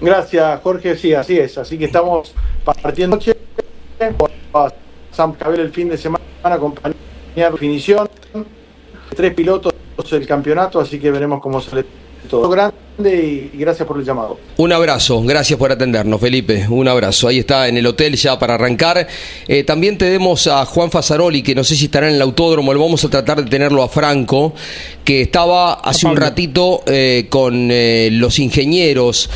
Gracias, 0.01 0.61
Jorge. 0.61 0.95
Sí, 0.97 1.13
así 1.13 1.37
es. 1.37 1.57
Así 1.57 1.77
que 1.77 1.85
estamos 1.85 2.33
partiendo 2.81 3.19
a 4.53 4.73
San 5.11 5.33
Cabel 5.33 5.61
el 5.61 5.71
fin 5.71 5.89
de 5.89 5.97
semana, 5.97 6.23
acompañar 6.43 6.95
definición. 7.51 8.07
Tres 9.15 9.33
pilotos 9.33 9.73
del 10.11 10.27
campeonato, 10.27 10.79
así 10.79 10.99
que 10.99 11.09
veremos 11.09 11.41
cómo 11.41 11.61
sale 11.61 11.85
todo. 12.29 12.49
Grande 12.49 12.84
y 12.97 13.57
gracias 13.57 13.85
por 13.85 13.99
el 13.99 14.05
llamado. 14.05 14.39
Un 14.55 14.71
abrazo, 14.71 15.21
gracias 15.21 15.59
por 15.59 15.69
atendernos, 15.69 16.19
Felipe. 16.21 16.65
Un 16.69 16.87
abrazo. 16.87 17.27
Ahí 17.27 17.39
está 17.39 17.67
en 17.67 17.75
el 17.75 17.85
hotel 17.85 18.15
ya 18.15 18.39
para 18.39 18.55
arrancar. 18.55 19.05
Eh, 19.47 19.63
también 19.63 19.97
tenemos 19.97 20.47
a 20.47 20.65
Juan 20.65 20.89
Fasaroli, 20.89 21.43
que 21.43 21.53
no 21.53 21.65
sé 21.65 21.75
si 21.75 21.85
estará 21.85 22.07
en 22.07 22.15
el 22.15 22.21
autódromo, 22.21 22.73
lo 22.73 22.79
vamos 22.79 23.03
a 23.03 23.09
tratar 23.09 23.43
de 23.43 23.49
tenerlo 23.49 23.83
a 23.83 23.89
Franco, 23.89 24.53
que 25.03 25.23
estaba 25.23 25.73
hace 25.73 26.07
un 26.07 26.15
ratito 26.15 26.83
eh, 26.85 27.27
con 27.29 27.69
eh, 27.69 28.09
los 28.13 28.39
ingenieros 28.39 29.29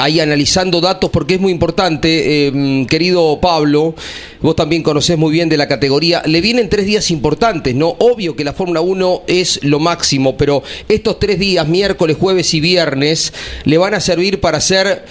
ahí 0.00 0.20
analizando 0.20 0.80
datos, 0.80 1.10
porque 1.10 1.34
es 1.34 1.40
muy 1.40 1.52
importante, 1.52 2.86
querido 2.88 3.38
Pablo, 3.40 3.94
vos 4.40 4.56
también 4.56 4.82
conocés 4.82 5.16
muy 5.16 5.32
bien 5.32 5.48
de 5.48 5.56
la 5.56 5.68
categoría. 5.68 6.22
Le 6.26 6.40
vienen 6.40 6.68
tres 6.68 6.86
días 6.86 7.10
importantes, 7.10 7.74
¿no? 7.74 7.96
Obvio 7.98 8.36
que 8.36 8.44
la 8.44 8.52
Fórmula 8.52 8.80
1 8.80 9.22
es 9.26 9.62
lo 9.62 9.78
máximo, 9.78 10.36
pero 10.36 10.62
estos 10.88 11.18
tres 11.18 11.38
días, 11.38 11.66
miércoles, 11.66 12.16
jueves 12.18 12.52
y 12.54 12.60
viernes, 12.60 12.95
le 13.64 13.78
van 13.78 13.94
a 13.94 14.00
servir 14.00 14.40
para 14.40 14.58
hacer 14.58 15.04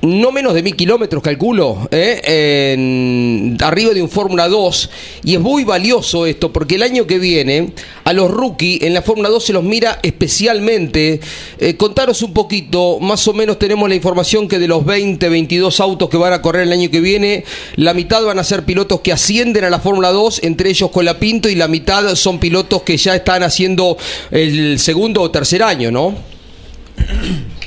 no 0.00 0.30
menos 0.30 0.54
de 0.54 0.62
mil 0.62 0.76
kilómetros, 0.76 1.22
calculo, 1.22 1.88
¿eh? 1.90 3.56
arriba 3.60 3.92
de 3.92 4.02
un 4.02 4.08
Fórmula 4.08 4.48
2. 4.48 4.90
Y 5.24 5.34
es 5.34 5.40
muy 5.40 5.64
valioso 5.64 6.26
esto, 6.26 6.52
porque 6.52 6.76
el 6.76 6.82
año 6.82 7.06
que 7.06 7.18
viene 7.18 7.72
a 8.04 8.12
los 8.12 8.30
rookies 8.30 8.82
en 8.82 8.94
la 8.94 9.02
Fórmula 9.02 9.28
2 9.28 9.44
se 9.44 9.52
los 9.52 9.64
mira 9.64 9.98
especialmente. 10.02 11.20
Eh, 11.58 11.76
contaros 11.76 12.22
un 12.22 12.32
poquito, 12.32 13.00
más 13.00 13.26
o 13.26 13.32
menos 13.32 13.58
tenemos 13.58 13.88
la 13.88 13.96
información 13.96 14.46
que 14.46 14.58
de 14.58 14.68
los 14.68 14.84
20, 14.84 15.28
22 15.28 15.80
autos 15.80 16.08
que 16.08 16.16
van 16.16 16.32
a 16.32 16.42
correr 16.42 16.62
el 16.62 16.72
año 16.72 16.90
que 16.90 17.00
viene, 17.00 17.44
la 17.74 17.92
mitad 17.92 18.22
van 18.24 18.38
a 18.38 18.44
ser 18.44 18.64
pilotos 18.64 19.00
que 19.00 19.12
ascienden 19.12 19.64
a 19.64 19.70
la 19.70 19.80
Fórmula 19.80 20.12
2, 20.12 20.42
entre 20.44 20.70
ellos 20.70 20.90
Colapinto, 20.90 21.48
y 21.48 21.56
la 21.56 21.66
mitad 21.66 22.14
son 22.14 22.38
pilotos 22.38 22.82
que 22.82 22.96
ya 22.96 23.16
están 23.16 23.42
haciendo 23.42 23.96
el 24.30 24.78
segundo 24.78 25.22
o 25.22 25.30
tercer 25.30 25.62
año, 25.62 25.90
¿no? 25.90 26.37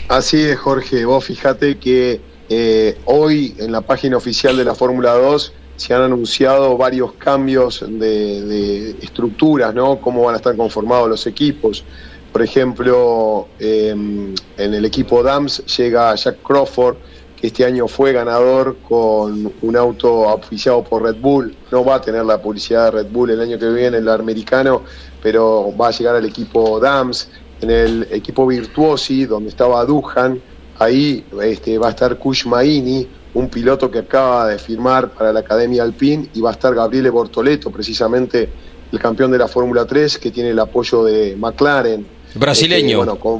Así 0.07 0.41
es, 0.41 0.59
Jorge. 0.59 1.05
Vos 1.05 1.25
fíjate 1.25 1.77
que 1.77 2.21
eh, 2.49 2.97
hoy 3.05 3.55
en 3.59 3.71
la 3.71 3.79
página 3.79 4.17
oficial 4.17 4.57
de 4.57 4.65
la 4.65 4.75
Fórmula 4.75 5.13
2 5.13 5.53
se 5.77 5.93
han 5.93 6.01
anunciado 6.01 6.75
varios 6.77 7.13
cambios 7.13 7.83
de, 7.87 8.91
estructuras, 9.01 9.73
¿no? 9.73 10.01
Cómo 10.01 10.23
van 10.23 10.33
a 10.35 10.37
estar 10.37 10.55
conformados 10.57 11.09
los 11.09 11.25
equipos. 11.27 11.85
Por 12.31 12.41
ejemplo, 12.41 13.47
em, 13.57 14.35
en 14.57 14.73
el 14.73 14.83
equipo 14.85 15.23
DAMS 15.23 15.65
llega 15.77 16.13
Jack 16.15 16.43
Crawford, 16.43 16.97
que 17.39 17.47
este 17.47 17.65
año 17.65 17.87
fue 17.87 18.11
ganador 18.11 18.77
con 18.87 19.51
un 19.61 19.75
auto 19.77 20.19
oficiado 20.19 20.83
por 20.83 21.03
Red 21.03 21.21
Bull. 21.21 21.55
No 21.71 21.83
va 21.83 21.95
a 21.95 22.01
tener 22.01 22.25
la 22.25 22.41
publicidad 22.41 22.85
de 22.85 22.91
Red 23.03 23.11
Bull 23.11 23.31
el 23.31 23.41
año 23.41 23.57
que 23.57 23.69
viene, 23.69 23.97
el 23.97 24.09
americano, 24.09 24.83
pero 25.23 25.73
va 25.75 25.87
a 25.87 25.91
llegar 25.91 26.15
al 26.17 26.25
equipo 26.25 26.79
DAMS 26.79 27.29
en 27.61 27.69
el 27.69 28.07
equipo 28.11 28.45
Virtuosi, 28.45 29.25
donde 29.25 29.49
estaba 29.49 29.85
Duhan, 29.85 30.41
ahí 30.79 31.23
este, 31.43 31.77
va 31.77 31.87
a 31.87 31.89
estar 31.91 32.17
Kush 32.17 32.45
Maini, 32.45 33.07
un 33.33 33.49
piloto 33.49 33.89
que 33.89 33.99
acaba 33.99 34.47
de 34.47 34.57
firmar 34.57 35.11
para 35.11 35.31
la 35.31 35.41
Academia 35.41 35.83
Alpine, 35.83 36.29
y 36.33 36.41
va 36.41 36.49
a 36.49 36.53
estar 36.53 36.73
Gabriele 36.73 37.09
Bortoleto, 37.09 37.71
precisamente 37.71 38.49
el 38.91 38.99
campeón 38.99 39.31
de 39.31 39.37
la 39.37 39.47
Fórmula 39.47 39.85
3, 39.85 40.17
que 40.17 40.31
tiene 40.31 40.49
el 40.49 40.59
apoyo 40.59 41.03
de 41.03 41.35
McLaren. 41.37 42.05
Brasileño. 42.35 42.87
Este, 42.87 42.95
bueno, 42.95 43.19
con 43.19 43.39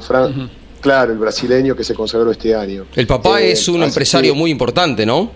Claro, 0.82 1.12
el 1.12 1.20
brasileño 1.20 1.76
que 1.76 1.84
se 1.84 1.94
consagró 1.94 2.32
este 2.32 2.56
año. 2.56 2.86
El 2.96 3.06
papá 3.06 3.40
eh, 3.40 3.52
es 3.52 3.68
un 3.68 3.84
empresario 3.84 4.34
muy 4.34 4.50
importante, 4.50 5.06
¿no? 5.06 5.32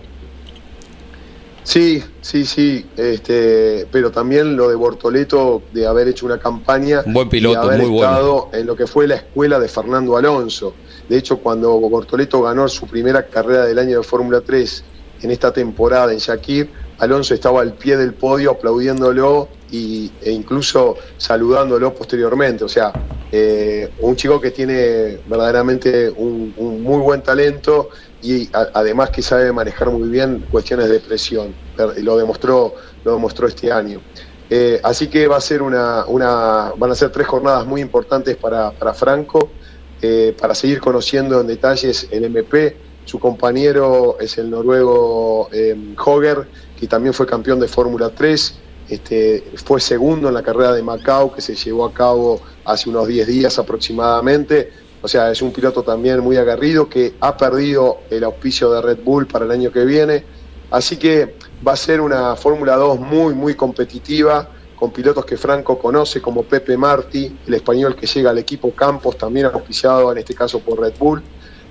Sí, 1.66 2.00
sí, 2.20 2.46
sí, 2.46 2.86
este, 2.96 3.88
pero 3.90 4.12
también 4.12 4.56
lo 4.56 4.68
de 4.68 4.76
Bortoleto 4.76 5.64
de 5.72 5.84
haber 5.84 6.06
hecho 6.06 6.24
una 6.24 6.38
campaña, 6.38 7.02
buen 7.06 7.28
piloto, 7.28 7.60
de 7.68 7.74
haber 7.74 7.88
muy 7.88 7.96
estado 7.96 8.50
en 8.52 8.66
lo 8.66 8.76
que 8.76 8.86
fue 8.86 9.08
la 9.08 9.16
escuela 9.16 9.58
de 9.58 9.66
Fernando 9.66 10.16
Alonso. 10.16 10.74
De 11.08 11.18
hecho, 11.18 11.38
cuando 11.38 11.72
Bortoleto 11.80 12.40
ganó 12.42 12.68
su 12.68 12.86
primera 12.86 13.26
carrera 13.26 13.66
del 13.66 13.80
año 13.80 13.98
de 13.98 14.04
Fórmula 14.04 14.42
3 14.42 14.84
en 15.22 15.30
esta 15.32 15.52
temporada 15.52 16.12
en 16.12 16.18
Shakir, 16.18 16.70
Alonso 16.98 17.34
estaba 17.34 17.62
al 17.62 17.72
pie 17.72 17.96
del 17.96 18.14
podio 18.14 18.52
aplaudiéndolo 18.52 19.48
y, 19.72 20.12
e 20.22 20.30
incluso 20.30 20.96
saludándolo 21.16 21.92
posteriormente. 21.92 22.62
O 22.62 22.68
sea, 22.68 22.92
eh, 23.32 23.90
un 23.98 24.14
chico 24.14 24.40
que 24.40 24.52
tiene 24.52 25.18
verdaderamente 25.26 26.10
un, 26.10 26.54
un 26.56 26.80
muy 26.84 27.00
buen 27.00 27.22
talento 27.22 27.90
y 28.26 28.50
además 28.52 29.10
que 29.10 29.22
sabe 29.22 29.52
manejar 29.52 29.90
muy 29.90 30.08
bien 30.08 30.44
cuestiones 30.50 30.88
de 30.88 30.98
presión. 30.98 31.54
Lo 31.98 32.16
demostró, 32.16 32.74
lo 33.04 33.12
demostró 33.12 33.46
este 33.46 33.70
año. 33.70 34.02
Eh, 34.50 34.80
así 34.82 35.08
que 35.08 35.28
va 35.28 35.36
a 35.36 35.40
ser 35.40 35.62
una, 35.62 36.04
una, 36.06 36.72
van 36.76 36.90
a 36.90 36.94
ser 36.94 37.10
tres 37.10 37.26
jornadas 37.26 37.66
muy 37.66 37.80
importantes 37.80 38.36
para, 38.36 38.72
para 38.72 38.94
Franco, 38.94 39.52
eh, 40.00 40.36
para 40.40 40.54
seguir 40.54 40.80
conociendo 40.80 41.40
en 41.40 41.46
detalles 41.46 42.08
el 42.10 42.24
MP. 42.24 42.80
Su 43.04 43.20
compañero 43.20 44.16
es 44.18 44.36
el 44.38 44.50
noruego 44.50 45.48
eh, 45.52 45.76
Hoger, 46.04 46.48
que 46.74 46.88
también 46.88 47.14
fue 47.14 47.26
campeón 47.26 47.60
de 47.60 47.68
Fórmula 47.68 48.10
3. 48.10 48.60
Este, 48.88 49.52
fue 49.64 49.80
segundo 49.80 50.28
en 50.28 50.34
la 50.34 50.42
carrera 50.42 50.72
de 50.72 50.82
Macao, 50.82 51.32
que 51.32 51.40
se 51.40 51.54
llevó 51.54 51.84
a 51.84 51.92
cabo 51.92 52.40
hace 52.64 52.88
unos 52.88 53.06
10 53.06 53.26
días 53.26 53.58
aproximadamente 53.58 54.70
o 55.02 55.08
sea, 55.08 55.30
es 55.30 55.42
un 55.42 55.52
piloto 55.52 55.82
también 55.82 56.20
muy 56.20 56.36
agarrido 56.36 56.88
que 56.88 57.14
ha 57.20 57.36
perdido 57.36 58.00
el 58.10 58.24
auspicio 58.24 58.70
de 58.72 58.82
Red 58.82 58.98
Bull 59.04 59.26
para 59.26 59.44
el 59.44 59.50
año 59.50 59.70
que 59.70 59.84
viene. 59.84 60.24
Así 60.70 60.96
que 60.96 61.36
va 61.66 61.72
a 61.72 61.76
ser 61.76 62.00
una 62.00 62.34
Fórmula 62.36 62.76
2 62.76 62.98
muy, 63.00 63.34
muy 63.34 63.54
competitiva, 63.54 64.48
con 64.74 64.90
pilotos 64.90 65.24
que 65.24 65.36
Franco 65.36 65.78
conoce, 65.78 66.20
como 66.20 66.42
Pepe 66.42 66.76
Martí, 66.76 67.38
el 67.46 67.54
español 67.54 67.96
que 67.96 68.06
llega 68.06 68.30
al 68.30 68.38
equipo 68.38 68.74
Campos, 68.74 69.16
también 69.16 69.46
auspiciado 69.46 70.12
en 70.12 70.18
este 70.18 70.34
caso 70.34 70.60
por 70.60 70.80
Red 70.80 70.94
Bull. 70.98 71.22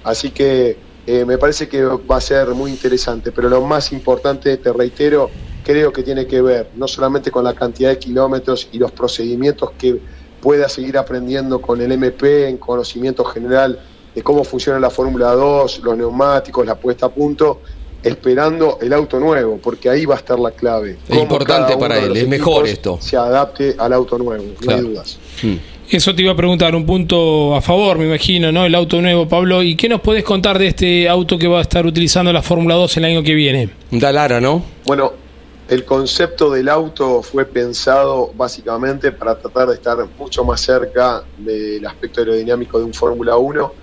Así 0.04 0.32
que 0.32 0.78
eh, 1.06 1.24
me 1.26 1.38
parece 1.38 1.68
que 1.68 1.84
va 1.84 2.18
a 2.18 2.22
ser 2.22 2.48
muy 2.50 2.72
interesante. 2.72 3.32
Pero 3.32 3.50
lo 3.50 3.62
más 3.62 3.92
importante, 3.92 4.58
te 4.58 4.74
reitero, 4.74 5.30
creo 5.64 5.92
que 5.92 6.04
tiene 6.04 6.26
que 6.26 6.42
ver 6.42 6.72
no 6.76 6.88
solamente 6.88 7.32
con 7.32 7.44
la 7.44 7.54
cantidad 7.54 7.90
de 7.90 8.00
kilómetros 8.00 8.70
y 8.72 8.80
los 8.80 8.92
procedimientos 8.92 9.72
que 9.78 10.00
pueda 10.46 10.70
seguir 10.70 10.96
aprendiendo 10.96 11.60
con 11.60 11.82
el 11.82 11.92
MP 11.92 12.48
en 12.48 12.58
conocimiento 12.58 13.26
general 13.26 13.80
de 14.14 14.22
cómo 14.22 14.44
funciona 14.44 14.80
la 14.80 14.92
Fórmula 14.92 15.32
2, 15.32 15.80
los 15.84 15.98
neumáticos, 15.98 16.64
la 16.68 16.76
puesta 16.76 17.08
a 17.08 17.10
punto, 17.10 17.62
esperando 18.04 18.78
el 18.80 18.94
auto 18.94 19.20
nuevo, 19.20 19.58
porque 19.58 19.90
ahí 19.90 20.06
va 20.06 20.14
a 20.14 20.18
estar 20.20 20.38
la 20.38 20.52
clave. 20.52 20.98
Es 21.10 21.18
importante 21.18 21.76
para 21.78 21.98
él, 21.98 22.16
es 22.16 22.28
mejor 22.28 22.68
esto. 22.68 23.00
Se 23.02 23.18
adapte 23.18 23.76
al 23.76 23.92
auto 23.92 24.20
nuevo, 24.20 24.46
no 24.64 24.72
hay 24.72 24.82
dudas. 24.82 25.18
Hmm. 25.42 25.56
Eso 25.90 26.14
te 26.14 26.22
iba 26.22 26.34
a 26.34 26.36
preguntar, 26.36 26.76
un 26.76 26.86
punto 26.86 27.56
a 27.56 27.62
favor, 27.62 27.98
me 27.98 28.06
imagino, 28.06 28.52
¿no? 28.52 28.66
El 28.66 28.76
auto 28.76 29.02
nuevo, 29.02 29.28
Pablo. 29.28 29.64
¿Y 29.64 29.76
qué 29.76 29.90
nos 29.90 30.02
puedes 30.02 30.24
contar 30.24 30.60
de 30.60 30.68
este 30.68 31.10
auto 31.10 31.40
que 31.40 31.48
va 31.48 31.58
a 31.58 31.62
estar 31.64 31.88
utilizando 31.88 32.32
la 32.32 32.44
Fórmula 32.44 32.76
2 32.76 32.98
el 32.98 33.06
año 33.06 33.24
que 33.24 33.34
viene? 33.34 33.70
Dalara, 33.90 34.40
¿no? 34.40 34.64
Bueno, 34.86 35.25
el 35.68 35.84
concepto 35.84 36.52
del 36.52 36.70
auto 36.70 37.24
fue 37.24 37.46
pensado 37.46 38.32
básicamente 38.36 39.12
para 39.12 39.38
tratar 39.40 39.70
de 39.70 39.76
estar 39.76 39.98
mucho 40.18 40.44
más 40.44 40.62
cerca 40.62 41.24
del 41.38 41.86
aspecto 41.88 42.22
aerodinámico 42.22 42.78
de 42.78 42.86
un 42.86 42.94
Fórmula 42.94 43.36
1 43.36 43.74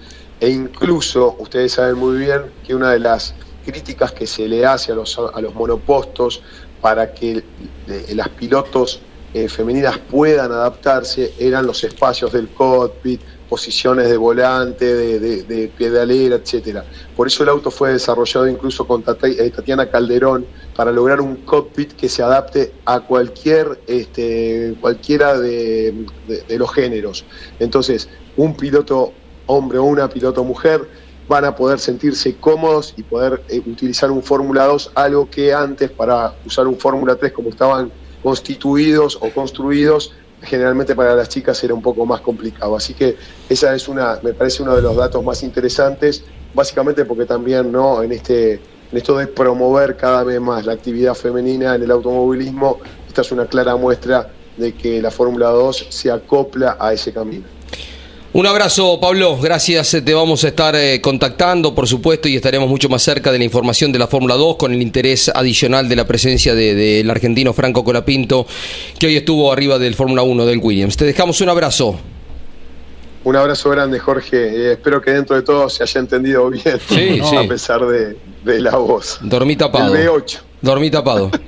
e 0.40 0.48
incluso 0.48 1.36
ustedes 1.38 1.72
saben 1.72 1.96
muy 1.96 2.18
bien 2.18 2.42
que 2.64 2.74
una 2.74 2.92
de 2.92 3.00
las 3.00 3.34
críticas 3.64 4.12
que 4.12 4.26
se 4.26 4.46
le 4.48 4.64
hace 4.64 4.92
a 4.92 4.94
los, 4.94 5.18
a 5.18 5.40
los 5.40 5.54
monopostos 5.54 6.42
para 6.80 7.12
que 7.12 7.42
las 8.10 8.28
pilotos 8.28 9.00
eh, 9.34 9.48
femeninas 9.48 9.98
puedan 9.98 10.52
adaptarse 10.52 11.32
eran 11.38 11.66
los 11.66 11.82
espacios 11.84 12.32
del 12.32 12.48
cockpit, 12.50 13.20
posiciones 13.48 14.10
de 14.10 14.16
volante, 14.16 14.84
de, 14.84 15.72
pedalera, 15.76 16.36
etcétera. 16.36 16.84
Por 17.16 17.26
eso 17.26 17.42
el 17.42 17.48
auto 17.48 17.70
fue 17.70 17.92
desarrollado 17.92 18.46
incluso 18.46 18.86
con 18.86 19.02
eh, 19.22 19.50
Tatiana 19.50 19.90
Calderón 19.90 20.46
para 20.76 20.90
lograr 20.90 21.20
un 21.20 21.36
cockpit 21.36 21.92
que 21.92 22.08
se 22.08 22.22
adapte 22.22 22.72
a 22.84 23.00
cualquier, 23.00 23.80
este, 23.86 24.74
cualquiera 24.80 25.38
de, 25.38 26.06
los 26.48 26.72
géneros. 26.72 27.24
Entonces, 27.58 28.08
un 28.36 28.56
piloto 28.56 29.12
hombre 29.46 29.78
o 29.78 29.84
una 29.84 30.08
piloto 30.08 30.44
mujer 30.44 30.88
van 31.28 31.44
a 31.44 31.54
poder 31.54 31.78
sentirse 31.78 32.36
cómodos 32.36 32.94
y 32.96 33.02
poder 33.02 33.42
eh, 33.48 33.60
utilizar 33.66 34.10
un 34.10 34.22
Fórmula 34.22 34.64
2, 34.64 34.92
algo 34.94 35.28
que 35.30 35.52
antes 35.52 35.90
para 35.90 36.34
usar 36.44 36.66
un 36.66 36.78
Fórmula 36.78 37.16
3 37.16 37.32
como 37.32 37.50
estaban 37.50 37.92
constituidos 38.22 39.18
o 39.20 39.30
construidos, 39.30 40.14
generalmente 40.42 40.94
para 40.94 41.14
las 41.14 41.28
chicas 41.28 41.62
era 41.62 41.74
un 41.74 41.82
poco 41.82 42.04
más 42.06 42.20
complicado. 42.20 42.76
Así 42.76 42.94
que 42.94 43.16
esa 43.48 43.74
es 43.74 43.88
una, 43.88 44.18
me 44.22 44.32
parece 44.32 44.62
uno 44.62 44.74
de 44.74 44.82
los 44.82 44.96
datos 44.96 45.22
más 45.24 45.42
interesantes, 45.42 46.24
básicamente 46.54 47.04
porque 47.04 47.24
también 47.24 47.70
no 47.70 48.02
en 48.02 48.12
este 48.12 48.60
en 48.92 48.98
esto 48.98 49.16
de 49.16 49.26
promover 49.26 49.96
cada 49.96 50.22
vez 50.22 50.40
más 50.40 50.66
la 50.66 50.74
actividad 50.74 51.14
femenina 51.14 51.74
en 51.74 51.82
el 51.82 51.90
automovilismo, 51.90 52.78
esta 53.08 53.22
es 53.22 53.32
una 53.32 53.46
clara 53.46 53.74
muestra 53.74 54.28
de 54.56 54.74
que 54.74 55.00
la 55.00 55.10
Fórmula 55.10 55.48
2 55.48 55.86
se 55.88 56.10
acopla 56.10 56.76
a 56.78 56.92
ese 56.92 57.12
camino. 57.12 57.44
Un 58.34 58.46
abrazo, 58.46 58.98
Pablo. 59.00 59.38
Gracias. 59.38 59.90
Te 60.04 60.14
vamos 60.14 60.44
a 60.44 60.48
estar 60.48 60.74
eh, 60.74 61.00
contactando, 61.02 61.74
por 61.74 61.86
supuesto, 61.86 62.28
y 62.28 62.36
estaremos 62.36 62.68
mucho 62.68 62.88
más 62.88 63.02
cerca 63.02 63.30
de 63.30 63.38
la 63.38 63.44
información 63.44 63.92
de 63.92 63.98
la 63.98 64.06
Fórmula 64.06 64.36
2 64.36 64.56
con 64.56 64.72
el 64.72 64.80
interés 64.80 65.30
adicional 65.34 65.88
de 65.88 65.96
la 65.96 66.06
presencia 66.06 66.54
del 66.54 67.10
argentino 67.10 67.52
Franco 67.52 67.84
Colapinto, 67.84 68.46
que 68.98 69.06
hoy 69.06 69.16
estuvo 69.16 69.52
arriba 69.52 69.78
del 69.78 69.94
Fórmula 69.94 70.22
1 70.22 70.46
del 70.46 70.58
Williams. 70.58 70.96
Te 70.96 71.04
dejamos 71.04 71.40
un 71.42 71.50
abrazo. 71.50 71.98
Un 73.24 73.36
abrazo 73.36 73.68
grande, 73.70 73.98
Jorge. 73.98 74.36
Eh, 74.36 74.72
espero 74.72 75.00
que 75.00 75.10
dentro 75.12 75.36
de 75.36 75.42
todo 75.42 75.68
se 75.68 75.82
haya 75.82 76.00
entendido 76.00 76.48
bien, 76.50 76.80
sí, 76.88 77.20
a 77.36 77.46
pesar 77.46 77.86
de, 77.86 78.16
la 78.44 78.76
voz. 78.76 79.18
Dormí 79.22 79.56
tapado. 79.56 79.94
El 79.94 80.08
B8. 80.08 80.38
Dormí 80.60 80.90
tapado. 80.90 81.30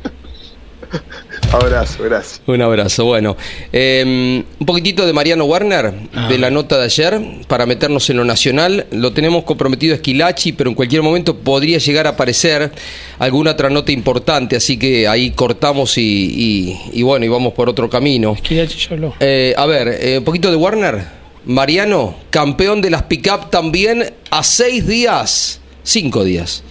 Abrazo, 1.53 2.03
gracias. 2.03 2.41
Un 2.47 2.63
abrazo. 2.63 3.05
Bueno, 3.05 3.37
em, 3.73 4.39
un 4.59 4.67
poquitito 4.67 5.07
de 5.07 5.13
Mariano 5.13 5.45
Warner, 5.45 5.93
ah. 6.15 6.29
de 6.29 6.39
la 6.39 6.51
nota 6.51 6.79
de 6.79 6.85
ayer, 6.85 7.21
para 7.47 7.67
meternos 7.67 8.09
en 8.11 8.17
lo 8.17 8.25
nacional. 8.25 8.87
Lo 8.91 9.13
tenemos 9.13 9.45
comprometido 9.45 9.95
a 9.95 9.97
Esquilachi, 9.97 10.53
pero 10.53 10.71
en 10.71 10.75
cualquier 10.75 11.03
momento 11.03 11.37
podría 11.37 11.79
llegar 11.79 12.07
a 12.07 12.11
aparecer 12.11 12.73
alguna 13.19 13.53
otra 13.53 13.71
nota 13.71 13.93
importante, 13.93 14.57
así 14.57 14.79
que 14.79 15.07
ahí 15.07 15.31
cortamos 15.31 15.97
y, 15.97 16.77
bueno, 17.03 17.25
y 17.25 17.29
vamos 17.29 17.53
por 17.53 17.69
otro 17.69 17.89
camino. 17.89 18.33
Esquilachi 18.33 18.89
yo 18.89 19.15
eh, 19.21 19.55
a 19.57 19.67
ver, 19.67 19.89
eh, 20.01 20.19
un 20.19 20.25
poquito 20.25 20.51
de 20.51 20.57
Warner. 20.57 21.25
Mariano, 21.47 22.17
campeón 22.31 22.81
de 22.81 22.89
las 22.89 23.03
pick-up 23.03 23.51
también 23.51 24.15
a 24.31 24.43
seis 24.43 24.87
días, 24.87 25.61
cinco 25.83 26.25
días 26.25 26.65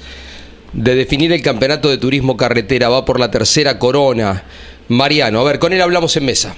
de 0.74 0.96
definir 0.96 1.32
el 1.32 1.42
campeonato 1.42 1.90
de 1.90 1.98
turismo 1.98 2.36
carretera. 2.36 2.90
Va 2.90 3.06
por 3.06 3.20
la 3.20 3.32
tercera 3.32 3.80
corona. 3.80 4.44
Mariano, 4.90 5.40
a 5.40 5.44
ver, 5.44 5.60
con 5.60 5.72
él 5.74 5.82
hablamos 5.82 6.16
en 6.18 6.26
mesa. 6.26 6.56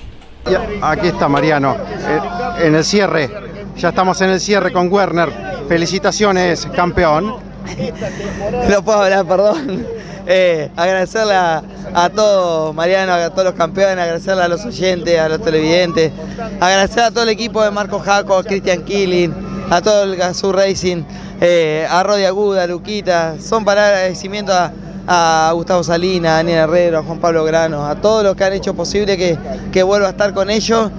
aquí 0.82 1.07
está 1.07 1.28
Mariano, 1.28 1.76
eh, 1.76 2.20
en 2.66 2.76
el 2.76 2.84
cierre. 2.84 3.30
Ya 3.78 3.89
estamos 3.89 4.20
en 4.22 4.30
el 4.30 4.39
cierre 4.39 4.72
con 4.72 4.91
Werner. 4.91 5.30
Felicitaciones, 5.68 6.68
campeón. 6.76 7.54
No 8.70 8.84
puedo 8.84 9.01
hablar, 9.01 9.26
perdón. 9.26 9.86
Eh, 10.28 10.72
agradecerle 10.76 11.36
a, 11.36 11.61
todos, 12.16 12.74
Mariano, 12.74 13.13
a 13.13 13.30
todos 13.30 13.45
los 13.45 13.53
campeones, 13.53 13.99
agradecerle 13.99 14.41
a 14.43 14.47
los 14.47 14.66
oyentes, 14.66 15.20
a 15.20 15.30
los 15.30 15.41
televidentes, 15.41 16.11
agradecer 16.59 17.03
a 17.03 17.11
todo 17.11 17.24
el 17.24 17.30
equipo 17.30 17.63
de 17.63 17.70
Marco 17.70 17.99
Jaco, 17.99 18.36
a 18.36 18.43
Cristian 18.43 18.84
Killing, 18.84 19.34
a 19.70 19.82
todo 19.82 20.03
el 20.03 20.16
Gazoo 20.16 20.51
Racing, 20.51 21.03
eh, 21.41 21.86
a 21.89 22.01
Rodi 22.01 22.26
Aguda, 22.26 22.63
a 22.63 22.68
Luquita, 22.68 23.36
son 23.39 23.63
para 23.63 23.88
agradecimiento 23.88 24.51
a, 24.51 25.51
Gustavo 25.53 25.84
Salina, 25.84 26.34
a 26.34 26.36
Daniel 26.38 26.57
Herrero, 26.57 26.99
a 26.99 27.03
Juan 27.03 27.20
Pablo 27.20 27.43
Grano, 27.43 27.86
a 27.86 27.93
todos 27.93 28.24
los 28.24 28.36
que 28.36 28.43
han 28.43 28.53
hecho 28.53 28.74
posible 28.74 29.18
que, 29.18 29.38
que 29.72 29.84
vuelva 29.84 30.07
a 30.07 30.09
estar 30.09 30.34
con 30.34 30.49
ellos, 30.49 30.89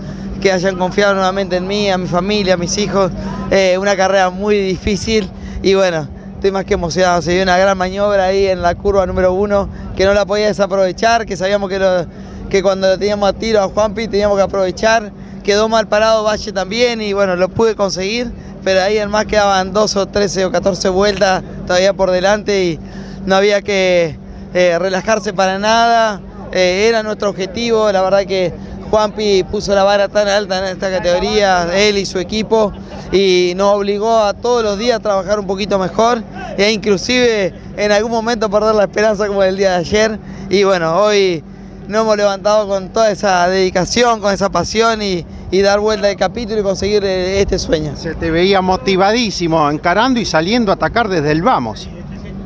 que 0.41 0.53
hayan 0.53 0.77
confiado 0.77 1.15
nuevamente 1.15 1.57
en 1.57 1.67
mí, 1.67 1.91
a 1.91 1.99
mi 1.99 2.07
familia, 2.07 2.55
a 2.55 2.57
mis 2.57 2.79
hijos. 2.79 3.11
Eh, 3.51 3.77
una 3.79 3.97
carrera 3.97 4.31
muy 4.31 4.57
difícil 4.59 5.29
y 5.63 5.75
bueno, 5.75 6.07
estoy 6.47 6.53
más 6.53 6.65
que 6.65 6.75
emocionado. 6.75 7.21
Se 7.23 7.33
dio 7.33 7.43
una 7.43 7.59
gran 7.59 7.77
maniobra 7.77 8.27
ahí 8.27 8.47
en 8.47 8.63
la 8.63 8.77
curva 8.77 9.05
número 9.05 9.33
uno 9.33 9.69
que 9.97 10.05
no 10.05 10.15
la 10.15 10.25
podía 10.25 10.47
desaprovechar, 10.47 11.27
que 11.27 11.37
sabíamos 11.37 11.69
que, 11.69 12.07
que 12.49 12.63
cuando 12.63 12.87
lo 12.87 12.97
teníamos 12.97 13.29
a 13.29 13.33
tiro 13.33 13.61
a 13.61 13.69
Juanpi 13.69 14.07
teníamos 14.07 14.37
que 14.37 14.45
aprovechar. 14.45 15.11
Quedó 15.43 15.69
mal 15.69 15.89
parado 15.89 16.23
Valle 16.23 16.53
también 16.53 17.03
y 17.03 17.13
bueno, 17.13 17.35
lo 17.35 17.49
pude 17.49 17.75
conseguir 17.75 18.31
pero 18.63 18.81
ahí 18.81 18.99
en 18.99 19.11
más 19.11 19.27
quedaban 19.27 19.73
12 19.73 19.99
o 19.99 20.07
13 20.07 20.45
o 20.45 20.53
14 20.53 20.89
vueltas 20.89 21.43
todavía 21.67 21.95
por 21.95 22.13
delante 22.13 22.65
y 22.65 22.81
no 23.25 23.35
había 23.35 23.63
que 23.63 24.17
eh, 24.55 24.79
relajarse 24.79 25.33
para 25.33 25.59
nada. 25.59 26.21
Eh, 26.53 26.87
era 26.89 27.03
nuestro 27.03 27.31
objetivo, 27.31 27.91
la 27.91 28.03
verdad 28.03 28.25
que 28.25 28.53
Juanpi 28.97 29.45
puso 29.45 29.75
la 29.75 29.85
vara 29.85 30.09
tan 30.09 30.27
alta 30.27 30.59
en 30.59 30.65
esta 30.73 30.91
categoría, 30.91 31.69
él 31.77 31.99
y 31.99 32.07
su 32.07 32.19
equipo, 32.19 32.73
y 33.13 33.53
nos 33.55 33.75
obligó 33.75 34.21
a 34.21 34.33
todos 34.33 34.63
los 34.63 34.79
días 34.79 34.97
a 34.97 35.01
trabajar 35.01 35.39
un 35.39 35.47
poquito 35.47 35.79
mejor 35.79 36.23
e 36.57 36.73
inclusive 36.73 37.53
en 37.77 37.93
algún 37.93 38.11
momento 38.11 38.49
perder 38.49 38.75
la 38.75 38.85
esperanza 38.85 39.27
como 39.27 39.43
el 39.43 39.59
día 39.59 39.73
de 39.73 39.77
ayer. 39.77 40.19
Y 40.49 40.65
bueno, 40.65 40.97
hoy 40.97 41.45
nos 41.89 42.05
hemos 42.05 42.17
levantado 42.17 42.67
con 42.67 42.89
toda 42.89 43.11
esa 43.11 43.47
dedicación, 43.49 44.19
con 44.19 44.33
esa 44.33 44.49
pasión 44.49 45.03
y, 45.03 45.27
dar 45.61 45.79
vuelta 45.79 46.07
de 46.07 46.17
capítulo 46.17 46.61
y 46.61 46.63
conseguir 46.63 47.05
eh, 47.05 47.43
este 47.43 47.59
sueño. 47.59 47.97
Se 47.97 48.15
te 48.15 48.31
veía 48.31 48.63
motivadísimo, 48.63 49.71
encarando 49.71 50.19
y 50.21 50.25
saliendo 50.25 50.73
a 50.73 50.77
atacar 50.77 51.09
desde 51.09 51.33
el 51.33 51.43
vamos. 51.43 51.87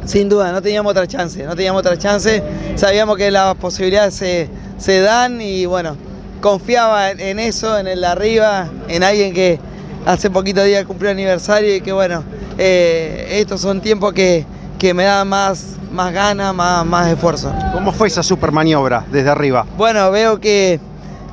Sin 0.05 0.29
duda, 0.29 0.51
no 0.51 0.61
teníamos 0.61 0.91
otra 0.91 1.07
chance, 1.07 1.45
no 1.45 1.55
teníamos 1.55 1.79
otra 1.79 1.97
chance. 1.97 2.43
Sabíamos 2.75 3.17
que 3.17 3.31
las 3.31 3.55
posibilidades 3.55 4.49
se, 4.79 5.01
dan 5.01 5.41
y 5.41 5.67
bueno, 5.67 5.97
confiaba 6.41 7.11
en, 7.11 7.39
eso, 7.39 7.79
en 7.79 7.87
el 7.87 8.01
de 8.01 8.07
arriba, 8.07 8.69
en 8.89 9.03
alguien 9.03 9.33
que 9.33 9.59
hace 10.07 10.31
poquito 10.31 10.63
días 10.63 10.85
cumplió 10.85 11.11
aniversario 11.11 11.75
y 11.77 11.81
que 11.81 11.93
bueno, 11.93 12.23
eh, 12.59 13.39
estos 13.41 13.61
son 13.61 13.81
tiempos 13.81 14.13
que, 14.13 14.45
que 14.79 14.95
me 14.95 15.05
dan 15.05 15.29
más, 15.29 15.77
más 15.93 16.13
ganas, 16.13 16.55
más, 16.55 16.85
más 16.87 17.09
esfuerzo. 17.09 17.53
¿Cómo 17.73 17.93
fue 17.93 18.09
esa 18.09 18.23
super 18.23 18.53
maniobra 18.53 19.05
desde 19.11 19.31
arriba? 19.31 19.67
Bueno, 19.77 20.11
veo 20.11 20.41
que, 20.41 20.81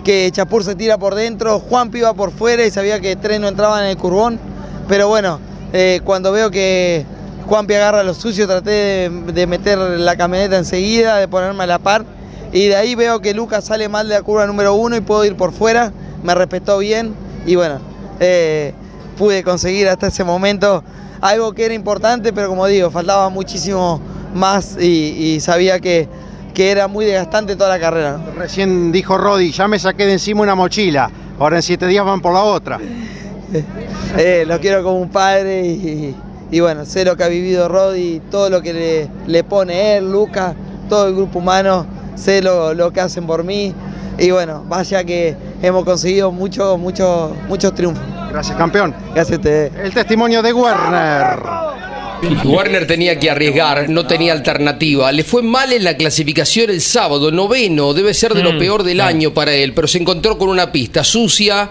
que 0.03 0.30
Chapur 0.32 0.64
se 0.64 0.76
tira 0.76 0.97
por 0.97 1.16
dentro, 1.16 1.60
Juan 1.60 1.91
iba 1.93 2.14
por 2.14 2.32
fuera 2.32 2.66
y 2.66 2.72
sabía 2.72 2.99
que 2.99 3.16
tren 3.16 3.41
no 3.41 3.47
entraba 3.47 3.80
en 3.82 3.89
el 3.89 3.97
curbón, 3.97 4.39
pero 4.88 5.08
bueno, 5.08 5.39
eh, 5.74 6.01
cuando 6.03 6.32
veo 6.32 6.49
que 6.51 7.05
Juanpi 7.47 7.74
agarra 7.76 8.03
lo 8.03 8.14
sucio, 8.14 8.45
traté 8.47 9.10
de, 9.10 9.47
meter 9.47 9.78
la 9.78 10.18
camioneta 10.18 10.58
enseguida, 10.58 11.18
de 11.18 11.28
ponerme 11.28 11.64
a 11.64 11.68
la 11.68 11.80
par, 11.80 12.05
y 12.58 12.70
de 12.70 12.76
ahí 12.76 12.95
veo 12.95 13.20
que 13.22 13.36
Lucas 13.36 13.66
sale 13.66 13.88
mal 13.88 14.08
de 14.08 14.16
la 14.16 14.24
curva 14.24 14.47
número 14.47 14.74
uno 14.74 14.95
y 14.95 15.01
puedo 15.01 15.24
ir 15.24 15.36
por 15.36 15.51
fuera, 15.51 15.91
me 16.24 16.34
respetó 16.34 16.80
bien, 16.80 17.14
y 17.45 17.55
bueno, 17.55 17.80
eh, 18.20 18.74
pude 19.16 19.43
conseguir 19.43 19.88
hasta 19.88 20.08
ese 20.08 20.24
momento 20.24 20.84
algo 21.22 21.53
que 21.53 21.66
era 21.66 21.76
importante, 21.76 22.34
pero 22.34 22.49
como 22.49 22.66
digo, 22.66 22.89
faltaba 22.89 23.30
muchísimo 23.30 24.01
más 24.34 24.76
y, 24.82 25.39
sabía 25.39 25.80
que, 25.80 26.10
que, 26.55 26.72
era 26.72 26.88
muy 26.88 27.05
desgastante 27.05 27.55
toda 27.55 27.70
la 27.70 27.80
carrera. 27.80 28.20
Recién 28.36 28.91
dijo 28.91 29.20
Rodi, 29.20 29.51
ya 29.51 29.68
me 29.68 29.78
saqué 29.78 30.08
de 30.08 30.14
encima 30.14 30.41
una 30.41 30.55
mochila, 30.55 31.12
ahora 31.38 31.58
en 31.58 31.62
siete 31.62 31.86
días 31.86 32.05
van 32.05 32.22
por 32.22 32.34
la 32.34 32.41
otra. 32.41 32.80
Eh, 34.18 34.45
lo 34.47 34.60
quiero 34.60 34.84
como 34.84 34.99
un 34.99 35.10
padre 35.10 35.66
y, 36.49 36.60
bueno, 36.60 36.86
sé 36.86 37.05
lo 37.05 37.16
que 37.16 37.24
ha 37.24 37.28
vivido 37.28 37.68
Rodi, 37.68 38.22
todo 38.32 38.49
lo 38.49 38.62
que 38.62 38.74
le, 38.74 39.10
le 39.28 39.43
pone 39.43 39.97
él, 39.97 40.12
Lucas, 40.12 40.55
todo 40.89 41.08
el 41.08 41.16
grupo 41.16 41.39
humano, 41.39 41.86
sé 42.18 42.41
lo, 42.41 42.74
lo, 42.74 42.91
que 42.91 42.99
hacen 42.99 43.26
por 43.26 43.43
mí 43.43 43.74
y 44.18 44.32
bueno, 44.32 44.65
vaya 44.68 45.03
que 45.03 45.36
hemos 45.61 45.86
conseguido 45.86 46.32
muchos, 46.32 46.78
muchos, 46.80 47.32
muchos 47.47 47.74
triunfos. 47.76 48.03
Gracias, 48.32 48.57
campeón. 48.57 48.93
Gracias 49.13 49.38
a 49.38 49.41
usted. 49.41 49.72
El 49.78 49.93
testimonio 49.93 50.41
de 50.41 50.53
Werner. 50.53 51.39
Warner 52.45 52.88
tenía 52.88 53.20
que 53.20 53.30
arriesgar, 53.30 53.89
no 53.89 54.07
tenía 54.07 54.34
alternativa. 54.34 55.11
Le 55.11 55.24
fue 55.24 55.43
mal 55.43 55.72
en 55.72 55.84
la 55.84 55.95
clasificación 55.95 56.72
el 56.72 56.82
sábado, 56.82 57.32
noveno, 57.32 57.93
debe 57.93 58.13
ser 58.13 58.34
de 58.34 58.41
lo 58.41 58.53
mm, 58.53 58.59
peor 58.59 58.84
del 58.84 59.01
año 59.01 59.34
para 59.34 59.53
él, 59.53 59.74
pero 59.74 59.88
se 59.88 59.99
encontró 59.99 60.38
con 60.38 60.49
una 60.49 60.72
pista 60.72 61.03
sucia, 61.03 61.70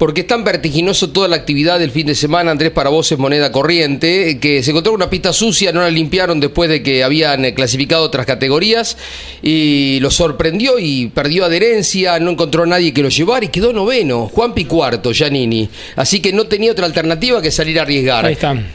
porque 0.00 0.22
es 0.22 0.26
tan 0.26 0.44
vertiginoso 0.44 1.10
toda 1.10 1.28
la 1.28 1.36
actividad 1.36 1.78
del 1.78 1.90
fin 1.90 2.06
de 2.06 2.14
semana, 2.14 2.50
Andrés, 2.50 2.70
para 2.70 2.88
vos 2.88 3.12
es 3.12 3.18
moneda 3.18 3.52
corriente, 3.52 4.38
que 4.40 4.62
se 4.62 4.70
encontró 4.70 4.94
una 4.94 5.10
pista 5.10 5.34
sucia, 5.34 5.72
no 5.72 5.82
la 5.82 5.90
limpiaron 5.90 6.40
después 6.40 6.70
de 6.70 6.82
que 6.82 7.04
habían 7.04 7.44
eh, 7.44 7.52
clasificado 7.52 8.04
otras 8.04 8.24
categorías 8.24 8.96
y 9.42 9.98
lo 10.00 10.10
sorprendió 10.10 10.78
y 10.78 11.08
perdió 11.08 11.44
adherencia, 11.44 12.18
no 12.18 12.30
encontró 12.30 12.62
a 12.62 12.66
nadie 12.66 12.94
que 12.94 13.02
lo 13.02 13.10
llevara 13.10 13.44
y 13.44 13.48
quedó 13.48 13.74
noveno, 13.74 14.26
Juan 14.28 14.54
Picuarto, 14.54 15.12
Giannini. 15.12 15.68
Así 15.96 16.20
que 16.20 16.32
no 16.32 16.44
tenía 16.46 16.72
otra 16.72 16.86
alternativa 16.86 17.42
que 17.42 17.50
salir 17.50 17.78
a 17.78 17.82
arriesgar. 17.82 18.24
Ahí 18.24 18.32
están. 18.32 18.68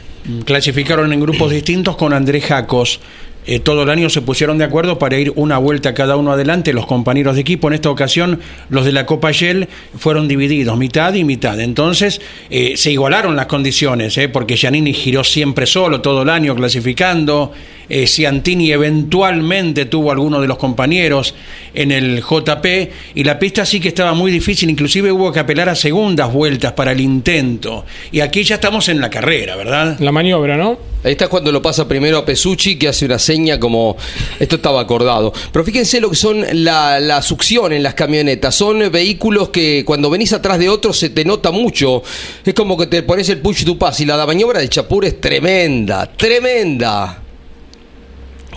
Clasificaron 0.44 1.12
en 1.12 1.18
grupos 1.18 1.50
distintos 1.50 1.96
con 1.96 2.12
Andrés 2.12 2.44
Jacos. 2.44 3.00
Eh, 3.46 3.60
todo 3.60 3.84
el 3.84 3.90
año 3.90 4.10
se 4.10 4.22
pusieron 4.22 4.58
de 4.58 4.64
acuerdo 4.64 4.98
para 4.98 5.18
ir 5.18 5.32
una 5.36 5.58
vuelta 5.58 5.94
cada 5.94 6.16
uno 6.16 6.32
adelante, 6.32 6.72
los 6.72 6.86
compañeros 6.86 7.36
de 7.36 7.42
equipo. 7.42 7.68
En 7.68 7.74
esta 7.74 7.90
ocasión, 7.90 8.40
los 8.70 8.84
de 8.84 8.92
la 8.92 9.06
Copa 9.06 9.30
Shell 9.30 9.68
fueron 9.96 10.26
divididos, 10.26 10.76
mitad 10.76 11.14
y 11.14 11.22
mitad. 11.22 11.60
Entonces, 11.60 12.20
eh, 12.50 12.76
se 12.76 12.90
igualaron 12.90 13.36
las 13.36 13.46
condiciones, 13.46 14.18
eh, 14.18 14.28
porque 14.28 14.56
Giannini 14.56 14.92
giró 14.92 15.22
siempre 15.22 15.66
solo 15.66 16.00
todo 16.00 16.22
el 16.22 16.30
año 16.30 16.56
clasificando. 16.56 17.52
Eh, 17.88 18.06
Ciantini 18.06 18.72
eventualmente 18.72 19.86
tuvo 19.86 20.10
alguno 20.10 20.40
de 20.40 20.48
los 20.48 20.58
compañeros 20.58 21.34
en 21.74 21.92
el 21.92 22.22
JP 22.22 22.66
y 23.14 23.24
la 23.24 23.38
pista 23.38 23.64
sí 23.64 23.80
que 23.80 23.88
estaba 23.88 24.14
muy 24.14 24.32
difícil, 24.32 24.70
inclusive 24.70 25.12
hubo 25.12 25.32
que 25.32 25.40
apelar 25.40 25.68
a 25.68 25.74
segundas 25.74 26.32
vueltas 26.32 26.72
para 26.72 26.92
el 26.92 27.00
intento. 27.00 27.84
Y 28.12 28.20
aquí 28.20 28.42
ya 28.42 28.56
estamos 28.56 28.88
en 28.88 29.00
la 29.00 29.10
carrera, 29.10 29.56
¿verdad? 29.56 29.98
La 30.00 30.12
maniobra, 30.12 30.56
¿no? 30.56 30.78
Ahí 31.04 31.12
está 31.12 31.28
cuando 31.28 31.52
lo 31.52 31.62
pasa 31.62 31.86
primero 31.86 32.18
a 32.18 32.24
Pesucci, 32.24 32.76
que 32.76 32.88
hace 32.88 33.04
una 33.04 33.20
seña 33.20 33.60
como 33.60 33.96
esto 34.40 34.56
estaba 34.56 34.80
acordado. 34.80 35.32
Pero 35.52 35.64
fíjense 35.64 36.00
lo 36.00 36.10
que 36.10 36.16
son 36.16 36.44
la, 36.64 36.98
la 36.98 37.22
succión 37.22 37.72
en 37.72 37.84
las 37.84 37.94
camionetas. 37.94 38.54
Son 38.56 38.90
vehículos 38.90 39.50
que 39.50 39.84
cuando 39.84 40.10
venís 40.10 40.32
atrás 40.32 40.58
de 40.58 40.68
otros 40.68 40.98
se 40.98 41.10
te 41.10 41.24
nota 41.24 41.52
mucho. 41.52 42.02
Es 42.44 42.54
como 42.54 42.76
que 42.76 42.88
te 42.88 43.04
pones 43.04 43.28
el 43.28 43.38
push 43.38 43.64
to 43.64 43.78
pass 43.78 44.00
y 44.00 44.06
la 44.06 44.26
maniobra 44.26 44.58
de 44.58 44.68
Chapur 44.68 45.04
es 45.04 45.20
tremenda, 45.20 46.10
tremenda. 46.10 47.25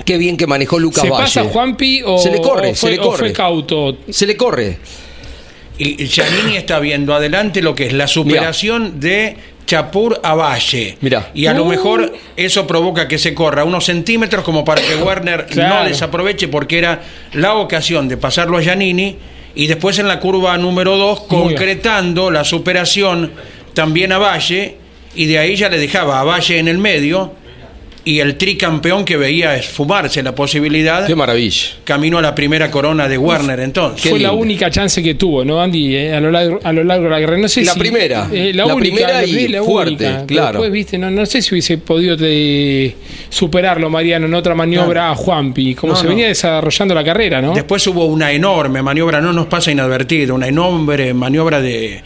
Qué 0.05 0.17
bien 0.17 0.37
que 0.37 0.47
manejó 0.47 0.79
Lucas 0.79 1.03
¿Se 1.03 1.09
Valle. 1.09 1.23
pasa 1.23 1.43
Juanpi 1.45 2.01
o, 2.05 2.17
se 2.19 2.31
le 2.31 2.41
corre, 2.41 2.71
o 2.71 2.75
se 2.75 2.89
le 2.91 2.97
corre. 2.97 3.17
fue 3.17 3.33
cauto? 3.33 3.97
Se 4.09 4.25
le 4.25 4.35
corre. 4.37 4.77
Y 5.77 6.05
Giannini 6.07 6.57
está 6.57 6.79
viendo 6.79 7.13
adelante 7.13 7.61
lo 7.61 7.73
que 7.73 7.85
es 7.87 7.93
la 7.93 8.07
superación 8.07 8.99
de 8.99 9.37
Chapur 9.65 10.19
a 10.23 10.33
Valle. 10.33 10.97
Mirá. 10.99 11.29
Y 11.33 11.45
a 11.45 11.53
lo 11.53 11.63
Uh. 11.63 11.67
mejor 11.69 12.11
eso 12.35 12.65
provoca 12.67 13.07
que 13.07 13.17
se 13.17 13.33
corra 13.33 13.63
unos 13.63 13.85
centímetros 13.85 14.43
como 14.43 14.65
para 14.65 14.81
que 14.81 14.95
Werner 14.95 15.45
Claro. 15.45 15.83
no 15.83 15.89
desaproveche 15.89 16.47
porque 16.47 16.79
era 16.79 17.01
la 17.33 17.53
ocasión 17.55 18.09
de 18.09 18.17
pasarlo 18.17 18.57
a 18.57 18.61
Giannini 18.61 19.15
y 19.55 19.67
después 19.67 19.99
en 19.99 20.07
la 20.07 20.19
curva 20.19 20.57
número 20.57 20.97
2 20.97 21.19
Muy 21.29 21.39
bien. 21.39 21.49
concretando 21.55 22.29
la 22.31 22.43
superación 22.43 23.31
también 23.73 24.11
a 24.11 24.17
Valle 24.17 24.75
y 25.15 25.27
de 25.27 25.37
ahí 25.39 25.55
ya 25.55 25.69
le 25.69 25.77
dejaba 25.77 26.19
a 26.19 26.23
Valle 26.23 26.57
en 26.59 26.67
el 26.67 26.77
medio 26.79 27.33
y 28.05 28.19
el 28.19 28.37
tricampeón 28.37 29.03
que 29.05 29.17
veía 29.17 29.55
esfumarse 29.55 30.23
la 30.23 30.33
posibilidad 30.33 31.05
Qué 31.05 31.15
maravilla. 31.15 31.67
camino 31.83 32.17
a 32.17 32.21
la 32.21 32.33
primera 32.33 32.71
corona 32.71 33.07
de 33.07 33.17
Werner 33.17 33.59
entonces. 33.59 34.01
Qué 34.01 34.09
fue 34.09 34.19
la 34.19 34.31
única 34.31 34.69
chance 34.71 35.03
que 35.03 35.15
tuvo, 35.15 35.43
¿no, 35.45 35.61
Andy? 35.61 35.95
Eh, 35.95 36.13
a, 36.15 36.19
lo 36.19 36.31
largo, 36.31 36.59
a 36.63 36.71
lo 36.73 36.83
largo 36.83 37.03
de 37.05 37.09
la 37.11 37.19
carrera. 37.19 37.41
No 37.41 37.47
sé 37.49 37.63
La 37.65 37.73
si- 37.73 37.79
primera. 37.79 38.27
eh, 38.31 38.51
la, 38.53 38.65
La 38.65 38.73
única, 38.75 38.95
primera 38.95 39.21
la- 39.21 39.25
y 39.27 39.47
la 39.49 39.63
fuerte, 39.63 40.05
única. 40.07 40.25
claro. 40.25 40.51
Después, 40.53 40.71
viste, 40.71 40.97
no, 40.97 41.11
no 41.11 41.25
sé 41.25 41.41
si 41.41 41.53
hubiese 41.53 41.77
podido 41.77 42.15
eh, 42.21 42.95
superarlo, 43.29 43.89
Mariano, 43.89 44.25
en 44.27 44.33
otra 44.33 44.55
maniobra 44.55 45.11
a 45.11 45.15
Juanpi, 45.15 45.75
como 45.75 45.93
No, 45.93 45.97
se 45.99 46.03
no. 46.05 46.09
venía 46.11 46.27
desarrollando 46.27 46.95
la 46.95 47.03
carrera, 47.03 47.41
¿no? 47.41 47.53
Después 47.53 47.85
hubo 47.87 48.05
una 48.05 48.31
enorme 48.31 48.81
maniobra, 48.81 49.21
no 49.21 49.33
nos 49.33 49.47
pasa 49.47 49.71
inadvertido, 49.71 50.35
una 50.35 50.47
enorme 50.47 51.13
maniobra 51.13 51.61
de, 51.61 52.01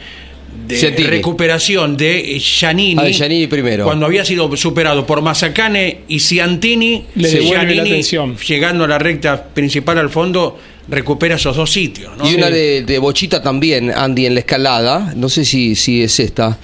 de 0.67 0.91
recuperación 1.07 1.97
de 1.97 2.39
Giannini. 2.39 3.01
Ah, 3.01 3.05
de 3.05 3.13
Giannini 3.13 3.47
primero. 3.47 3.85
Cuando 3.85 4.05
había 4.05 4.23
sido 4.25 4.55
superado 4.57 5.05
por 5.05 5.21
Mazacane 5.21 5.99
y 6.07 6.19
Ciantini, 6.19 7.05
Le 7.15 7.29
devuelve 7.29 7.49
Giannini, 7.55 7.75
la 7.75 7.83
atención. 7.83 8.37
llegando 8.37 8.83
a 8.83 8.87
la 8.87 8.97
recta 8.99 9.43
principal 9.43 9.97
al 9.97 10.09
fondo, 10.09 10.59
recupera 10.87 11.35
esos 11.35 11.55
dos 11.55 11.71
sitios. 11.71 12.17
¿no? 12.17 12.29
Y 12.29 12.35
una 12.35 12.47
Sí. 12.47 12.53
de, 12.53 12.83
de 12.83 12.99
Bochita 12.99 13.41
también, 13.41 13.91
Andy, 13.91 14.25
en 14.25 14.33
la 14.35 14.39
escalada. 14.41 15.13
No 15.15 15.29
sé 15.29 15.45
si, 15.45 15.75
si 15.75 16.03
es 16.03 16.19
esta. 16.19 16.57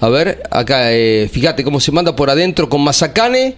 A 0.00 0.08
ver, 0.08 0.42
acá, 0.50 0.92
eh, 0.92 1.28
fíjate 1.32 1.64
cómo 1.64 1.80
se 1.80 1.90
manda 1.92 2.14
por 2.14 2.28
adentro 2.30 2.68
con 2.68 2.82
Mazacane. 2.82 3.54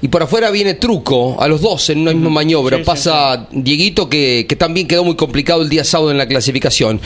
Y 0.00 0.08
por 0.08 0.22
afuera 0.22 0.50
viene 0.52 0.74
Truco, 0.74 1.36
a 1.40 1.48
los 1.48 1.60
dos 1.60 1.90
en 1.90 1.98
una 2.00 2.12
misma 2.12 2.30
maniobra. 2.30 2.76
Sí, 2.76 2.82
sí, 2.82 2.86
Pasa 2.86 3.48
Dieguito, 3.50 4.08
que, 4.08 4.46
que 4.48 4.54
también 4.54 4.86
quedó 4.86 5.02
muy 5.02 5.16
complicado 5.16 5.62
el 5.62 5.68
día 5.68 5.82
sábado 5.82 6.12
en 6.12 6.18
la 6.18 6.26
clasificación. 6.28 7.00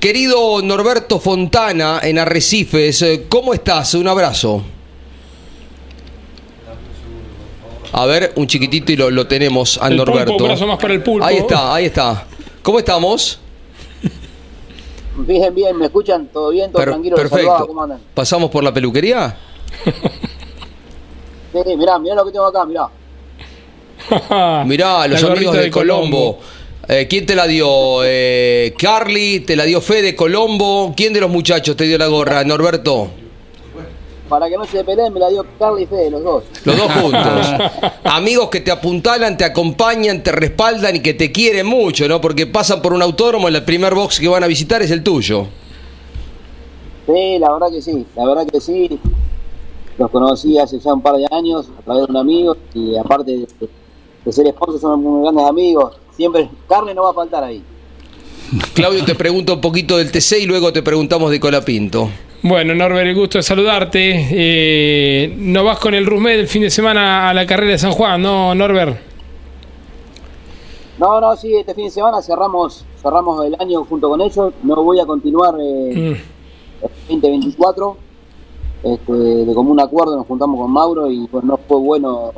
Querido 0.00 0.62
Norberto 0.62 1.20
Fontana, 1.20 2.00
en 2.02 2.18
Arrecifes, 2.18 3.02
eh, 3.02 3.26
¿cómo 3.28 3.52
estás? 3.52 3.92
Un 3.94 4.08
abrazo. 4.08 4.62
A 7.92 8.06
ver, 8.06 8.32
un 8.36 8.46
chiquitito 8.46 8.92
y 8.92 8.96
lo, 8.96 9.10
lo 9.10 9.26
tenemos 9.26 9.78
a 9.82 9.88
El 9.88 9.96
Norberto. 9.96 10.30
pulpo, 10.32 10.44
un 10.44 10.48
brazo 10.50 10.66
más 10.66 10.78
para 10.78 10.94
el 10.94 11.02
pulpo. 11.02 11.26
Ahí 11.26 11.36
está, 11.36 11.74
ahí 11.74 11.84
está. 11.86 12.26
¿Cómo 12.62 12.78
estamos? 12.78 13.38
Bien, 15.26 15.54
bien, 15.54 15.76
¿me 15.76 15.86
escuchan? 15.86 16.28
¿Todo 16.32 16.50
bien? 16.50 16.70
¿Todo 16.72 16.82
Per- 16.82 16.90
tranquilo? 16.90 17.16
Perfecto. 17.16 17.66
¿Cómo 17.66 17.82
andan? 17.82 17.98
¿Pasamos 18.14 18.48
por 18.50 18.62
la 18.64 18.72
peluquería? 18.72 19.36
Sí, 21.52 21.76
mirá, 21.76 21.98
mirá 21.98 22.14
lo 22.14 22.24
que 22.24 22.32
tengo 22.32 22.46
acá, 22.46 22.64
mirá. 22.64 22.88
Mirá, 24.64 25.06
los 25.06 25.22
amigos 25.24 25.54
de, 25.54 25.62
de 25.64 25.70
Colombo. 25.70 26.36
Colombo. 26.36 26.38
Eh, 26.88 27.06
¿Quién 27.08 27.26
te 27.26 27.36
la 27.36 27.46
dio? 27.46 28.02
Eh, 28.02 28.74
¿Carly? 28.76 29.40
¿Te 29.40 29.54
la 29.54 29.64
dio 29.64 29.80
Fede 29.80 30.16
Colombo? 30.16 30.92
¿Quién 30.96 31.12
de 31.12 31.20
los 31.20 31.30
muchachos 31.30 31.76
te 31.76 31.84
dio 31.84 31.98
la 31.98 32.08
gorra? 32.08 32.42
Norberto. 32.42 33.10
Para 34.28 34.48
que 34.48 34.56
no 34.56 34.64
se 34.64 34.82
peleen, 34.84 35.12
me 35.12 35.20
la 35.20 35.28
dio 35.28 35.44
Carly 35.58 35.82
y 35.82 35.86
Fede, 35.86 36.10
los 36.10 36.22
dos. 36.22 36.44
Los 36.64 36.76
dos 36.76 36.92
juntos. 36.92 37.46
Amigos 38.04 38.48
que 38.48 38.60
te 38.60 38.70
apuntalan, 38.70 39.36
te 39.36 39.44
acompañan, 39.44 40.22
te 40.22 40.32
respaldan 40.32 40.96
y 40.96 41.00
que 41.00 41.14
te 41.14 41.30
quieren 41.30 41.66
mucho, 41.66 42.08
¿no? 42.08 42.20
Porque 42.20 42.46
pasan 42.46 42.80
por 42.80 42.92
un 42.92 43.02
autódromo, 43.02 43.48
el 43.48 43.62
primer 43.64 43.94
box 43.94 44.18
que 44.18 44.28
van 44.28 44.42
a 44.42 44.46
visitar 44.46 44.82
es 44.82 44.90
el 44.90 45.02
tuyo. 45.02 45.46
Sí, 47.06 47.38
la 47.38 47.52
verdad 47.52 47.70
que 47.70 47.82
sí, 47.82 48.06
la 48.16 48.24
verdad 48.24 48.46
que 48.46 48.60
sí. 48.60 49.00
Los 50.00 50.10
conocí 50.10 50.56
hace 50.58 50.78
ya 50.80 50.94
un 50.94 51.02
par 51.02 51.14
de 51.16 51.26
años 51.30 51.68
a 51.78 51.82
través 51.82 52.06
de 52.06 52.10
un 52.10 52.16
amigo 52.16 52.56
y 52.72 52.96
aparte 52.96 53.32
de, 53.32 53.46
de 54.24 54.32
ser 54.32 54.46
esposos 54.46 54.80
son 54.80 55.02
muy 55.02 55.20
grandes 55.24 55.44
amigos. 55.44 55.94
Siempre, 56.16 56.48
carne 56.66 56.94
no 56.94 57.02
va 57.02 57.10
a 57.10 57.12
faltar 57.12 57.44
ahí. 57.44 57.62
Claudio 58.74 59.04
te 59.04 59.14
pregunta 59.14 59.52
un 59.52 59.60
poquito 59.60 59.98
del 59.98 60.10
TC 60.10 60.38
y 60.40 60.46
luego 60.46 60.72
te 60.72 60.82
preguntamos 60.82 61.30
de 61.30 61.38
Colapinto. 61.38 62.08
Bueno, 62.42 62.74
Norbert, 62.74 63.08
el 63.08 63.14
gusto 63.14 63.36
de 63.36 63.42
saludarte. 63.42 64.26
Eh, 64.30 65.34
no 65.36 65.64
vas 65.64 65.78
con 65.78 65.92
el 65.92 66.06
Rusmed 66.06 66.38
el 66.40 66.48
fin 66.48 66.62
de 66.62 66.70
semana 66.70 67.28
a 67.28 67.34
la 67.34 67.44
carrera 67.44 67.72
de 67.72 67.78
San 67.78 67.92
Juan, 67.92 68.22
¿no, 68.22 68.54
Norbert? 68.54 68.96
No, 70.98 71.20
no, 71.20 71.36
sí, 71.36 71.54
este 71.56 71.74
fin 71.74 71.84
de 71.84 71.90
semana 71.90 72.22
cerramos 72.22 72.86
cerramos 73.02 73.44
el 73.44 73.54
año 73.58 73.84
junto 73.84 74.08
con 74.08 74.22
ellos. 74.22 74.54
No 74.62 74.82
voy 74.82 74.98
a 74.98 75.04
continuar 75.04 75.54
eh, 75.60 75.92
Mm. 75.94 76.82
el 77.12 77.20
2024. 77.20 77.96
Este, 78.82 79.12
de 79.12 79.54
común 79.54 79.78
acuerdo 79.80 80.16
nos 80.16 80.26
juntamos 80.26 80.58
con 80.58 80.70
Mauro 80.70 81.10
y 81.10 81.26
pues 81.26 81.44
no 81.44 81.58
fue 81.58 81.78
bueno 81.78 82.32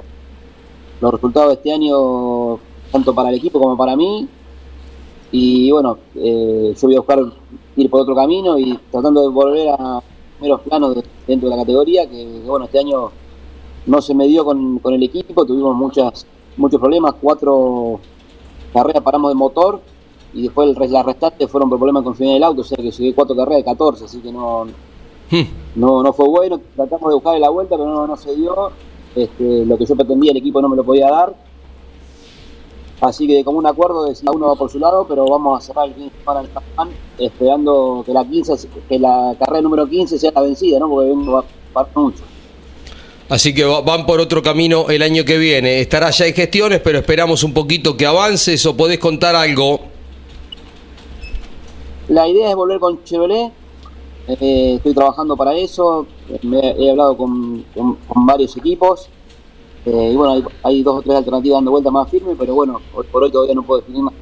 los 1.00 1.12
resultados 1.12 1.50
de 1.50 1.54
este 1.54 1.72
año, 1.72 2.58
tanto 2.90 3.14
para 3.14 3.28
el 3.28 3.36
equipo 3.36 3.60
como 3.60 3.76
para 3.76 3.96
mí. 3.96 4.28
Y 5.30 5.70
bueno, 5.70 5.98
eh, 6.14 6.74
yo 6.76 6.88
voy 6.88 6.96
a 6.96 7.00
buscar 7.00 7.20
ir 7.76 7.90
por 7.90 8.00
otro 8.02 8.14
camino 8.14 8.58
y 8.58 8.78
tratando 8.90 9.22
de 9.22 9.28
volver 9.28 9.68
a 9.70 10.02
primeros 10.38 10.60
planos 10.62 10.94
de- 10.96 11.04
dentro 11.26 11.48
de 11.48 11.56
la 11.56 11.62
categoría, 11.62 12.08
que, 12.08 12.42
bueno, 12.46 12.66
este 12.66 12.78
año 12.80 13.10
no 13.86 14.02
se 14.02 14.14
me 14.14 14.26
dio 14.26 14.44
con, 14.44 14.78
con 14.78 14.94
el 14.94 15.02
equipo, 15.02 15.44
tuvimos 15.44 15.74
muchas 15.76 16.26
muchos 16.56 16.78
problemas, 16.80 17.14
cuatro 17.20 17.98
carreras 18.74 19.02
paramos 19.02 19.30
de 19.30 19.34
motor 19.36 19.80
y 20.34 20.42
después 20.42 20.76
el, 20.76 20.92
las 20.92 21.06
restantes 21.06 21.50
fueron 21.50 21.70
por 21.70 21.78
problemas 21.78 22.02
con 22.02 22.14
final 22.14 22.34
del 22.34 22.44
auto, 22.44 22.60
o 22.60 22.64
sea 22.64 22.76
que 22.76 22.90
llegué 22.90 23.14
cuatro 23.14 23.34
carreras 23.34 23.58
de 23.60 23.64
14, 23.64 24.04
así 24.04 24.18
que 24.20 24.30
no. 24.32 24.66
No, 25.74 26.02
no 26.02 26.12
fue 26.12 26.28
bueno, 26.28 26.60
tratamos 26.76 27.08
de 27.10 27.14
buscarle 27.14 27.40
la 27.40 27.48
vuelta, 27.50 27.76
pero 27.76 27.88
no, 27.88 28.06
no 28.06 28.16
se 28.16 28.34
dio. 28.34 28.70
Este, 29.14 29.64
lo 29.66 29.76
que 29.76 29.84
yo 29.86 29.94
pretendía 29.96 30.30
el 30.32 30.38
equipo 30.38 30.60
no 30.62 30.68
me 30.68 30.76
lo 30.76 30.84
podía 30.84 31.10
dar. 31.10 31.34
Así 33.00 33.26
que 33.26 33.34
de 33.34 33.44
común 33.44 33.66
acuerdo 33.66 34.04
de 34.04 34.14
cada 34.14 34.30
uno 34.32 34.46
va 34.46 34.54
por 34.54 34.70
su 34.70 34.78
lado, 34.78 35.04
pero 35.08 35.26
vamos 35.26 35.58
a 35.58 35.66
cerrar 35.66 35.88
el 35.88 35.94
fin 35.94 36.04
de 36.04 36.10
semana 36.18 36.48
San 36.54 36.62
Juan, 36.76 36.88
esperando 37.18 38.02
que 38.06 38.12
la 38.12 38.24
15, 38.24 38.56
se- 38.56 38.68
que 38.88 38.98
la 38.98 39.34
carrera 39.38 39.60
número 39.62 39.88
15 39.88 40.18
sea 40.18 40.30
la 40.32 40.40
vencida, 40.42 40.78
¿no? 40.78 40.88
Porque 40.88 41.10
uno 41.10 41.32
va 41.32 41.44
para 41.72 41.88
mucho. 41.96 42.22
Así 43.28 43.52
que 43.54 43.64
va- 43.64 43.80
van 43.80 44.06
por 44.06 44.20
otro 44.20 44.40
camino 44.42 44.88
el 44.88 45.02
año 45.02 45.24
que 45.24 45.36
viene. 45.36 45.80
Estará 45.80 46.10
ya 46.10 46.26
en 46.26 46.34
gestiones, 46.34 46.80
pero 46.80 46.98
esperamos 46.98 47.42
un 47.42 47.52
poquito 47.52 47.96
que 47.96 48.06
avances 48.06 48.64
o 48.66 48.76
podés 48.76 48.98
contar 49.00 49.34
algo. 49.34 49.80
La 52.08 52.28
idea 52.28 52.50
es 52.50 52.54
volver 52.56 52.78
con 52.78 53.02
Chevrolet. 53.04 53.50
Eh, 54.28 54.74
estoy 54.76 54.94
trabajando 54.94 55.36
para 55.36 55.54
eso. 55.56 56.06
Me, 56.42 56.58
he 56.78 56.90
hablado 56.90 57.16
con, 57.16 57.64
con- 57.74 57.96
con 58.08 58.26
varios 58.26 58.56
equipos. 58.56 59.08
eh, 59.86 60.10
y 60.12 60.16
bueno, 60.16 60.32
hay, 60.34 60.44
hay 60.62 60.82
dos 60.82 60.98
o 60.98 61.02
tres 61.02 61.16
alternativas 61.16 61.56
dando 61.58 61.70
vuelta 61.72 61.90
más 61.90 62.08
firme, 62.10 62.34
pero 62.38 62.54
bueno, 62.54 62.80
hoy 62.94 63.04
por 63.10 63.22
hoy 63.24 63.30
todavía 63.32 63.54
no 63.54 63.62
puedo 63.62 63.80
definir 63.80 64.02
más. 64.02 64.14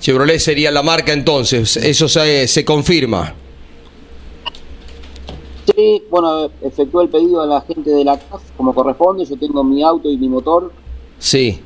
Chevrolet 0.00 0.38
sería 0.38 0.70
la 0.70 0.82
marca 0.82 1.12
entonces, 1.12 1.76
eso 1.76 2.08
se, 2.08 2.46
se 2.46 2.64
confirma. 2.64 3.34
Sí, 5.74 6.02
bueno, 6.10 6.50
efectué 6.62 7.04
el 7.04 7.08
pedido 7.10 7.42
a 7.42 7.46
la 7.46 7.60
gente 7.60 7.90
de 7.90 8.04
la 8.04 8.18
CAF 8.18 8.42
como 8.56 8.74
corresponde. 8.74 9.24
Yo 9.24 9.36
tengo 9.36 9.62
mi 9.62 9.82
auto 9.82 10.10
y 10.10 10.16
mi 10.16 10.28
motor. 10.28 10.72
Sí. 11.18 11.60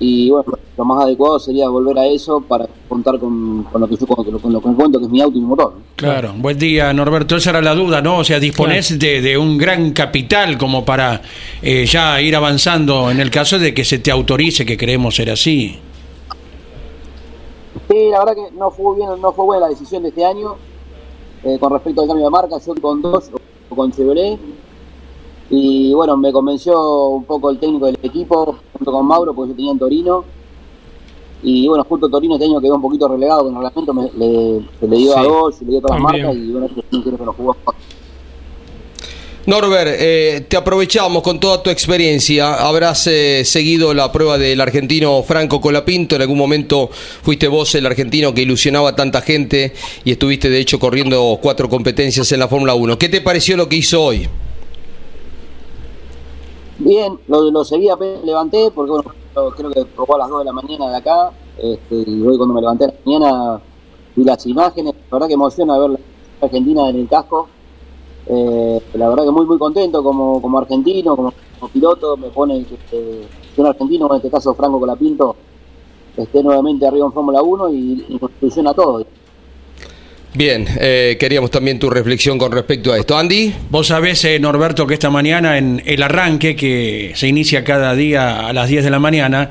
Y 0.00 0.30
bueno, 0.30 0.52
lo 0.76 0.84
más 0.84 1.04
adecuado 1.04 1.38
sería 1.38 1.68
volver 1.68 1.96
a 1.98 2.06
eso 2.06 2.40
para 2.40 2.66
contar 2.88 3.20
con, 3.20 3.62
con 3.64 3.80
lo 3.82 3.88
que 3.88 3.96
yo 3.96 4.06
con, 4.06 4.26
lo- 4.32 4.38
con 4.40 4.52
lo 4.52 4.60
que 4.60 4.72
cuento, 4.74 4.98
que 4.98 5.04
es 5.04 5.10
mi 5.10 5.20
auto 5.20 5.38
y 5.38 5.40
mi 5.40 5.46
motor. 5.46 5.74
Claro, 5.94 6.34
buen 6.36 6.58
día 6.58 6.92
Norberto, 6.92 7.36
esa 7.36 7.50
era 7.50 7.62
la 7.62 7.74
duda, 7.74 8.02
¿no? 8.02 8.18
O 8.18 8.24
sea, 8.24 8.40
disponés 8.40 8.98
de, 8.98 9.20
de 9.20 9.38
un 9.38 9.56
gran 9.58 9.92
capital 9.92 10.58
como 10.58 10.84
para 10.84 11.22
eh, 11.62 11.86
ya 11.86 12.20
ir 12.20 12.34
avanzando 12.34 13.10
en 13.12 13.20
el 13.20 13.30
caso 13.30 13.60
de 13.60 13.72
que 13.74 13.84
se 13.84 13.98
te 14.00 14.10
autorice, 14.10 14.66
que 14.66 14.76
creemos 14.76 15.14
ser 15.14 15.30
así. 15.30 15.78
Sí, 17.88 18.08
la 18.10 18.18
verdad 18.20 18.34
que 18.34 18.56
no 18.56 18.70
fue 18.70 18.96
bien, 18.96 19.08
no 19.20 19.32
fue 19.32 19.44
buena 19.44 19.66
la 19.66 19.68
decisión 19.68 20.02
de 20.02 20.08
este 20.08 20.24
año 20.24 20.54
eh, 21.44 21.58
con 21.60 21.72
respecto 21.72 22.02
al 22.02 22.08
cambio 22.08 22.24
de 22.26 22.30
marca. 22.30 22.56
Yo 22.64 22.74
con 22.80 23.02
dos 23.02 23.30
o 23.70 23.74
con 23.76 23.92
Chevrolet. 23.92 24.38
Y 25.54 25.92
bueno, 25.92 26.16
me 26.16 26.32
convenció 26.32 27.08
un 27.08 27.24
poco 27.24 27.50
el 27.50 27.58
técnico 27.58 27.84
del 27.86 27.98
equipo, 28.02 28.58
junto 28.72 28.90
con 28.90 29.06
Mauro, 29.06 29.34
porque 29.34 29.50
yo 29.50 29.56
tenía 29.56 29.72
en 29.72 29.78
Torino. 29.78 30.24
Y 31.42 31.68
bueno, 31.68 31.84
justo 31.86 32.08
Torino 32.08 32.34
este 32.36 32.46
año 32.46 32.58
quedó 32.60 32.76
un 32.76 32.82
poquito 32.82 33.06
relegado 33.06 33.44
con 33.44 33.54
el 33.56 33.62
reglamento, 33.62 33.92
me- 33.92 34.10
le, 34.16 34.64
se 34.80 34.88
le 34.88 34.96
dio 34.96 35.18
a 35.18 35.22
dos, 35.24 35.56
se 35.56 35.64
le 35.66 35.72
dio 35.72 35.78
a 35.80 35.82
todas 35.82 35.96
las 36.00 36.02
marcas 36.02 36.36
y 36.36 36.50
bueno, 36.52 36.68
quiero 36.90 37.18
que 37.18 37.24
lo 37.26 37.32
jugó. 37.34 37.56
Norbert, 39.44 39.90
eh, 39.98 40.46
te 40.48 40.56
aprovechamos 40.56 41.20
con 41.22 41.40
toda 41.40 41.60
tu 41.64 41.68
experiencia. 41.68 42.54
Habrás 42.54 43.08
eh, 43.08 43.42
seguido 43.44 43.92
la 43.92 44.12
prueba 44.12 44.38
del 44.38 44.60
argentino 44.60 45.20
Franco 45.24 45.60
Colapinto. 45.60 46.14
En 46.14 46.22
algún 46.22 46.38
momento 46.38 46.88
fuiste 47.22 47.48
vos 47.48 47.74
el 47.74 47.84
argentino 47.84 48.32
que 48.32 48.42
ilusionaba 48.42 48.90
a 48.90 48.94
tanta 48.96 49.20
gente 49.20 49.72
y 50.04 50.12
estuviste 50.12 50.48
de 50.48 50.60
hecho 50.60 50.78
corriendo 50.78 51.38
cuatro 51.42 51.68
competencias 51.68 52.30
en 52.30 52.38
la 52.38 52.46
Fórmula 52.46 52.74
1. 52.74 52.96
¿Qué 52.98 53.08
te 53.08 53.20
pareció 53.20 53.56
lo 53.56 53.68
que 53.68 53.76
hizo 53.76 54.00
hoy? 54.00 54.28
Bien, 56.84 57.16
lo, 57.28 57.48
lo 57.52 57.64
seguí 57.64 57.88
apenas 57.88 58.24
levanté, 58.24 58.72
porque 58.74 58.90
bueno, 58.90 59.12
creo 59.56 59.70
que 59.70 59.84
probó 59.84 60.16
a 60.16 60.18
las 60.18 60.28
2 60.28 60.40
de 60.40 60.44
la 60.46 60.52
mañana 60.52 60.90
de 60.90 60.96
acá, 60.96 61.30
este, 61.56 62.10
y 62.10 62.26
hoy 62.26 62.36
cuando 62.36 62.54
me 62.54 62.60
levanté 62.60 62.86
a 62.86 62.88
la 62.88 62.94
mañana 63.04 63.60
vi 64.16 64.24
las 64.24 64.44
imágenes, 64.46 64.92
la 64.92 65.16
verdad 65.16 65.28
que 65.28 65.34
emociona 65.34 65.78
ver 65.78 65.90
la 65.90 65.98
Argentina 66.40 66.88
en 66.88 66.96
el 66.96 67.08
casco, 67.08 67.48
Eh, 68.26 68.80
la 68.94 69.08
verdad 69.08 69.24
que 69.24 69.30
muy 69.32 69.46
muy 69.46 69.58
contento 69.58 70.02
como, 70.02 70.40
como 70.40 70.58
argentino, 70.58 71.16
como, 71.16 71.32
piloto, 71.72 72.16
me 72.16 72.28
pone 72.30 72.64
que, 72.90 73.26
un 73.56 73.66
argentino, 73.66 74.08
en 74.10 74.16
este 74.16 74.30
caso 74.30 74.54
Franco 74.54 74.78
Colapinto, 74.80 75.36
esté 76.16 76.42
nuevamente 76.42 76.86
arriba 76.86 77.06
en 77.06 77.12
Fórmula 77.12 77.42
1 77.42 77.68
y, 77.70 78.06
y 78.08 78.20
ilusiona 78.40 78.74
todo. 78.74 79.04
Bien, 80.34 80.66
eh, 80.80 81.18
queríamos 81.20 81.50
también 81.50 81.78
tu 81.78 81.90
reflexión 81.90 82.38
con 82.38 82.52
respecto 82.52 82.90
a 82.90 82.98
esto. 82.98 83.18
Andy. 83.18 83.52
Vos 83.68 83.88
sabés, 83.88 84.24
eh, 84.24 84.38
Norberto, 84.38 84.86
que 84.86 84.94
esta 84.94 85.10
mañana 85.10 85.58
en 85.58 85.82
el 85.84 86.02
arranque, 86.02 86.56
que 86.56 87.12
se 87.14 87.28
inicia 87.28 87.64
cada 87.64 87.94
día 87.94 88.48
a 88.48 88.52
las 88.54 88.70
10 88.70 88.84
de 88.84 88.90
la 88.90 88.98
mañana, 88.98 89.50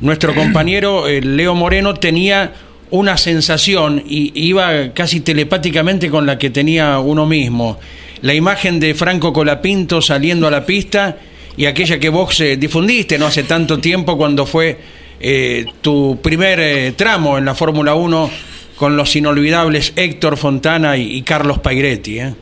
nuestro 0.00 0.34
compañero 0.34 1.08
eh, 1.08 1.22
Leo 1.22 1.54
Moreno 1.54 1.94
tenía 1.94 2.52
una 2.90 3.16
sensación 3.16 4.02
y 4.06 4.32
iba 4.34 4.92
casi 4.92 5.20
telepáticamente 5.20 6.10
con 6.10 6.26
la 6.26 6.36
que 6.36 6.50
tenía 6.50 6.98
uno 6.98 7.24
mismo. 7.24 7.78
La 8.20 8.34
imagen 8.34 8.80
de 8.80 8.94
Franco 8.94 9.32
Colapinto 9.32 10.02
saliendo 10.02 10.46
a 10.46 10.50
la 10.50 10.66
pista 10.66 11.16
y 11.56 11.64
aquella 11.64 11.98
que 11.98 12.10
vos 12.10 12.38
eh, 12.40 12.58
difundiste 12.58 13.18
no 13.18 13.26
hace 13.26 13.44
tanto 13.44 13.78
tiempo 13.78 14.18
cuando 14.18 14.44
fue 14.44 14.76
eh, 15.20 15.64
tu 15.80 16.18
primer 16.22 16.92
tramo 16.94 17.38
en 17.38 17.46
la 17.46 17.54
Fórmula 17.54 17.94
1 17.94 18.30
con 18.78 18.96
los 18.96 19.16
inolvidables 19.16 19.92
Héctor 19.96 20.36
Fontana 20.36 20.96
y, 20.96 21.22
Carlos 21.22 21.58
Pairetti. 21.58 22.20
¿eh? 22.20 22.34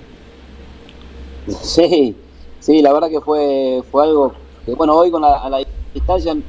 Sí, 1.63 2.15
sí, 2.61 2.83
la 2.83 2.93
verdad 2.93 3.09
que 3.09 3.21
fue, 3.21 3.83
fue 3.91 4.05
algo 4.05 4.35
que, 4.65 4.75
bueno, 4.75 4.95
hoy 4.95 5.11
con 5.11 5.23
la, 5.23 5.37
a 5.37 5.49
la 5.49 5.59
distancia, 5.95 6.33
en 6.33 6.45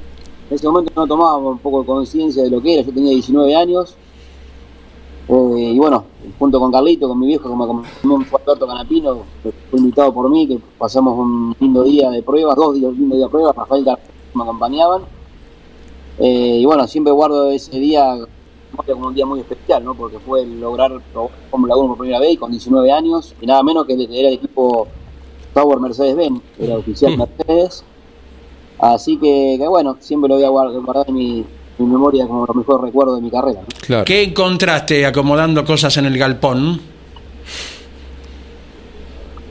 ese 0.49 0.67
momento 0.67 0.91
no 0.95 1.07
tomábamos 1.07 1.53
un 1.53 1.59
poco 1.59 1.81
de 1.81 1.87
conciencia 1.87 2.43
de 2.43 2.49
lo 2.49 2.61
que 2.61 2.73
era, 2.73 2.83
yo 2.83 2.93
tenía 2.93 3.11
19 3.11 3.55
años, 3.55 3.95
eh, 5.29 5.71
y 5.73 5.77
bueno, 5.77 6.05
junto 6.37 6.59
con 6.59 6.71
Carlito, 6.71 7.07
con 7.07 7.19
mi 7.19 7.27
viejo, 7.27 7.49
como 7.49 7.83
como 8.01 8.25
fue 8.25 8.41
Alberto 8.41 8.67
Canapino, 8.67 9.23
que 9.43 9.51
fue 9.69 9.79
invitado 9.79 10.13
por 10.13 10.29
mí, 10.29 10.47
que 10.47 10.59
pasamos 10.77 11.17
un 11.17 11.55
lindo 11.59 11.83
día 11.83 12.09
de 12.09 12.21
pruebas, 12.23 12.55
dos 12.55 12.75
días, 12.75 12.91
lindos 12.93 13.17
días 13.17 13.29
de 13.29 13.31
pruebas, 13.31 13.55
Rafael 13.55 13.85
Carlito 13.85 14.11
me 14.33 14.43
acompañaban, 14.43 15.03
Eh, 16.19 16.57
y 16.61 16.65
bueno, 16.65 16.87
siempre 16.87 17.13
guardo 17.13 17.51
ese 17.51 17.77
día 17.79 18.17
como 18.85 19.07
un 19.07 19.15
día 19.15 19.25
muy 19.25 19.39
especial, 19.39 19.83
¿no? 19.83 19.95
Porque 19.95 20.19
fue 20.19 20.45
lograr 20.45 20.91
probar 21.11 21.31
Fórmula 21.49 21.75
1 21.75 21.87
por 21.89 21.97
primera 21.97 22.19
vez 22.19 22.33
y 22.33 22.37
con 22.37 22.51
19 22.51 22.91
años, 22.91 23.35
y 23.41 23.45
nada 23.45 23.63
menos 23.63 23.85
que 23.85 23.93
era 23.93 24.29
el 24.29 24.33
equipo 24.35 24.87
Tower 25.53 25.79
Mercedes-Benz, 25.79 26.41
era 26.59 26.77
oficial 26.77 27.17
Mercedes. 27.17 27.83
Así 28.79 29.17
que, 29.17 29.55
que 29.59 29.67
bueno, 29.67 29.97
siempre 29.99 30.29
lo 30.29 30.35
voy 30.35 30.43
a 30.43 30.49
guardar, 30.49 31.05
en 31.07 31.15
mi, 31.15 31.45
mi 31.79 31.85
memoria 31.85 32.27
como 32.27 32.45
los 32.45 32.55
mejores 32.55 32.81
recuerdos 32.83 33.15
de 33.15 33.21
mi 33.23 33.31
carrera. 33.31 33.61
¿no? 33.89 34.03
¿Qué 34.05 34.23
encontraste 34.23 35.05
acomodando 35.05 35.65
cosas 35.65 35.97
en 35.97 36.05
el 36.05 36.17
galpón? 36.17 36.79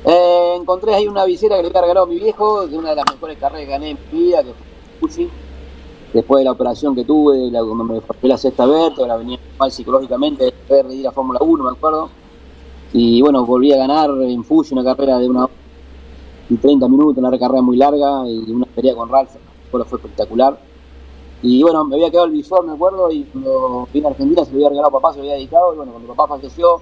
Eh, 0.05 0.57
encontré 0.61 0.95
ahí 0.95 1.09
una 1.09 1.25
visera 1.25 1.57
que 1.57 1.63
le 1.63 1.69
había 1.69 1.81
regalado 1.81 2.07
a 2.07 2.09
mi 2.09 2.21
viejo, 2.21 2.67
de 2.69 2.79
una 2.79 2.91
de 2.91 2.97
las 2.97 3.05
mejores 3.13 3.39
carreras 3.39 3.65
que 3.65 3.71
gané 3.73 3.91
en 3.91 3.99
mi 4.13 4.19
vida, 4.21 4.45
que 4.45 4.53
fue 5.01 5.09
Fuji. 5.09 5.29
Después 6.17 6.41
de 6.41 6.45
la 6.47 6.53
operación 6.53 6.95
que 6.95 7.05
tuve, 7.05 7.51
la, 7.51 7.63
cuando 7.63 7.85
me 7.85 8.01
fracturé 8.01 8.31
la 8.31 8.39
sexta 8.39 8.65
vértebra, 8.65 9.19
venía 9.19 9.39
mal 9.59 9.71
psicológicamente, 9.71 10.45
después 10.45 10.89
de 10.89 10.95
ir 10.95 11.07
a 11.07 11.13
Fórmula 11.13 11.41
1, 11.43 11.63
me 11.63 11.71
acuerdo. 11.73 12.09
Y 12.95 13.21
bueno, 13.21 13.45
volví 13.45 13.71
a 13.75 13.77
ganar 13.77 14.09
en 14.23 14.43
Fuji 14.43 14.73
una 14.73 14.83
carrera 14.83 15.19
de 15.19 15.29
una 15.29 15.47
y 16.49 16.57
30 16.57 16.89
minutos, 16.89 17.19
una 17.19 17.39
carrera 17.39 17.61
muy 17.61 17.77
larga 17.77 18.27
y 18.27 18.51
una 18.51 18.65
pelea 18.65 18.95
con 18.95 19.11
Ralph, 19.11 19.33
fue 19.71 19.83
espectacular. 19.83 20.59
Y 21.43 21.63
bueno, 21.63 21.85
me 21.85 21.97
había 21.97 22.11
quedado 22.11 22.29
el 22.29 22.33
visor, 22.33 22.65
me 22.65 22.73
acuerdo, 22.73 23.13
y 23.13 23.25
cuando 23.25 23.87
vine 23.93 24.07
a 24.07 24.11
Argentina 24.13 24.43
se 24.43 24.53
lo 24.53 24.57
había 24.57 24.71
regalado 24.71 24.97
a 24.97 25.01
papá, 25.03 25.13
se 25.13 25.19
lo 25.19 25.25
había 25.25 25.35
dedicado, 25.35 25.75
y 25.75 25.77
bueno, 25.77 25.93
cuando 25.93 26.15
papá 26.15 26.35
falleció, 26.39 26.81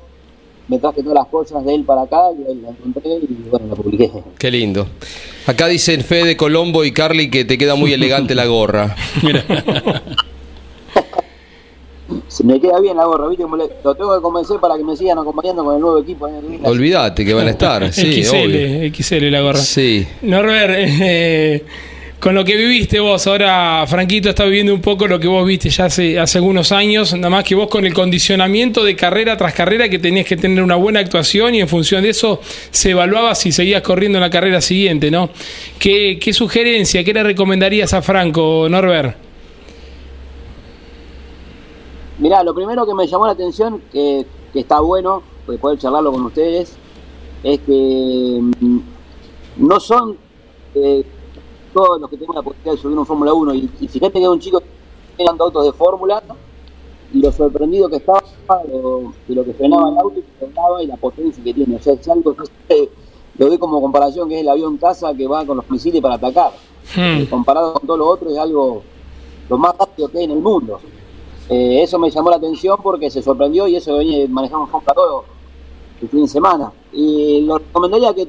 me 0.69 0.79
traje 0.79 1.03
todas 1.03 1.17
las 1.17 1.27
cosas 1.29 1.65
de 1.65 1.75
él 1.75 1.85
para 1.85 2.03
acá, 2.03 2.21
y 2.33 2.51
ahí 2.51 2.61
la 2.63 2.71
encontré 2.71 3.11
y 3.23 3.49
bueno, 3.51 3.67
la 3.69 3.75
publiqué. 3.75 4.11
Qué 4.39 4.51
lindo. 4.51 4.87
Acá 5.47 5.67
dicen 5.67 6.03
Fede 6.03 6.37
Colombo 6.37 6.85
y 6.85 6.93
Carly 6.93 7.31
que 7.31 7.45
te 7.45 7.59
queda 7.59 7.75
muy 7.75 7.93
elegante 7.93 8.35
la 8.35 8.47
gorra. 8.47 8.97
Se 12.29 12.45
me 12.45 12.61
queda 12.61 12.81
bien 12.81 12.97
la 12.97 13.05
gorra, 13.05 13.29
¿viste? 13.29 13.45
Lo 13.85 13.95
tengo 13.95 14.15
que 14.15 14.23
convencer 14.23 14.59
para 14.61 14.77
que 14.77 14.85
me 14.85 14.97
sigan 14.97 15.19
acompañando 15.19 15.65
con 15.65 15.75
el 15.77 15.81
nuevo 15.81 15.99
equipo. 15.99 16.27
viene. 16.27 16.67
Olvídate 16.67 17.25
que 17.25 17.33
van 17.33 17.47
a 17.47 17.51
estar. 17.51 17.93
Sí, 17.93 18.25
obvio. 18.31 18.91
XL, 18.93 19.03
XL 19.03 19.31
la 19.31 19.41
gorra. 19.41 19.59
Sí. 19.59 20.07
Norbert, 20.23 20.75
eh, 20.77 21.65
con 22.25 22.35
lo 22.35 22.43
que 22.43 22.57
viviste 22.57 23.01
vos, 23.01 23.27
ahora 23.27 23.85
Franquito 23.87 24.31
está 24.31 24.45
viviendo 24.45 24.73
un 24.73 24.81
poco 24.81 25.07
lo 25.07 25.21
que 25.21 25.29
vos 25.29 25.47
viste 25.47 25.69
ya 25.69 25.85
hace, 25.85 26.19
algunos 26.19 26.73
años, 26.73 27.13
nada 27.13 27.29
más 27.29 27.45
que 27.45 27.55
vos 27.55 27.69
con 27.69 27.85
el 27.85 27.93
condicionamiento 27.93 28.83
de 28.83 28.97
carrera 28.97 29.37
tras 29.37 29.53
carrera 29.53 29.91
que 29.91 29.99
tenías 29.99 30.27
que 30.27 30.39
tener 30.39 30.65
una 30.65 30.77
buena 30.77 31.01
actuación 31.01 31.55
y 31.55 31.61
en 31.61 31.69
función 31.69 32.03
de 32.03 32.09
eso 32.09 32.41
se 32.71 32.93
evaluaba 32.93 33.35
si 33.35 33.53
seguías 33.53 33.83
corriendo 33.83 34.17
en 34.17 34.23
la 34.23 34.31
carrera 34.31 34.63
siguiente, 34.63 35.11
¿no? 35.11 35.29
¿Qué, 35.79 36.19
qué 36.19 36.33
sugerencia, 36.33 37.05
qué 37.05 37.13
le 37.13 37.25
recomendarías 37.25 37.93
a 37.93 38.01
Franco, 38.01 38.69
Norbert? 38.71 39.19
Mirá, 42.21 42.43
lo 42.43 42.55
primero 42.55 42.87
que 42.87 42.95
me 42.95 43.07
llamó 43.07 43.27
la 43.27 43.33
atención, 43.33 43.83
que, 43.93 44.25
que 44.51 44.61
está 44.61 44.81
bueno, 44.81 45.23
pues 45.45 45.61
poder 45.61 45.79
charlarlo 45.79 46.11
con 46.11 46.23
ustedes, 46.23 46.75
es 47.43 47.61
que 47.61 48.41
mm, 48.61 48.79
no 49.59 49.79
son 49.79 50.17
eh, 50.75 51.05
todos 51.75 52.01
los 52.01 52.09
que 52.09 52.17
tengan 52.17 52.37
la 52.37 52.43
posibilidad 52.43 52.73
de 52.73 52.79
subir 52.79 52.99
un 52.99 53.05
Fórmula 53.07 53.35
1. 53.35 53.55
Y, 53.55 53.71
y 53.81 53.89
fíjate 53.89 54.19
que 54.21 54.29
un 54.29 54.39
chico 54.41 54.61
que 54.61 54.67
tiene 55.17 55.31
autos 55.39 55.65
de 55.67 55.73
Fórmula 55.73 56.23
y 57.13 57.19
lo 57.21 57.31
sorprendido 57.33 57.89
que 57.89 57.97
estaba 57.97 58.23
lo- 58.73 59.13
de 59.29 59.35
lo 59.35 59.45
que 59.45 59.53
frenaba 59.53 59.91
el 59.91 59.99
auto 59.99 60.19
y 60.19 60.23
que 60.23 60.33
frenaba 60.47 60.83
y 60.83 60.87
la 60.87 60.97
potencia 60.97 61.45
que 61.45 61.53
tiene. 61.53 61.77
O 61.77 61.83
sea, 61.83 61.93
es 61.93 62.09
algo 62.09 62.35
que 62.69 62.89
lo 63.39 63.47
doy 63.49 63.59
como 63.59 63.81
comparación, 63.83 64.29
que 64.29 64.37
es 64.37 64.41
el 64.43 64.49
avión 64.49 64.77
caza 64.79 65.13
que 65.15 65.27
va 65.27 65.45
con 65.45 65.57
los 65.59 65.69
misiles 65.71 66.01
para 66.01 66.15
atacar. 66.15 66.53
Eh, 66.97 67.27
comparado 67.31 67.75
con 67.75 67.87
todo 67.87 67.97
lo 67.97 68.09
otro, 68.09 68.31
es 68.31 68.39
algo 68.39 68.83
lo 69.49 69.59
más 69.59 69.75
rápido 69.79 70.09
que 70.09 70.19
hay 70.19 70.25
en 70.25 70.31
el 70.33 70.41
mundo. 70.41 70.81
Eh, 71.49 71.83
eso 71.83 71.99
me 71.99 72.11
llamó 72.11 72.31
la 72.31 72.37
atención 72.37 72.79
porque 72.83 73.11
se 73.11 73.23
sorprendió 73.23 73.67
y 73.69 73.77
eso 73.77 73.97
venía 73.99 74.27
manejamos 74.29 74.71
Fórmula 74.71 74.95
todo 74.95 75.25
el 76.01 76.09
fin 76.09 76.23
de 76.23 76.29
semana. 76.29 76.73
Y 76.93 77.43
lo 77.43 77.59
recomendaría 77.59 78.15
que, 78.15 78.29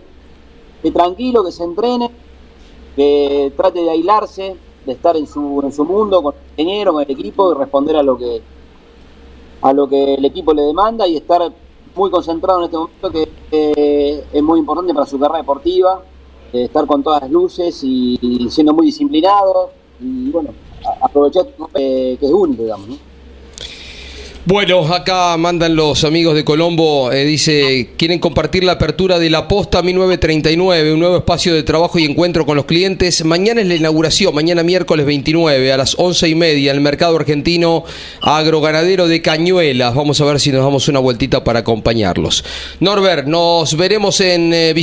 que 0.84 0.92
tranquilo, 0.92 1.44
que 1.44 1.52
se 1.52 1.64
entrene, 1.64 2.10
que 2.96 3.52
trate 3.56 3.82
de 3.82 3.90
aislarse, 3.90 4.56
de 4.86 4.92
estar 4.92 5.16
en 5.18 5.28
su, 5.28 5.62
en 5.64 5.72
su 5.72 5.84
mundo 5.84 6.22
con 6.22 6.34
el 6.36 6.62
ingeniero, 6.62 6.94
con 6.94 7.04
el 7.04 7.12
equipo 7.12 7.52
y 7.52 7.58
responder 7.58 7.98
a 7.98 8.04
lo 8.04 8.18
que 8.18 8.42
a 9.62 9.74
lo 9.74 9.88
que 9.88 10.14
el 10.16 10.26
equipo 10.26 10.54
le 10.54 10.62
demanda 10.62 11.08
y 11.08 11.18
estar 11.18 11.42
muy 11.96 12.12
concentrado 12.12 12.60
en 12.60 12.66
este 12.66 12.78
momento 12.78 13.12
que 13.12 14.24
es 14.32 14.44
muy 14.44 14.60
importante 14.60 14.94
para 14.94 15.06
su 15.06 15.18
carrera 15.18 15.40
deportiva, 15.40 16.04
eh, 16.54 16.66
estar 16.66 16.86
con 16.86 17.04
todas 17.04 17.22
las 17.22 17.32
luces 17.32 17.84
y, 17.84 18.48
siendo 18.50 18.74
muy 18.74 18.86
disciplinado 18.86 19.72
y 20.00 20.30
bueno, 20.30 20.52
aprovechar 21.02 21.48
eh, 21.74 22.16
que 22.20 22.26
es 22.26 22.32
único, 22.32 22.64
digamos. 22.64 22.88
¿no? 22.88 23.15
Bueno, 24.48 24.94
acá 24.94 25.36
mandan 25.38 25.76
los 25.76 26.04
amigos 26.04 26.36
de 26.36 26.46
Colombo, 26.46 27.12
eh, 27.12 27.26
dice, 27.26 27.90
quieren 27.98 28.20
compartir 28.20 28.64
la 28.64 28.74
apertura 28.74 29.18
de 29.18 29.32
la 29.32 29.48
Posta 29.48 29.82
1939, 29.82 30.94
un 30.94 31.00
nuevo 31.00 31.18
espacio 31.18 31.56
de 31.56 31.64
trabajo 31.64 31.98
y 31.98 32.06
encuentro 32.06 32.46
con 32.46 32.56
los 32.56 32.66
clientes. 32.66 33.26
Mañana 33.26 33.62
es 33.62 33.68
la 33.68 33.74
inauguración, 33.74 34.36
mañana 34.36 34.62
miércoles 34.62 35.08
29 35.08 35.74
a 35.74 35.78
las 35.78 35.96
once 35.98 36.30
y 36.30 36.36
media, 36.36 36.72
el 36.74 36.80
mercado 36.80 37.16
argentino 37.16 37.86
agroganadero 38.22 39.08
de 39.08 39.24
Cañuelas. 39.24 39.96
Vamos 39.96 40.22
a 40.22 40.26
ver 40.26 40.40
si 40.40 40.52
nos 40.52 40.64
damos 40.64 40.88
una 40.90 41.00
vueltita 41.00 41.44
para 41.44 41.62
acompañarlos. 41.62 42.46
Norbert, 42.80 43.26
nos 43.26 43.76
veremos 43.76 44.22
en 44.22 44.54
eh, 44.54 44.76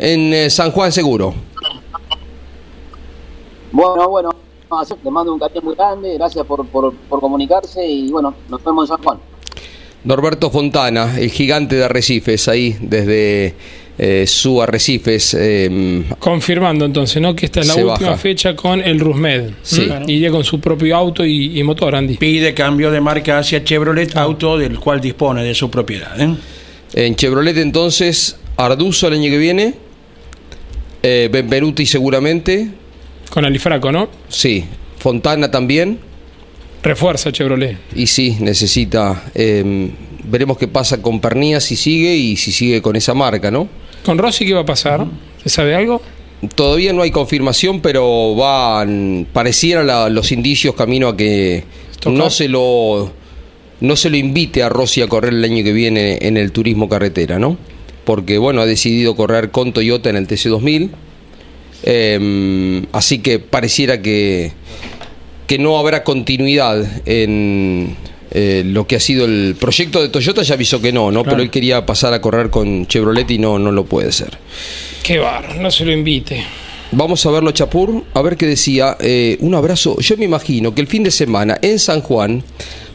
en 0.00 0.32
eh, 0.32 0.48
San 0.48 0.70
Juan 0.70 0.92
Seguro. 0.92 1.34
Bueno, 3.70 4.08
bueno, 4.08 4.43
les 5.02 5.12
mando 5.12 5.32
un 5.34 5.38
cariño 5.38 5.60
muy 5.62 5.74
grande, 5.74 6.14
gracias 6.14 6.44
por, 6.46 6.66
por, 6.66 6.92
por 6.94 7.20
comunicarse 7.20 7.86
y 7.86 8.10
bueno, 8.10 8.34
nos 8.48 8.62
vemos 8.64 8.84
en 8.90 8.96
San 8.96 9.04
Juan. 9.04 9.18
Norberto 10.04 10.50
Fontana, 10.50 11.18
el 11.18 11.30
gigante 11.30 11.76
de 11.76 11.84
Arrecifes, 11.84 12.48
ahí 12.48 12.76
desde 12.80 13.54
eh, 13.96 14.26
su 14.26 14.60
Arrecifes. 14.60 15.34
eh, 15.38 16.04
Confirmando 16.18 16.84
entonces, 16.84 17.22
¿no? 17.22 17.34
Que 17.34 17.46
esta 17.46 17.60
es 17.60 17.68
la 17.68 17.74
última 17.76 18.10
baja. 18.10 18.18
fecha 18.18 18.54
con 18.54 18.82
el 18.82 19.00
Rusmed. 19.00 19.52
Sí. 19.62 19.82
¿Mm? 19.88 20.10
Iría 20.10 20.30
con 20.30 20.44
su 20.44 20.60
propio 20.60 20.94
auto 20.96 21.24
y, 21.24 21.58
y 21.58 21.62
motor, 21.62 21.94
Andy. 21.94 22.16
Pide 22.18 22.52
cambio 22.52 22.90
de 22.90 23.00
marca 23.00 23.38
hacia 23.38 23.64
Chevrolet, 23.64 24.14
auto 24.16 24.58
del 24.58 24.78
cual 24.78 25.00
dispone 25.00 25.42
de 25.42 25.54
su 25.54 25.70
propiedad. 25.70 26.20
¿eh? 26.20 26.34
En 26.92 27.16
Chevrolet 27.16 27.56
entonces, 27.56 28.36
Arduzo 28.56 29.08
el 29.08 29.14
año 29.14 29.30
que 29.30 29.38
viene, 29.38 29.74
eh, 31.02 31.30
Benvenuti 31.32 31.86
seguramente, 31.86 32.68
Con 33.34 33.44
Alifraco, 33.44 33.90
¿no? 33.92 34.08
sí, 34.28 34.64
Fontana 34.98 35.50
también, 35.50 35.98
Refuerza 36.82 37.32
Chevrolet. 37.32 37.76
y 37.96 38.06
sí, 38.06 38.36
necesita, 38.40 39.24
eh, 39.34 39.90
veremos 40.24 40.56
qué 40.56 40.68
pasa 40.68 41.02
con 41.02 41.20
Pernía 41.20 41.60
si 41.60 41.76
sigue 41.76 42.14
y 42.14 42.36
si 42.36 42.52
sigue 42.52 42.80
con 42.80 42.94
esa 42.96 43.12
marca, 43.12 43.50
¿no? 43.50 43.68
¿Con 44.04 44.18
Rossi 44.18 44.46
qué 44.46 44.54
va 44.54 44.60
a 44.60 44.64
pasar? 44.66 45.04
¿Se 45.42 45.48
sabe 45.48 45.74
algo? 45.74 46.00
Todavía 46.54 46.92
no 46.92 47.02
hay 47.02 47.10
confirmación, 47.10 47.80
pero 47.80 48.34
van, 48.36 49.26
pareciera 49.32 49.82
la- 49.82 50.08
los 50.10 50.30
indicios 50.30 50.74
camino 50.74 51.08
a 51.08 51.16
que 51.16 51.64
no 52.06 52.28
se 52.30 52.48
lo 52.48 53.10
no 53.80 53.96
se 53.96 54.08
lo 54.10 54.16
invite 54.16 54.62
a 54.62 54.68
Rossi 54.68 55.02
a 55.02 55.08
correr 55.08 55.32
el 55.34 55.44
año 55.44 55.64
que 55.64 55.72
viene 55.72 56.18
en 56.22 56.36
el 56.36 56.52
turismo 56.52 56.88
carretera, 56.88 57.38
¿no? 57.38 57.56
Porque 58.04 58.38
bueno, 58.38 58.60
ha 58.60 58.66
decidido 58.66 59.16
correr 59.16 59.50
con 59.50 59.72
Toyota 59.72 60.08
en 60.10 60.16
el 60.16 60.26
TC2000. 60.28 60.90
Eh, 61.84 62.82
así 62.92 63.18
que 63.18 63.38
pareciera 63.38 64.02
que 64.02 64.52
que 65.46 65.58
no 65.58 65.78
habrá 65.78 66.04
continuidad 66.04 66.84
en 67.06 67.96
eh, 68.30 68.62
lo 68.64 68.86
que 68.86 68.96
ha 68.96 69.00
sido 69.00 69.24
el 69.26 69.56
proyecto 69.58 70.02
de 70.02 70.08
Toyota 70.08 70.42
ya 70.42 70.54
avisó 70.54 70.80
que 70.80 70.92
no, 70.92 71.10
¿no? 71.10 71.22
Claro. 71.22 71.36
Pero 71.36 71.42
él 71.42 71.50
quería 71.50 71.86
pasar 71.86 72.12
a 72.12 72.20
correr 72.20 72.50
con 72.50 72.86
Chevrolet 72.86 73.30
y 73.30 73.38
no, 73.38 73.58
no 73.58 73.70
lo 73.70 73.84
puede 73.84 74.08
hacer. 74.08 74.38
Qué 75.02 75.18
bar, 75.18 75.56
no 75.56 75.70
se 75.70 75.84
lo 75.84 75.92
invite. 75.92 76.44
Vamos 76.92 77.24
a 77.26 77.30
verlo, 77.30 77.50
Chapur, 77.50 78.04
a 78.14 78.22
ver 78.22 78.36
qué 78.36 78.46
decía. 78.46 78.96
Eh, 79.00 79.36
un 79.40 79.54
abrazo. 79.54 79.98
Yo 80.00 80.16
me 80.16 80.24
imagino 80.24 80.74
que 80.74 80.80
el 80.80 80.86
fin 80.86 81.02
de 81.02 81.10
semana 81.10 81.58
en 81.60 81.78
San 81.78 82.00
Juan, 82.00 82.42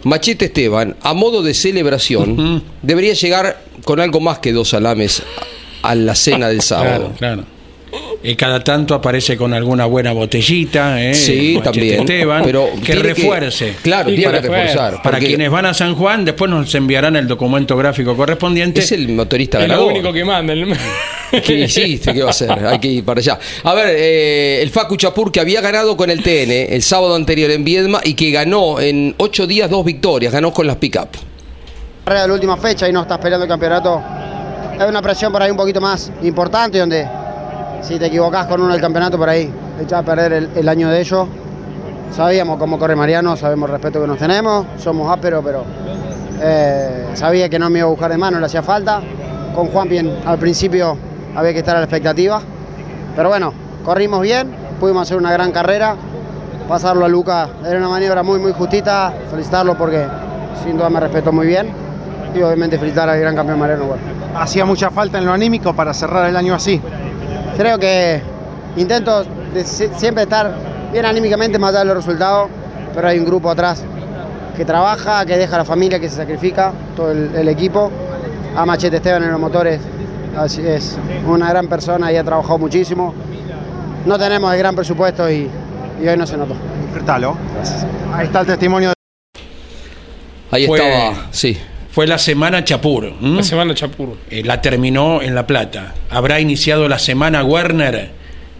Machete 0.03 0.45
Esteban, 0.45 0.95
a 1.01 1.13
modo 1.13 1.43
de 1.43 1.53
celebración, 1.53 2.63
debería 2.81 3.13
llegar 3.13 3.61
con 3.83 3.99
algo 3.99 4.19
más 4.19 4.39
que 4.39 4.53
dos 4.53 4.69
salames 4.69 5.21
a 5.81 5.95
la 5.95 6.15
cena 6.15 6.47
del 6.49 6.61
sábado. 6.61 7.13
Claro, 7.17 7.43
claro. 7.43 7.59
Y 8.22 8.36
cada 8.36 8.61
tanto 8.61 8.93
aparece 8.95 9.38
con 9.38 9.53
alguna 9.53 9.86
buena 9.86 10.11
botellita, 10.11 11.01
¿eh? 11.01 11.13
Sí, 11.13 11.57
también. 11.63 12.05
Pero 12.05 12.67
que 12.86 12.95
refuerce. 12.95 13.76
claro, 13.82 14.09
tiene 14.09 14.24
que 14.34 14.41
reforzar. 14.41 15.01
Para 15.01 15.20
quienes 15.20 15.49
van 15.49 15.65
a 15.67 15.74
San 15.74 15.95
Juan, 15.95 16.26
después 16.26 16.51
nos 16.51 16.74
enviarán 16.76 17.15
el 17.15 17.28
documento 17.30 17.78
gráfico 17.78 18.17
correspondiente. 18.17 18.82
es 18.82 18.91
el 18.91 19.07
motorista 19.09 19.59
Es 19.59 19.67
lo 19.67 19.74
ganador. 19.76 19.91
único 19.93 20.11
que 20.11 20.26
manda. 20.26 20.51
el- 20.51 20.76
¿Qué 21.45 21.53
hiciste? 21.59 22.13
¿Qué 22.13 22.22
va 22.22 22.28
a 22.28 22.32
hacer? 22.32 22.51
Hay 22.51 22.80
que 22.80 22.88
ir 22.89 23.05
para 23.05 23.20
allá. 23.20 23.39
A 23.63 23.74
ver, 23.74 23.88
eh, 23.97 24.59
el 24.63 24.70
Facu 24.70 24.97
Chapur 24.97 25.32
que 25.32 25.39
había 25.39 25.61
ganado 25.61 25.95
con 25.95 26.09
el 26.09 26.22
TN 26.22 26.74
el 26.74 26.82
sábado 26.82 27.15
anterior 27.15 27.49
en 27.51 27.63
Viedma 27.63 28.01
y 28.03 28.15
que 28.15 28.32
ganó 28.32 28.82
en 28.82 29.13
ocho 29.17 29.47
días 29.47 29.70
dos 29.70 29.86
victorias, 29.86 30.34
ganó 30.34 30.51
con 30.51 30.67
las 30.67 30.76
pick-up. 30.76 31.07
de 32.05 32.13
la 32.15 32.34
última 32.34 32.57
fecha 32.57 32.89
y 32.89 32.91
no 32.91 33.03
estás 33.03 33.20
peleando 33.20 33.45
el 33.45 33.49
campeonato, 33.49 34.01
es 34.78 34.86
una 34.89 35.01
presión 35.01 35.32
por 35.32 35.41
ahí 35.43 35.51
un 35.51 35.57
poquito 35.57 35.80
más 35.80 36.11
importante, 36.24 36.80
donde 36.80 37.07
si 37.82 37.97
te 37.97 38.07
equivocás 38.07 38.45
con 38.47 38.61
uno 38.61 38.71
del 38.73 38.82
campeonato 38.82 39.17
por 39.17 39.30
ahí, 39.30 39.51
echás 39.80 39.99
a 39.99 40.03
perder 40.03 40.49
el, 40.55 40.69
año 40.69 40.89
de 40.89 40.99
ellos. 40.99 41.27
Sabíamos 42.11 42.57
cómo 42.57 42.77
corre 42.80 42.95
Mariano, 42.95 43.36
sabemos 43.38 43.69
el 43.69 43.73
respeto 43.73 44.01
que 44.01 44.07
nos 44.07 44.17
tenemos, 44.17 44.65
somos 44.77 45.11
ásperos, 45.11 45.43
pero 45.45 45.63
eh, 46.41 47.07
sabía 47.13 47.49
que 47.49 47.59
no 47.59 47.69
me 47.69 47.80
iba 47.80 47.88
a 47.88 47.91
buscar 47.91 48.11
de 48.11 48.17
mano, 48.17 48.39
le 48.39 48.45
hacía 48.45 48.63
falta. 48.63 49.01
Con 49.55 49.67
Juan 49.67 49.89
bien 49.89 50.19
al 50.25 50.38
principio 50.38 50.97
había 51.36 51.53
que 51.53 51.59
estar 51.59 51.75
a 51.75 51.80
la 51.80 51.86
expectativa, 51.86 52.41
pero 53.15 53.30
bueno, 53.30 53.53
corrimos 53.84 54.21
bien, 54.21 54.51
pudimos 54.80 55.03
hacer 55.03 55.17
una 55.17 55.32
gran 55.32 55.51
carrera, 55.51 55.95
pasarlo 56.67 57.05
a 57.05 57.09
Luca 57.09 57.49
era 57.65 57.80
una 57.80 57.89
maniobra 57.89 58.23
muy 58.23 58.39
muy 58.39 58.51
justita, 58.53 59.13
felicitarlo 59.30 59.75
porque 59.77 60.05
sin 60.63 60.77
duda 60.77 60.89
me 60.89 60.99
respetó 60.99 61.32
muy 61.32 61.47
bien 61.47 61.69
y 62.36 62.41
obviamente 62.41 62.77
felicitar 62.77 63.09
al 63.09 63.19
gran 63.19 63.36
campeón 63.36 63.59
Mariano. 63.59 63.86
Hacía 64.36 64.65
mucha 64.65 64.91
falta 64.91 65.17
en 65.17 65.25
lo 65.25 65.34
anímico 65.34 65.73
para 65.73 65.93
cerrar 65.93 66.30
el 66.30 66.38
año 66.38 66.53
así. 66.53 66.80
Creo 67.60 67.78
que 67.78 68.22
intento 68.78 69.26
de 69.53 69.66
siempre 69.66 70.24
estar 70.24 70.53
bien 70.93 71.05
anímicamente 71.05 71.60
más 71.60 71.72
allá 71.72 71.80
de 71.80 71.86
los 71.88 71.97
resultados, 71.97 72.47
pero 72.95 73.05
hay 73.05 73.20
un 73.20 73.26
grupo 73.26 73.49
atrás 73.51 73.84
que 74.55 74.64
trabaja, 74.64 75.26
que 75.26 75.36
deja 75.38 75.55
a 75.55 75.60
la 75.60 75.66
familia, 75.66 75.99
que 75.99 76.07
se 76.07 76.16
sacrifica, 76.16 76.72
todo 76.95 77.12
el, 77.12 77.36
el 77.36 77.49
equipo. 77.49 77.91
A 78.55 78.66
Machete 78.66 78.95
Esteban 78.95 79.24
en 79.24 79.32
los 79.32 79.39
motores, 79.41 79.82
así 80.38 80.66
es 80.66 80.97
una 81.28 81.49
gran 81.49 81.68
persona 81.68 82.10
y 82.14 82.16
ha 82.16 82.24
trabajado 82.24 82.57
muchísimo. 82.60 83.14
No 84.05 84.18
tenemos 84.18 84.53
el 84.53 84.60
gran 84.60 84.74
presupuesto 84.74 85.30
y, 85.30 85.49
y 86.01 86.07
hoy 86.07 86.16
no 86.16 86.26
se 86.26 86.38
notó. 86.38 86.55
Disfrútalo. 86.86 87.36
Ahí 88.14 88.26
está 88.28 88.39
el 88.39 88.47
testimonio 88.47 88.89
de 88.91 88.95
Ahí 90.51 90.66
Fue- 90.66 90.78
estaba, 90.80 91.28
sí. 91.32 91.57
Fue 91.99 92.07
la 92.07 92.17
semana 92.17 92.63
Chapur. 92.63 93.13
¿m? 93.21 93.35
La 93.35 93.43
semana 93.43 93.75
Chapur. 93.75 94.15
Eh, 94.31 94.41
la 94.45 94.61
terminó 94.61 95.21
en 95.21 95.35
La 95.35 95.45
Plata. 95.45 95.95
Habrá 96.09 96.39
iniciado 96.39 96.87
la 96.87 96.97
semana 96.97 97.43
Werner. 97.43 98.11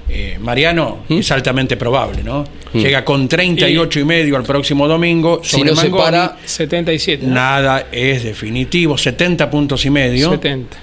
eh, 0.10 0.38
Mariano, 0.42 1.06
¿Mm? 1.08 1.20
es 1.20 1.32
altamente 1.32 1.78
probable, 1.78 2.22
¿no? 2.22 2.44
Llega 2.74 3.06
con 3.06 3.30
38 3.30 4.02
y 4.02 4.04
medio 4.04 4.36
al 4.36 4.44
próximo 4.44 4.90
domingo. 4.90 5.40
Si 5.42 5.52
sobre 5.52 5.70
no 5.70 5.78
se 5.78 5.90
para, 5.90 6.38
77. 6.44 7.28
¿no? 7.28 7.34
Nada 7.34 7.86
es 7.94 8.26
definitivo, 8.26 8.98
70 8.98 9.50
puntos 9.50 9.86
y 9.86 9.90
medio. 9.90 10.32
70. 10.32 10.78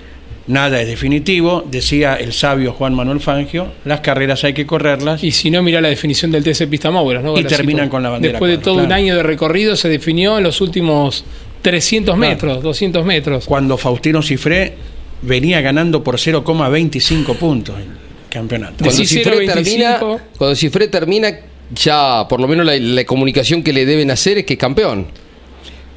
Nada 0.46 0.80
es 0.80 0.86
definitivo, 0.86 1.64
decía 1.68 2.14
el 2.14 2.32
sabio 2.32 2.72
Juan 2.72 2.94
Manuel 2.94 3.18
Fangio, 3.20 3.72
las 3.84 4.00
carreras 4.00 4.44
hay 4.44 4.54
que 4.54 4.64
correrlas. 4.64 5.22
Y 5.24 5.32
si 5.32 5.50
no, 5.50 5.61
mira 5.62 5.80
la 5.80 5.88
definición 5.88 6.30
del 6.30 6.44
TC 6.44 6.68
Pista 6.70 6.90
Mauras, 6.90 7.22
¿no? 7.22 7.36
Y 7.36 7.44
terminan 7.44 7.88
con 7.88 8.02
la 8.02 8.11
bandera 8.11 8.32
Después 8.32 8.50
de 8.52 8.59
todo 8.59 8.76
un 8.76 8.92
año 8.92 9.16
de 9.16 9.24
recorrido, 9.24 9.74
se 9.74 9.88
definió 9.88 10.38
en 10.38 10.44
los 10.44 10.61
últimos 10.61 11.24
300 11.67 12.17
metros, 12.17 12.62
200 12.62 13.05
metros. 13.05 13.45
Cuando 13.45 13.77
Faustino 13.77 14.23
Cifré 14.23 14.75
venía 15.23 15.61
ganando 15.61 16.05
por 16.05 16.17
0,25 16.17 17.37
puntos 17.37 17.77
el 17.77 17.89
campeonato. 18.31 18.85
Cuando 18.85 19.05
Cifré, 19.05 19.49
0.25. 19.49 19.53
termina, 19.53 19.99
cuando 20.39 20.55
Cifré 20.55 20.87
termina, 20.87 21.41
ya 21.75 22.29
por 22.29 22.39
lo 22.39 22.47
menos 22.47 22.64
la, 22.64 22.77
la 22.77 23.05
comunicación 23.05 23.64
que 23.64 23.73
le 23.73 23.85
deben 23.85 24.12
hacer 24.12 24.39
es 24.39 24.45
que 24.45 24.53
es 24.53 24.61
campeón. 24.61 25.09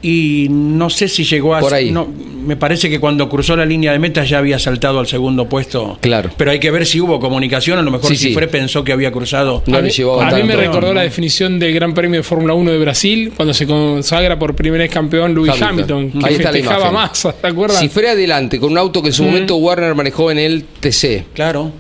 Y 0.02 0.47
no 0.50 0.89
sé 0.89 1.10
si 1.10 1.26
llegó 1.26 1.56
a... 1.56 1.60
Por 1.60 1.74
ahí. 1.74 1.91
no, 1.91 2.08
me 2.45 2.56
parece 2.56 2.89
que 2.89 3.00
cuando 3.00 3.28
cruzó 3.28 3.56
la 3.58 3.66
línea 3.66 3.91
de 3.91 4.00
meta 4.00 4.24
ya 4.24 4.38
había 4.38 4.58
saltado 4.58 5.00
al 5.00 5.08
segundo 5.08 5.50
puesto. 5.50 5.97
Claro. 6.00 6.30
Pero 6.38 6.52
hay 6.52 6.60
que 6.60 6.72
ver 6.72 6.86
si 6.86 7.02
hubo 7.02 7.20
comunicación. 7.20 7.80
A 7.80 7.82
lo 7.82 7.91
mejor 7.91 8.10
Sí, 8.10 8.16
sí. 8.16 8.28
Cifré 8.30 8.47
pensó 8.47 8.84
que 8.84 8.93
había 8.93 9.12
cruzado. 9.12 9.62
No 9.68 9.76
a 9.78 9.82
le 9.82 9.88
mí, 9.88 9.91
llevaba 9.93 10.28
a 10.30 10.32
mí 10.36 10.43
me 10.43 10.56
recordó 10.56 10.88
No, 10.88 10.93
la 10.93 11.02
no. 11.02 11.06
definición 11.06 11.60
del 11.60 11.74
Gran 11.74 11.93
Premio 11.93 12.20
de 12.20 12.24
Fórmula 12.24 12.54
1 12.54 12.72
de 12.72 12.78
Brasil, 12.80 13.34
cuando 13.36 13.54
se 13.54 13.68
consagra 13.68 14.39
por 14.39 14.56
primera 14.56 14.84
vez 14.86 14.91
campeón 14.91 15.36
Lewis 15.36 15.52
Hamilton. 15.62 15.97
Hamilton, 15.97 16.22
que 16.22 16.26
Ahí 16.28 16.34
está 16.36 16.43
la 16.45 16.52
festejaba 16.54 16.89
imagen. 16.89 16.93
Massa, 17.10 17.34
¿te 17.34 17.47
acuerdas? 17.47 17.80
Cifré 17.80 18.10
adelante 18.10 18.60
con 18.60 18.72
un 18.72 18.78
auto 18.78 19.02
que 19.02 19.10
en 19.10 19.14
su 19.14 19.24
momento 19.26 19.58
Warner 19.58 19.95
manejó 19.95 20.32
en 20.32 20.38
el 20.39 20.64
TC. 20.80 21.26
Claro. 21.34 21.72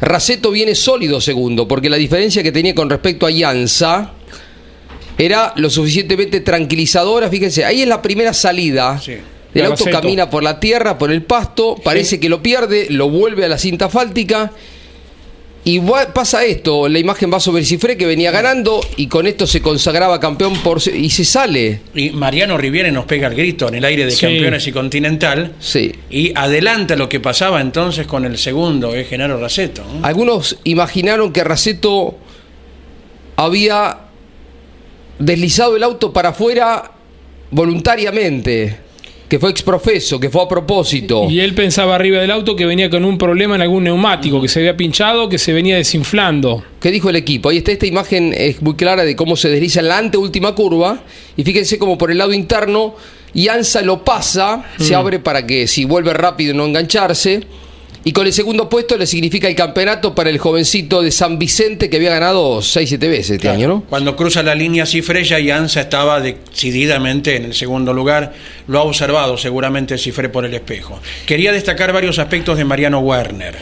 Raceto 0.00 0.50
viene 0.50 0.74
sólido 0.74 1.20
segundo, 1.20 1.66
porque 1.68 1.88
la 1.88 1.96
diferencia 1.96 2.42
que 2.42 2.50
tenía 2.52 2.74
con 2.74 2.90
respecto 2.90 3.24
a 3.24 3.30
Llanza 3.30 4.12
era 5.18 5.52
lo 5.56 5.70
suficientemente 5.70 6.40
tranquilizadora. 6.40 7.28
Fíjense, 7.28 7.64
ahí 7.64 7.82
es 7.82 7.88
la 7.88 8.00
primera 8.02 8.32
salida. 8.32 8.98
Sí. 9.00 9.16
El 9.54 9.66
auto 9.66 9.84
camina 9.90 10.30
por 10.30 10.42
la 10.42 10.58
tierra, 10.58 10.96
por 10.96 11.10
el 11.12 11.22
pasto, 11.22 11.76
parece 11.84 12.18
que 12.18 12.28
lo 12.30 12.42
pierde, 12.42 12.86
lo 12.88 13.10
vuelve 13.10 13.44
a 13.44 13.48
la 13.48 13.58
cinta 13.58 13.88
fáltica. 13.90 14.50
Y 15.64 15.78
va- 15.78 16.12
pasa 16.12 16.42
esto, 16.44 16.88
la 16.88 16.98
imagen 16.98 17.30
va 17.32 17.38
sobre 17.38 17.62
Cifré 17.64 17.96
que 17.96 18.04
venía 18.04 18.32
ganando 18.32 18.80
y 18.96 19.06
con 19.06 19.28
esto 19.28 19.46
se 19.46 19.60
consagraba 19.62 20.18
campeón 20.18 20.54
por 20.62 20.78
y 20.92 21.08
se 21.10 21.24
sale. 21.24 21.82
Y 21.94 22.10
Mariano 22.10 22.58
Riviere 22.58 22.90
nos 22.90 23.04
pega 23.04 23.28
el 23.28 23.34
grito 23.36 23.68
en 23.68 23.76
el 23.76 23.84
aire 23.84 24.04
de 24.06 24.10
Sí. 24.10 24.22
campeones 24.26 24.66
y 24.66 24.72
continental. 24.72 25.52
Sí. 25.60 25.92
Y 26.10 26.32
adelanta 26.36 26.96
lo 26.96 27.08
que 27.08 27.20
pasaba 27.20 27.60
entonces 27.60 28.08
con 28.08 28.24
el 28.24 28.38
segundo, 28.38 28.92
es 28.94 29.06
Genaro 29.08 29.38
Raceto. 29.38 29.84
¿no? 29.84 30.04
Algunos 30.04 30.58
imaginaron 30.64 31.32
que 31.32 31.44
Raceto 31.44 32.16
había 33.36 33.98
deslizado 35.24 35.76
el 35.76 35.82
auto 35.82 36.12
para 36.12 36.30
afuera 36.30 36.90
voluntariamente, 37.50 38.76
que 39.28 39.38
fue 39.38 39.50
exprofeso, 39.50 40.20
que 40.20 40.28
fue 40.28 40.42
a 40.42 40.48
propósito. 40.48 41.26
Y 41.30 41.40
él 41.40 41.54
pensaba 41.54 41.94
arriba 41.94 42.20
del 42.20 42.30
auto 42.30 42.54
que 42.54 42.66
venía 42.66 42.90
con 42.90 43.04
un 43.04 43.16
problema 43.16 43.54
en 43.54 43.62
algún 43.62 43.84
neumático, 43.84 44.42
que 44.42 44.48
se 44.48 44.58
había 44.60 44.76
pinchado, 44.76 45.28
que 45.28 45.38
se 45.38 45.52
venía 45.52 45.76
desinflando. 45.76 46.62
¿Qué 46.80 46.90
dijo 46.90 47.08
el 47.08 47.16
equipo? 47.16 47.48
Ahí 47.48 47.58
está 47.58 47.72
esta 47.72 47.86
imagen, 47.86 48.34
es 48.36 48.60
muy 48.60 48.74
clara 48.74 49.04
de 49.04 49.16
cómo 49.16 49.36
se 49.36 49.48
desliza 49.48 49.80
en 49.80 49.88
la 49.88 49.98
anteúltima 49.98 50.54
curva. 50.54 51.00
Y 51.36 51.44
fíjense 51.44 51.78
cómo 51.78 51.96
por 51.96 52.10
el 52.10 52.18
lado 52.18 52.32
interno, 52.32 52.94
Ianza 53.34 53.80
lo 53.80 54.04
pasa, 54.04 54.64
se 54.78 54.92
Mm. 54.92 54.96
abre 54.96 55.18
para 55.18 55.46
que 55.46 55.66
si 55.66 55.86
vuelve 55.86 56.12
rápido 56.12 56.52
no 56.52 56.66
engancharse. 56.66 57.40
Y 58.04 58.12
con 58.12 58.26
el 58.26 58.32
segundo 58.32 58.68
puesto 58.68 58.96
le 58.96 59.06
significa 59.06 59.48
el 59.48 59.54
campeonato 59.54 60.14
para 60.14 60.28
el 60.28 60.38
jovencito 60.38 61.02
de 61.02 61.12
San 61.12 61.38
Vicente 61.38 61.88
que 61.88 61.98
había 61.98 62.10
ganado 62.10 62.58
6-7 62.58 62.98
veces 62.98 63.30
este 63.30 63.48
año, 63.48 63.68
¿no? 63.68 63.84
Cuando 63.88 64.16
cruza 64.16 64.42
la 64.42 64.54
línea 64.54 64.86
Cifrella 64.86 65.38
y 65.38 65.50
Anza 65.50 65.82
estaba 65.82 66.20
decididamente 66.20 67.36
en 67.36 67.44
el 67.44 67.54
segundo 67.54 67.92
lugar. 67.92 68.32
Lo 68.66 68.80
ha 68.80 68.82
observado 68.82 69.38
seguramente 69.38 69.98
Cifré 69.98 70.28
por 70.28 70.44
el 70.44 70.54
espejo. 70.54 71.00
Quería 71.26 71.52
destacar 71.52 71.92
varios 71.92 72.18
aspectos 72.18 72.58
de 72.58 72.64
Mariano 72.64 72.98
Werner. 73.00 73.56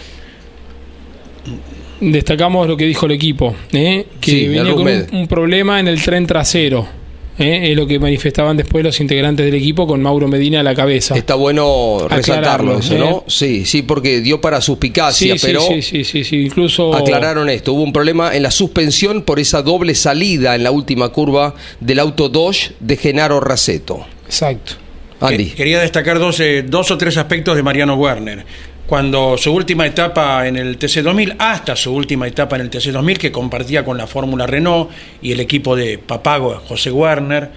Destacamos 2.01 2.67
lo 2.67 2.79
que 2.79 2.87
dijo 2.87 3.05
el 3.05 3.13
equipo, 3.13 3.55
¿eh? 3.73 4.07
que 4.21 4.31
Sí, 4.31 4.49
venía 4.49 4.75
con 4.75 4.89
un 5.13 5.29
problema 5.29 5.81
en 5.81 5.89
el 5.89 6.01
tren 6.03 6.27
trasero. 6.27 7.00
¿Eh? 7.41 7.71
Es 7.71 7.77
lo 7.77 7.87
que 7.87 7.99
manifestaban 7.99 8.57
después 8.57 8.85
los 8.85 9.01
integrantes 9.01 9.47
del 9.47 9.55
equipo 9.55 9.87
con 9.87 10.03
Mauro 10.03 10.29
Medina 10.29 10.61
a 10.61 10.63
la 10.63 10.75
cabeza. 10.75 11.17
Está 11.17 11.35
bueno 11.35 12.07
resaltarlo 12.09 12.79
eso, 12.79 12.95
¿eh? 12.95 12.99
¿no? 12.99 13.25
Sí, 13.27 13.65
sí, 13.65 13.83
porque 13.83 14.21
dio 14.21 14.41
para 14.41 14.61
suspicacia, 14.61 15.37
sí, 15.37 15.47
pero 15.47 15.63
sí, 15.63 15.83
sí, 15.83 16.05
sí, 16.05 16.25
sí, 16.25 16.37
incluso 16.37 16.95
aclararon 16.95 17.49
esto. 17.49 17.73
Hubo 17.73 17.83
un 17.83 17.93
problema 17.93 18.35
en 18.35 18.43
la 18.43 18.51
suspensión 18.51 19.23
por 19.23 19.41
esa 19.41 19.63
doble 19.63 19.95
salida 19.95 20.55
en 20.55 20.63
la 20.63 20.71
última 20.71 21.09
curva 21.11 21.55
del 21.81 21.99
auto 21.99 22.29
Dodge 22.29 22.73
de 22.81 22.97
Genaro 22.97 23.41
Raceto. 23.41 24.05
Exacto. 24.27 24.75
Andy. 25.21 25.51
Que- 25.51 25.55
Quería 25.55 25.81
destacar 25.81 26.19
dos, 26.19 26.41
eh, 26.41 26.65
dos 26.67 26.91
o 26.91 26.99
tres 26.99 27.17
aspectos 27.17 27.57
de 27.57 27.63
Mariano 27.63 27.95
Werner. 27.95 28.45
Cuando 28.87 29.37
su 29.39 29.53
última 29.53 29.87
etapa 29.87 30.49
en 30.49 30.57
el 30.57 30.77
TC2000, 30.79 31.37
hasta 31.39 31.77
su 31.77 31.95
última 31.95 32.27
etapa 32.27 32.57
en 32.57 32.63
el 32.63 32.71
TC2000, 32.71 33.19
que 33.19 33.31
compartía 33.31 33.85
con 33.85 33.97
la 33.97 34.07
Fórmula 34.09 34.47
Renault 34.47 34.91
y 35.23 35.31
el 35.31 35.39
equipo 35.41 35.77
de 35.77 35.99
Papago, 35.99 36.61
José 36.67 36.91
Werner, 36.91 37.51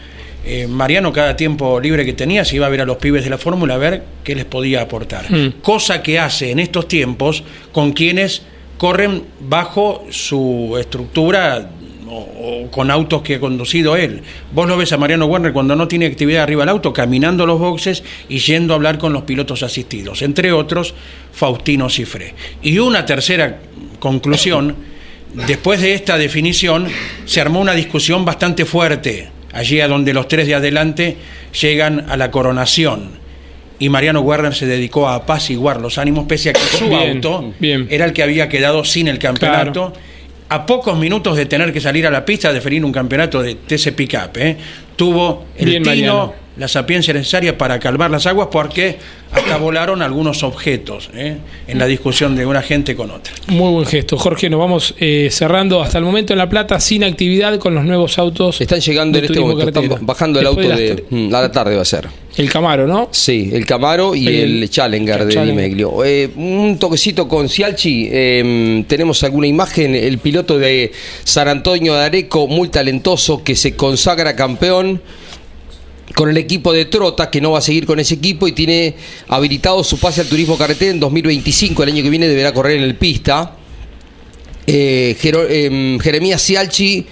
eh, 0.46 0.68
Mariano 0.68 1.12
cada 1.12 1.36
tiempo 1.36 1.80
libre 1.80 2.06
que 2.06 2.14
tenía 2.14 2.44
se 2.46 2.58
iba 2.58 2.68
a 2.68 2.70
ver 2.70 2.82
a 2.82 2.86
los 2.86 2.98
pibes 2.98 3.24
de 3.24 3.30
la 3.32 3.38
Fórmula 3.40 3.76
a 3.76 3.78
ver 3.78 4.04
qué 4.24 4.36
les 4.36 4.46
podía 4.46 4.82
aportar. 4.82 5.32
Mm. 5.32 5.62
Cosa 5.62 6.04
que 6.04 6.20
hace 6.20 6.52
en 6.52 6.60
estos 6.60 6.88
tiempos 6.88 7.44
con 7.72 7.94
quienes 7.94 8.44
corren 8.78 9.24
bajo 9.40 10.06
su 10.12 10.76
estructura 10.80 11.70
o, 12.08 12.64
o 12.66 12.72
con 12.72 12.92
autos 12.92 13.22
que 13.22 13.36
ha 13.36 13.40
conducido 13.40 13.96
él. 13.96 14.22
Vos 14.54 14.68
lo 14.68 14.78
ves 14.78 14.92
a 14.94 14.98
Mariano 14.98 15.26
Werner 15.26 15.54
cuando 15.54 15.76
no 15.76 15.88
tiene 15.88 16.06
actividad 16.06 16.44
arriba 16.44 16.64
del 16.64 16.70
auto, 16.70 16.94
caminando 16.94 17.46
los 17.46 17.60
boxes 17.60 18.04
y 18.30 18.40
yendo 18.40 18.74
a 18.74 18.76
hablar 18.78 18.98
con 18.98 19.14
los 19.14 19.24
pilotos 19.24 19.64
asistidos, 19.64 20.22
entre 20.22 20.52
otros 20.52 20.94
Faustino 21.34 21.90
Cifré. 21.90 22.34
Y 22.62 22.80
una 22.80 23.06
tercera 23.06 23.60
conclusión, 24.00 24.76
después 25.48 25.82
de 25.82 25.94
esta 25.94 26.18
definición, 26.18 26.88
se 27.26 27.42
armó 27.42 27.60
una 27.60 27.74
discusión 27.74 28.26
bastante 28.26 28.66
fuerte, 28.66 29.30
allí 29.52 29.80
a 29.82 29.88
donde 29.88 30.14
los 30.14 30.28
tres 30.28 30.48
de 30.48 30.56
adelante 30.56 31.18
llegan 31.60 32.10
a 32.10 32.18
la 32.18 32.32
coronación. 32.32 33.22
Y 33.80 33.90
Mariano 33.90 34.22
Werner 34.22 34.54
se 34.54 34.66
dedicó 34.66 35.10
a 35.10 35.16
apaciguar 35.16 35.82
los 35.82 35.98
ánimos, 35.98 36.26
pese 36.26 36.52
a 36.52 36.54
que 36.54 36.60
su 36.60 36.88
Bien, 36.88 37.16
auto 37.18 37.54
bien. 37.60 37.88
era 37.90 38.06
el 38.06 38.14
que 38.14 38.24
había 38.24 38.48
quedado 38.48 38.86
sin 38.86 39.08
el 39.08 39.20
campeonato. 39.20 39.94
A 40.54 40.68
pocos 40.68 40.96
minutos 41.00 41.36
de 41.36 41.48
tener 41.48 41.74
que 41.74 41.82
salir 41.82 42.06
a 42.06 42.12
la 42.12 42.24
pista 42.24 42.50
a 42.50 42.54
definir 42.54 42.86
un 42.86 42.92
campeonato 42.92 43.42
de 43.42 43.56
TC 43.56 43.96
Pickup, 43.96 44.38
¿eh? 44.38 44.56
tuvo 44.96 45.48
el 45.58 45.66
Bien, 45.66 45.82
tino, 45.82 45.96
Mariano. 45.96 46.34
La 46.58 46.68
sapiencia 46.68 47.14
necesaria 47.14 47.58
para 47.58 47.80
calmar 47.80 48.12
las 48.12 48.26
aguas, 48.28 48.50
porque 48.52 48.98
hasta 49.32 49.58
volaron 49.58 50.04
algunos 50.04 50.44
objetos 50.44 51.10
¿eh? 51.16 51.38
en 51.68 51.80
la 51.80 51.88
discusión 51.88 52.36
de 52.36 52.46
una 52.46 52.62
gente 52.62 52.96
con 52.96 53.10
otra. 53.10 53.34
Muy 53.48 53.72
buen 53.72 53.86
gesto. 53.88 54.18
Jorge, 54.18 54.50
nos 54.52 54.60
vamos 54.60 54.94
eh, 55.00 55.30
cerrando 55.32 55.82
hasta 55.82 55.98
el 55.98 56.04
momento 56.04 56.34
en 56.34 56.38
La 56.38 56.48
Plata 56.50 56.80
sin 56.80 57.04
actividad 57.04 57.58
con 57.58 57.74
los 57.74 57.84
nuevos 57.84 58.20
autos. 58.20 58.62
Están 58.62 58.80
llegando 58.82 59.18
en 59.18 59.24
de 59.24 59.28
este 59.34 59.40
momento, 59.40 59.68
están 59.82 60.06
bajando 60.06 60.40
el 60.40 60.46
Después 60.46 60.68
auto 60.68 60.78
de 60.80 60.96
de, 60.96 61.06
mm, 61.10 61.34
a 61.34 61.42
la 61.42 61.52
tarde 61.52 61.76
va 61.76 61.82
a 61.82 61.86
ser. 61.86 62.08
El 62.38 62.50
Camaro, 62.52 62.86
¿no? 62.88 63.10
Sí, 63.12 63.50
el 63.54 63.66
Camaro 63.66 64.14
y 64.14 64.28
el, 64.28 64.64
El- 64.64 64.70
Challenger 64.70 65.26
de 65.26 65.34
Challenger. 65.34 65.56
Di 65.56 65.70
Meglio. 65.70 66.04
Eh, 66.06 66.30
un 66.36 66.78
toquecito 66.80 67.28
con 67.28 67.50
Cialchi. 67.50 68.10
eh, 68.12 68.84
tenemos 68.88 69.24
alguna 69.24 69.48
imagen. 69.48 69.96
El 69.96 70.20
piloto 70.20 70.60
de 70.60 70.92
San 71.24 71.48
Antonio 71.48 71.96
de 71.96 72.06
Areco, 72.06 72.48
muy 72.48 72.70
talentoso, 72.70 73.44
que 73.44 73.56
se 73.56 73.76
consagra 73.76 74.36
campeón 74.36 75.02
con 76.16 76.30
el 76.30 76.38
equipo 76.38 76.72
de 76.74 76.86
Trota, 76.86 77.30
que 77.30 77.42
no 77.42 77.52
va 77.52 77.60
a 77.60 77.62
seguir 77.62 77.86
con 77.86 78.00
ese 78.00 78.14
equipo 78.16 78.48
y 78.48 78.52
tiene 78.52 78.94
habilitado 79.28 79.84
su 79.84 80.00
pase 80.00 80.22
al 80.22 80.28
turismo 80.28 80.58
carretera 80.58 80.92
en 80.92 81.00
2025. 81.00 81.84
El 81.84 81.90
año 81.90 82.04
que 82.04 82.10
viene 82.10 82.28
deberá 82.28 82.54
correr 82.54 82.78
en 82.78 82.84
el 82.84 82.96
pista. 82.96 83.56
Eh, 84.66 85.16
em, 85.50 86.00
Jeremías 86.00 86.42
Cialchi 86.46 87.06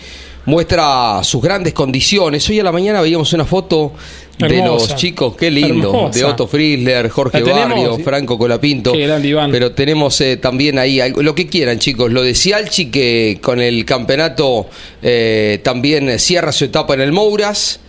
muestra 0.45 1.21
sus 1.23 1.41
grandes 1.41 1.73
condiciones. 1.73 2.47
Hoy 2.49 2.59
a 2.59 2.63
la 2.63 2.71
mañana 2.71 3.01
veíamos 3.01 3.31
una 3.33 3.45
foto 3.45 3.91
de 4.37 4.45
Hermosa. 4.57 4.93
los 4.93 4.95
chicos, 4.95 5.35
qué 5.35 5.51
lindo, 5.51 5.89
Hermosa. 5.89 6.17
de 6.19 6.25
Otto 6.25 6.47
Friesler, 6.47 7.09
Jorge. 7.09 7.41
Barrio. 7.43 7.97
Franco 7.99 8.37
Colapinto. 8.37 8.91
Qué 8.93 9.05
grande, 9.05 9.27
Iván. 9.27 9.51
Pero 9.51 9.71
tenemos 9.73 10.19
eh, 10.21 10.37
también 10.37 10.79
ahí 10.79 10.99
algo- 10.99 11.21
lo 11.21 11.35
que 11.35 11.47
quieran, 11.47 11.77
chicos. 11.79 12.11
Lo 12.11 12.23
de 12.23 12.33
Cialchi, 12.33 12.85
que 12.89 13.39
con 13.41 13.59
el 13.61 13.83
campeonato 13.85 14.67
eh, 15.03 15.59
también 15.63 16.17
cierra 16.19 16.51
su 16.51 16.65
etapa 16.65 16.93
en 16.93 17.01
el 17.01 17.11
Mouras 17.11 17.79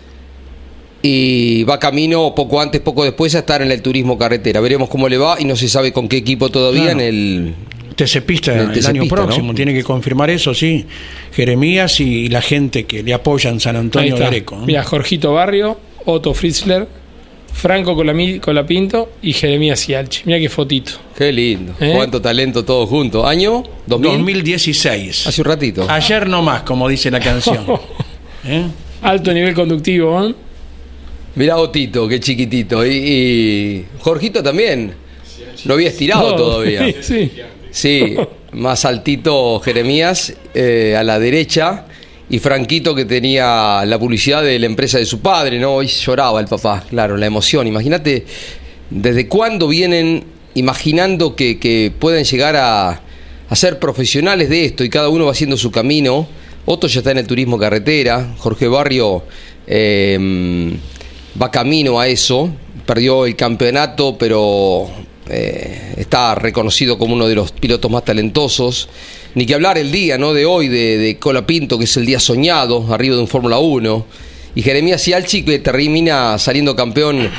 y 1.03 1.65
va 1.65 1.79
camino 1.79 2.33
poco 2.35 2.61
antes, 2.61 2.81
poco 2.81 3.05
después 3.05 3.35
a 3.35 3.41
estar 3.41 3.61
en 3.63 3.71
el 3.73 3.83
turismo 3.83 4.17
carretera. 4.17 4.61
Veremos 4.61 4.89
cómo 4.89 5.09
le 5.09 5.19
va 5.19 5.41
y 5.41 5.45
no 5.45 5.57
se 5.57 5.69
sabe 5.69 5.93
con 5.93 6.09
qué 6.09 6.17
equipo 6.19 6.49
todavía 6.51 6.83
Claro. 6.85 7.01
en 7.01 7.07
el 7.07 7.55
TC 7.97 8.23
Pista 8.23 8.53
El 8.59 8.71
el, 8.79 8.87
año 8.87 9.07
próximo, 9.07 9.49
¿no? 9.49 9.55
tiene 9.55 9.75
que 9.75 9.83
confirmar 9.85 10.31
eso, 10.31 10.55
sí. 10.55 10.87
Jeremías 11.33 12.01
y 12.01 12.29
la 12.29 12.41
gente 12.41 12.85
que 12.85 13.03
le 13.03 13.13
apoya 13.13 13.51
en 13.51 13.61
San 13.61 13.77
Antonio. 13.77 14.17
Areco. 14.25 14.57
¿no? 14.57 14.65
Mira, 14.67 14.83
Jorgito 14.85 15.33
Barrio, 15.33 15.79
Otto 16.07 16.33
Fritzler, 16.35 16.87
Franco 17.53 17.95
Colami- 17.95 18.41
Colapinto 18.41 19.11
y 19.23 19.33
Jeremías 19.35 19.85
Cialchi. 19.85 20.23
Mira 20.25 20.39
qué 20.39 20.49
fotito. 20.49 20.93
Qué 21.19 21.31
lindo. 21.33 21.75
¿Eh? 21.81 21.93
Cuánto 21.95 22.23
talento 22.23 22.65
todos 22.65 22.89
juntos. 22.89 23.27
¿Año? 23.27 23.63
2000. 23.87 24.11
2016. 24.19 25.27
Hace 25.27 25.41
un 25.43 25.45
ratito. 25.47 25.87
Ayer 25.89 26.29
no 26.29 26.41
más, 26.43 26.63
como 26.63 26.89
dice 26.89 27.11
la 27.11 27.21
canción. 27.21 27.65
¿Eh? 28.47 28.67
Alto 29.03 29.33
nivel 29.35 29.53
conductivo, 29.55 30.25
¿eh? 30.27 30.35
Mirá 31.35 31.57
Otito, 31.57 32.07
qué 32.09 32.21
chiquitito. 32.21 32.85
Y, 32.87 32.91
y 32.91 33.87
Jorgito 34.01 34.43
también. 34.43 34.95
Lo 35.65 35.75
había 35.75 35.89
estirado 35.89 36.31
No, 36.31 36.37
todavía. 36.37 36.95
sí. 37.03 37.31
Sí, 37.71 38.17
más 38.53 38.85
altito 38.85 39.59
Jeremías 39.61 40.35
eh, 40.53 40.95
a 40.97 41.03
la 41.03 41.19
derecha 41.19 41.87
y 42.29 42.39
Franquito 42.39 42.95
que 42.95 43.07
tenía 43.07 43.83
la 43.87 43.99
publicidad 43.99 44.43
de 44.43 44.59
la 44.59 44.67
empresa 44.67 44.99
de 44.99 45.07
su 45.07 45.21
padre, 45.21 45.59
¿no? 45.59 45.77
Hoy 45.77 45.87
lloraba 45.87 46.39
el 46.41 46.47
papá, 46.47 46.85
claro, 46.89 47.17
la 47.17 47.27
emoción. 47.27 47.67
Imagínate 47.67 48.27
desde 48.91 49.27
cuándo 49.27 49.69
vienen 49.69 50.25
imaginando 50.55 51.35
que, 51.35 51.59
que 51.59 51.93
pueden 51.99 52.25
llegar 52.25 52.57
a, 52.57 53.01
a 53.49 53.57
ser 53.57 53.79
profesionales 53.79 54.51
de 54.51 54.67
esto 54.67 54.85
y 54.85 54.91
cada 54.91 55.09
uno 55.09 55.27
va 55.27 55.33
haciendo 55.33 55.57
su 55.57 55.71
camino. 55.71 56.29
Otto 56.67 56.87
ya 56.89 57.01
está 57.01 57.11
en 57.11 57.19
el 57.19 57.27
turismo 57.27 57.59
carretera, 57.59 58.35
Jorge 58.39 58.69
Barrio 58.69 59.25
eh, 59.67 60.77
va 61.41 61.51
camino 61.51 62.01
a 62.01 62.09
eso, 62.09 62.51
perdió 62.87 63.27
el 63.27 63.37
campeonato, 63.37 64.17
pero 64.19 64.89
eh, 65.29 65.95
está 65.97 66.35
reconocido 66.35 66.99
como 66.99 67.15
uno 67.15 67.29
de 67.29 67.35
los 67.35 67.53
pilotos 67.53 67.91
más 67.91 68.05
talentosos. 68.05 68.89
Ni 69.35 69.47
que 69.47 69.55
hablar 69.55 69.79
el 69.79 69.91
día 69.91 70.19
¿no? 70.19 70.35
de 70.35 70.45
hoy 70.45 70.69
de, 70.69 70.99
de 70.99 71.19
Colapinto, 71.19 71.79
que 71.79 71.85
es 71.85 71.97
el 71.97 72.05
día 72.05 72.21
soñado, 72.21 72.93
arriba 72.93 73.17
de 73.17 73.23
un 73.23 73.29
Fórmula 73.29 73.59
1. 73.59 74.07
Y 74.55 74.63
Jeremías 74.63 75.03
Cialchi, 75.03 75.43
que 75.43 75.59
termina 75.59 76.39
saliendo 76.39 76.77
campeón 76.77 77.31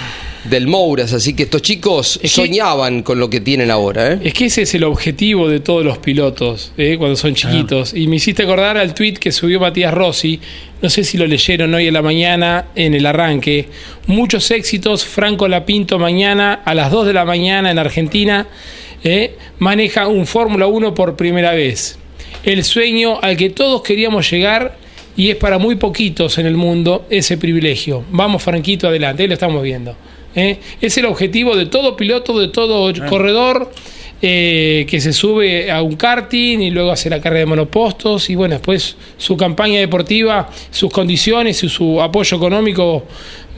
del 0.46 0.68
Mouras. 0.68 1.14
Así 1.14 1.34
que 1.36 1.44
estos 1.44 1.62
chicos 1.62 2.16
Es 2.16 2.22
que- 2.22 2.28
soñaban 2.30 3.02
con 3.04 3.20
lo 3.20 3.30
que 3.30 3.39
tienen 3.41 3.72
ahora. 3.72 4.14
¿eh? 4.14 4.20
Es 4.24 4.34
que 4.34 4.46
ese 4.46 4.64
es 4.64 4.74
el 4.76 4.84
objetivo 4.84 5.48
de 5.48 5.60
todos 5.60 5.84
los 5.86 5.98
pilotos 6.00 6.72
¿eh? 6.78 6.96
cuando 6.98 7.16
son 7.16 7.34
chiquitos. 7.36 7.94
Y 7.94 8.08
me 8.08 8.18
hiciste 8.18 8.44
acordar 8.44 8.78
al 8.78 8.94
tweet 8.94 9.14
que 9.14 9.32
subió 9.32 9.60
Matías 9.60 9.94
Rossi. 9.94 10.39
No 10.82 10.89
sé 10.89 11.04
si 11.04 11.18
lo 11.18 11.26
leyeron 11.28 11.74
hoy 11.74 11.88
en 11.88 11.94
la 11.94 12.02
mañana 12.02 12.66
en 12.76 12.94
el 12.94 13.06
arranque. 13.06 13.68
Muchos 14.08 14.50
éxitos. 14.52 15.06
Franco 15.06 15.48
Lapinto 15.48 15.98
mañana 16.00 16.62
a 16.66 16.74
las 16.74 16.91
2 16.91 17.08
de 17.08 17.14
la 17.14 17.26
mañana 17.26 17.72
en 17.72 17.80
Argentina 17.80 18.48
¿eh? 19.04 19.36
maneja 19.60 20.08
un 20.08 20.26
Fórmula 20.26 20.68
1 20.68 20.94
por 20.94 21.16
primera 21.16 21.52
vez. 21.54 21.98
El 22.44 22.64
sueño 22.66 23.20
al 23.22 23.38
que 23.38 23.50
todos 23.50 23.82
queríamos 23.84 24.30
llegar 24.30 24.78
y 25.16 25.30
es 25.30 25.36
para 25.38 25.58
muy 25.60 25.76
poquitos 25.76 26.38
en 26.39 26.46
el 26.48 26.56
mundo 26.58 27.06
ese 27.10 27.38
privilegio. 27.38 28.04
Vamos, 28.12 28.44
Franquito, 28.44 28.88
adelante, 28.88 29.22
ahí 29.24 29.28
lo 29.28 29.36
estamos 29.36 29.62
viendo. 29.64 29.96
¿Eh? 30.36 30.60
Es 30.82 30.98
el 30.98 31.06
objetivo 31.06 31.56
de 31.56 31.66
todo 31.66 31.96
piloto, 31.96 32.40
de 32.40 32.48
todo 32.48 32.92
corredor 33.10 33.72
eh, 34.26 34.86
que 34.89 35.01
se 35.01 35.11
sube 35.11 35.69
a 35.69 35.82
un 35.82 35.97
karting 35.97 36.59
y 36.59 36.69
luego 36.69 36.91
hace 36.91 37.09
la 37.09 37.19
carrera 37.19 37.41
de 37.41 37.45
monopostos 37.45 38.30
y 38.30 38.36
bueno, 38.36 38.53
después 38.55 38.95
su 39.17 39.36
campaña 39.36 39.80
deportiva, 39.82 40.49
sus 40.71 40.89
condiciones 40.93 41.61
y 41.61 41.67
su 41.67 42.01
apoyo 42.01 42.38
económico 42.38 43.05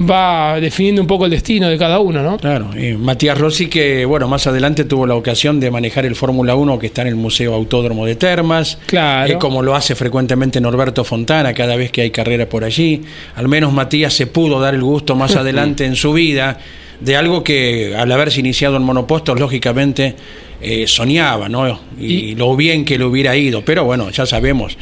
va 0.10 0.60
definiendo 0.60 1.04
un 1.04 1.08
poco 1.08 1.26
el 1.26 1.32
destino 1.32 1.70
de 1.70 1.78
cada 1.78 2.00
uno, 2.00 2.24
¿no? 2.24 2.38
Claro, 2.38 2.72
y 2.76 2.94
Matías 2.94 3.38
Rossi 3.38 3.68
que, 3.68 4.06
bueno, 4.06 4.28
más 4.28 4.48
adelante 4.48 4.86
tuvo 4.86 5.06
la 5.06 5.14
ocasión 5.14 5.60
de 5.60 5.70
manejar 5.70 6.04
el 6.08 6.16
Fórmula 6.16 6.56
1 6.56 6.80
que 6.80 6.88
está 6.88 7.04
en 7.04 7.10
el 7.10 7.16
Museo 7.16 7.54
Autódromo 7.54 8.08
de 8.08 8.16
Termas, 8.16 8.80
Claro. 8.88 9.34
eh, 9.34 9.38
como 9.38 9.62
lo 9.62 9.76
hace 9.76 9.94
frecuentemente 9.94 10.60
Norberto 10.60 11.04
Fontana 11.04 11.54
cada 11.54 11.76
vez 11.76 11.92
que 11.92 12.02
hay 12.02 12.10
carrera 12.10 12.50
por 12.50 12.64
allí. 12.64 13.04
Al 13.36 13.48
menos 13.48 13.72
Matías 13.72 14.16
se 14.16 14.26
pudo 14.26 14.60
dar 14.60 14.74
el 14.74 14.82
gusto 14.82 15.16
más 15.16 15.36
adelante 15.36 15.86
en 15.86 15.96
su 15.96 16.12
vida 16.12 16.58
de 17.00 17.16
algo 17.16 17.44
que 17.44 17.96
al 17.96 18.12
haberse 18.12 18.40
iniciado 18.40 18.78
en 18.78 18.84
monopostos, 18.84 19.40
lógicamente 19.40 20.16
eh, 20.62 20.88
soñaba, 20.88 21.50
¿no? 21.50 21.80
Y, 22.00 22.36
lo 22.36 22.56
bien 22.56 22.86
que 22.86 22.98
le 22.98 23.06
hubiera 23.06 23.36
ido. 23.36 23.64
Pero 23.64 23.84
bueno, 23.84 24.10
ya 24.10 24.26
sabemos, 24.26 24.78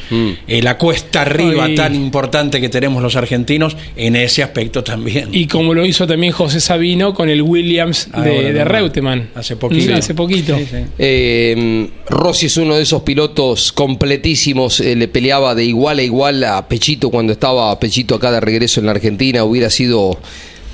eh, 0.48 0.62
la 0.62 0.78
cuesta 0.78 1.22
arriba 1.22 1.64
Ay. 1.64 1.74
tan 1.74 1.94
importante 1.94 2.60
que 2.60 2.68
tenemos 2.68 3.02
los 3.02 3.16
argentinos 3.16 3.76
en 3.96 4.16
ese 4.16 4.42
aspecto 4.42 4.82
también. 4.84 5.28
Y 5.32 5.46
como 5.46 5.74
lo 5.74 5.84
hizo 5.84 6.06
también 6.06 6.32
José 6.32 6.60
Sabino 6.60 7.12
con 7.12 7.28
el 7.28 7.42
Williams 7.42 8.08
Ahora, 8.12 8.30
de, 8.30 8.64
Reutemann. 8.64 9.28
hace 9.34 9.56
poquito. 9.56 9.92
Mm, 9.92 9.96
Hace 9.96 10.14
poquito. 10.14 10.56
Sí, 10.56 10.66
sí. 10.70 10.76
Eh, 10.98 11.88
Rossi 12.08 12.46
es 12.46 12.56
uno 12.56 12.76
de 12.76 12.82
esos 12.82 13.02
pilotos 13.02 13.72
completísimos, 13.72 14.80
eh, 14.80 14.96
le 14.96 15.08
peleaba 15.08 15.54
de 15.54 15.64
igual 15.64 15.98
a 15.98 16.02
igual 16.02 16.44
a 16.44 16.66
Pechito 16.68 17.10
cuando 17.10 17.32
estaba 17.32 17.78
Pechito 17.78 18.14
acá 18.14 18.30
de 18.30 18.40
regreso 18.40 18.80
en 18.80 18.86
la 18.86 18.92
Argentina, 18.92 19.44
hubiera 19.44 19.70
sido 19.70 20.18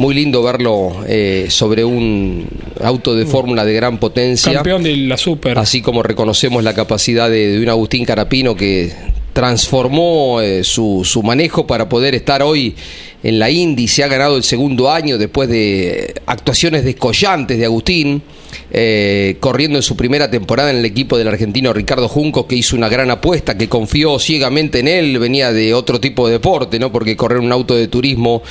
muy 0.01 0.15
lindo 0.15 0.43
verlo 0.43 1.05
eh, 1.07 1.49
sobre 1.51 1.85
un 1.85 2.49
auto 2.83 3.15
de 3.15 3.27
fórmula 3.27 3.67
de 3.67 3.75
gran 3.75 3.99
potencia. 3.99 4.51
Campeón 4.55 4.83
de 4.83 4.97
la 4.97 5.19
Super. 5.19 5.59
Así 5.59 5.83
como 5.83 6.03
reconocemos 6.03 6.65
la 6.65 6.73
capacidad 6.73 7.29
de, 7.29 7.49
de 7.49 7.63
un 7.63 7.69
Agustín 7.69 8.07
Carapino 8.07 8.57
que 8.57 8.91
transformó 9.35 10.41
eh, 10.41 10.65
su, 10.65 11.03
su 11.05 11.23
manejo 11.23 11.67
para 11.67 11.91
poder 11.91 12.15
estar 12.15 12.43
hoy 12.43 12.75
en 13.23 13.39
la 13.39 13.51
Indy, 13.51 13.89
se 13.89 14.03
ha 14.03 14.09
ganado 14.09 14.39
el 14.39 14.43
segundo 14.43 14.91
año 14.91 15.19
después 15.19 15.51
de 15.51 16.15
actuaciones 16.25 16.83
descollantes 16.83 17.59
de 17.59 17.67
Agustín, 17.67 18.23
eh, 18.71 19.37
corriendo 19.41 19.79
en 19.79 19.83
su 19.83 19.97
primera 19.97 20.31
temporada 20.31 20.71
en 20.71 20.79
el 20.79 20.85
equipo 20.85 21.19
del 21.19 21.29
argentino 21.29 21.73
Ricardo 21.73 22.09
Junco, 22.09 22.47
que 22.47 22.57
hizo 22.57 22.77
una 22.77 22.89
gran 22.89 23.11
apuesta, 23.11 23.57
que 23.57 23.69
confió 23.69 24.19
ciegamente 24.19 24.81
en 24.81 24.89
él, 24.89 25.19
venía 25.19 25.53
de 25.53 25.75
otro 25.75 26.01
tipo 26.01 26.27
de 26.27 26.35
deporte, 26.35 26.79
¿no? 26.79 26.93
porque 26.93 27.17
correr 27.17 27.39
un 27.39 27.53
auto 27.53 27.75
de 27.75 27.89
turismo 27.89 28.43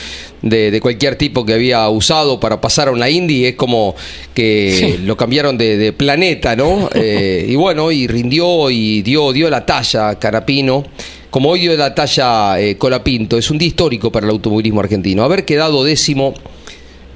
de, 0.41 0.71
de 0.71 0.81
cualquier 0.81 1.15
tipo 1.15 1.45
que 1.45 1.53
había 1.53 1.87
usado 1.89 2.39
para 2.39 2.61
pasar 2.61 2.87
a 2.87 2.91
una 2.91 3.09
Indy 3.09 3.45
es 3.45 3.55
como 3.55 3.95
que 4.33 4.99
lo 5.03 5.17
cambiaron 5.17 5.57
de, 5.57 5.77
de 5.77 5.93
planeta, 5.93 6.55
¿no? 6.55 6.89
Eh, 7.01 7.45
y 7.47 7.55
bueno, 7.55 7.91
y 7.91 8.07
rindió 8.07 8.69
y 8.69 9.01
dio, 9.01 9.31
dio 9.31 9.49
la 9.49 9.65
talla 9.65 10.19
Carapino. 10.19 10.83
Como 11.29 11.49
hoy 11.49 11.61
dio 11.61 11.77
la 11.77 11.95
talla 11.95 12.59
eh, 12.59 12.75
Colapinto, 12.77 13.37
es 13.37 13.49
un 13.49 13.57
día 13.57 13.69
histórico 13.69 14.11
para 14.11 14.25
el 14.25 14.31
automovilismo 14.31 14.81
argentino. 14.81 15.23
Haber 15.23 15.45
quedado 15.45 15.83
décimo 15.83 16.33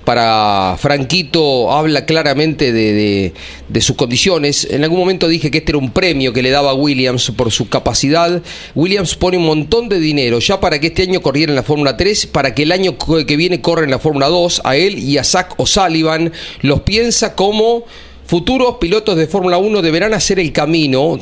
para 0.03 0.75
Franquito 0.79 1.71
habla 1.71 2.05
claramente 2.05 2.71
de, 2.71 3.33
sus 3.81 3.95
condiciones. 3.95 4.67
En 4.69 4.83
algún 4.83 4.99
momento 4.99 5.27
dije 5.27 5.49
que 5.51 5.59
este 5.59 5.71
era 5.71 5.77
un 5.77 5.91
premio 5.91 6.33
que 6.33 6.41
le 6.41 6.49
daba 6.49 6.71
a 6.71 6.73
Williams 6.73 7.31
por 7.31 7.51
su 7.51 7.69
capacidad. 7.69 8.41
Williams 8.75 9.15
pone 9.15 9.37
un 9.37 9.45
montón 9.45 9.89
de 9.89 9.99
dinero 9.99 10.39
ya 10.39 10.59
para 10.59 10.79
que 10.79 10.87
este 10.87 11.03
año 11.03 11.21
corriera 11.21 11.51
en 11.51 11.55
la 11.55 11.63
Fórmula 11.63 11.97
3, 11.97 12.27
para 12.27 12.53
que 12.53 12.63
el 12.63 12.71
año 12.71 12.97
que 12.97 13.37
viene 13.37 13.61
corra 13.61 13.83
en 13.83 13.91
la 13.91 13.99
Fórmula 13.99 14.27
2. 14.27 14.61
A 14.63 14.75
él 14.75 14.99
y 14.99 15.17
a 15.17 15.23
Zach 15.23 15.53
O'Sullivan 15.57 16.31
los 16.61 16.81
piensa 16.81 17.35
como 17.35 17.85
futuros 18.25 18.77
pilotos 18.79 19.15
de 19.17 19.27
Fórmula 19.27 19.57
1 19.57 19.81
deberán 19.81 20.13
hacer 20.13 20.39
el 20.39 20.51
camino. 20.51 21.19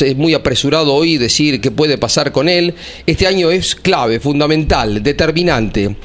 Es 0.00 0.16
muy 0.16 0.34
apresurado 0.34 0.94
hoy 0.94 1.16
decir 1.16 1.60
qué 1.60 1.70
puede 1.70 1.96
pasar 1.96 2.32
con 2.32 2.48
él. 2.48 2.74
Este 3.06 3.26
año 3.26 3.50
es 3.50 3.74
clave, 3.74 4.20
fundamental, 4.20 5.02
determinante 5.02 5.96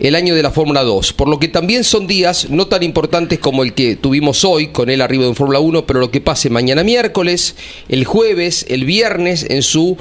el 0.00 0.14
año 0.14 0.34
de 0.34 0.42
la 0.42 0.50
Fórmula 0.50 0.82
2, 0.82 1.12
por 1.12 1.28
lo 1.28 1.38
que 1.38 1.48
también 1.48 1.84
son 1.84 2.06
días 2.06 2.48
no 2.48 2.66
tan 2.66 2.82
importantes 2.82 3.38
como 3.38 3.62
el 3.62 3.74
que 3.74 3.96
tuvimos 3.96 4.44
hoy 4.44 4.68
con 4.68 4.88
él 4.88 5.02
arriba 5.02 5.26
en 5.26 5.36
Fórmula 5.36 5.60
1, 5.60 5.86
pero 5.86 6.00
lo 6.00 6.10
que 6.10 6.22
pase 6.22 6.48
mañana 6.48 6.82
miércoles, 6.82 7.54
el 7.88 8.06
jueves, 8.06 8.64
el 8.70 8.86
viernes 8.86 9.46
en 9.48 9.62
su 9.62 9.98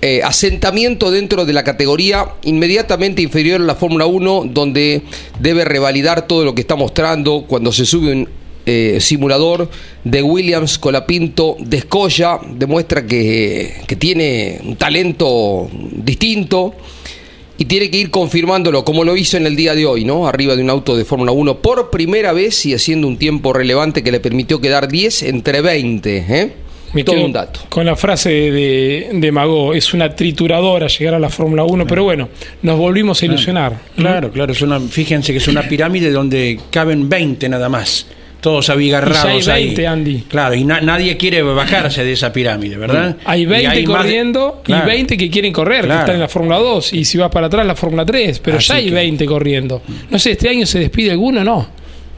eh, 0.00 0.22
asentamiento 0.22 1.10
dentro 1.10 1.44
de 1.44 1.52
la 1.52 1.64
categoría 1.64 2.28
inmediatamente 2.44 3.20
inferior 3.20 3.60
a 3.60 3.64
la 3.64 3.74
Fórmula 3.74 4.06
1, 4.06 4.44
donde 4.50 5.02
debe 5.40 5.64
revalidar 5.64 6.28
todo 6.28 6.44
lo 6.44 6.54
que 6.54 6.60
está 6.60 6.76
mostrando 6.76 7.44
cuando 7.48 7.72
se 7.72 7.84
sube 7.84 8.12
un 8.12 8.28
eh, 8.64 8.98
simulador 9.00 9.68
de 10.04 10.22
Williams 10.22 10.78
Colapinto 10.78 11.56
Descolla, 11.58 12.38
demuestra 12.48 13.04
que, 13.04 13.74
que 13.88 13.96
tiene 13.96 14.60
un 14.64 14.76
talento 14.76 15.68
distinto 15.72 16.74
y 17.58 17.66
tiene 17.66 17.90
que 17.90 17.98
ir 17.98 18.10
confirmándolo 18.10 18.84
como 18.84 19.04
lo 19.04 19.16
hizo 19.16 19.36
en 19.36 19.46
el 19.46 19.56
día 19.56 19.74
de 19.74 19.86
hoy, 19.86 20.04
¿no? 20.04 20.26
Arriba 20.26 20.56
de 20.56 20.62
un 20.62 20.70
auto 20.70 20.96
de 20.96 21.04
Fórmula 21.04 21.32
1 21.32 21.58
por 21.58 21.90
primera 21.90 22.32
vez 22.32 22.64
y 22.66 22.74
haciendo 22.74 23.06
un 23.06 23.16
tiempo 23.16 23.52
relevante 23.52 24.02
que 24.02 24.12
le 24.12 24.20
permitió 24.20 24.60
quedar 24.60 24.88
10 24.88 25.22
entre 25.24 25.60
20, 25.60 26.16
¿eh? 26.28 26.52
Me 26.92 27.04
Todo 27.04 27.24
un 27.24 27.32
dato. 27.32 27.60
Con 27.70 27.86
la 27.86 27.96
frase 27.96 28.28
de, 28.28 29.08
de 29.14 29.32
Magó, 29.32 29.72
es 29.72 29.94
una 29.94 30.14
trituradora 30.14 30.88
llegar 30.88 31.14
a 31.14 31.18
la 31.18 31.30
Fórmula 31.30 31.64
1, 31.64 31.86
pero 31.86 32.04
bueno, 32.04 32.28
nos 32.60 32.78
volvimos 32.78 33.22
a 33.22 33.24
ilusionar. 33.24 33.78
Claro, 33.96 34.30
claro, 34.30 34.52
es 34.52 34.60
una, 34.60 34.78
fíjense 34.78 35.32
que 35.32 35.38
es 35.38 35.48
una 35.48 35.62
pirámide 35.62 36.10
donde 36.10 36.60
caben 36.70 37.08
20 37.08 37.48
nada 37.48 37.70
más. 37.70 38.06
Todos 38.42 38.68
abigarrados 38.70 39.34
Y 39.38 39.40
ya 39.40 39.54
hay 39.54 39.64
20, 39.66 39.80
ahí. 39.80 39.86
Andy. 39.86 40.24
Claro, 40.28 40.54
y 40.54 40.64
na- 40.64 40.80
nadie 40.82 41.16
quiere 41.16 41.40
bajarse 41.42 42.04
de 42.04 42.12
esa 42.12 42.32
pirámide, 42.32 42.76
¿verdad? 42.76 43.16
Hay 43.24 43.42
Y 43.42 43.46
20 43.46 43.66
más 43.68 43.76
de- 43.76 43.84
corriendo 43.84 44.60
Claro. 44.64 44.84
y 44.84 44.86
20 44.90 45.16
que 45.16 45.30
quieren 45.30 45.52
correr, 45.52 45.84
Claro. 45.84 46.00
que 46.00 46.02
están 46.02 46.14
en 46.16 46.20
la 46.22 46.28
Fórmula 46.28 46.58
2. 46.58 46.92
Y 46.92 47.04
si 47.04 47.16
vas 47.18 47.30
para 47.30 47.46
atrás, 47.46 47.64
la 47.64 47.74
Fórmula 47.76 48.04
3. 48.04 48.40
Pero 48.40 48.58
Así 48.58 48.66
ya 48.68 48.74
hay 48.74 48.84
que- 48.86 48.90
20 48.90 49.24
corriendo. 49.26 49.80
No 50.10 50.18
sé, 50.18 50.32
¿este 50.32 50.48
año 50.48 50.66
se 50.66 50.80
despide 50.80 51.12
alguno? 51.12 51.42
No. 51.42 51.68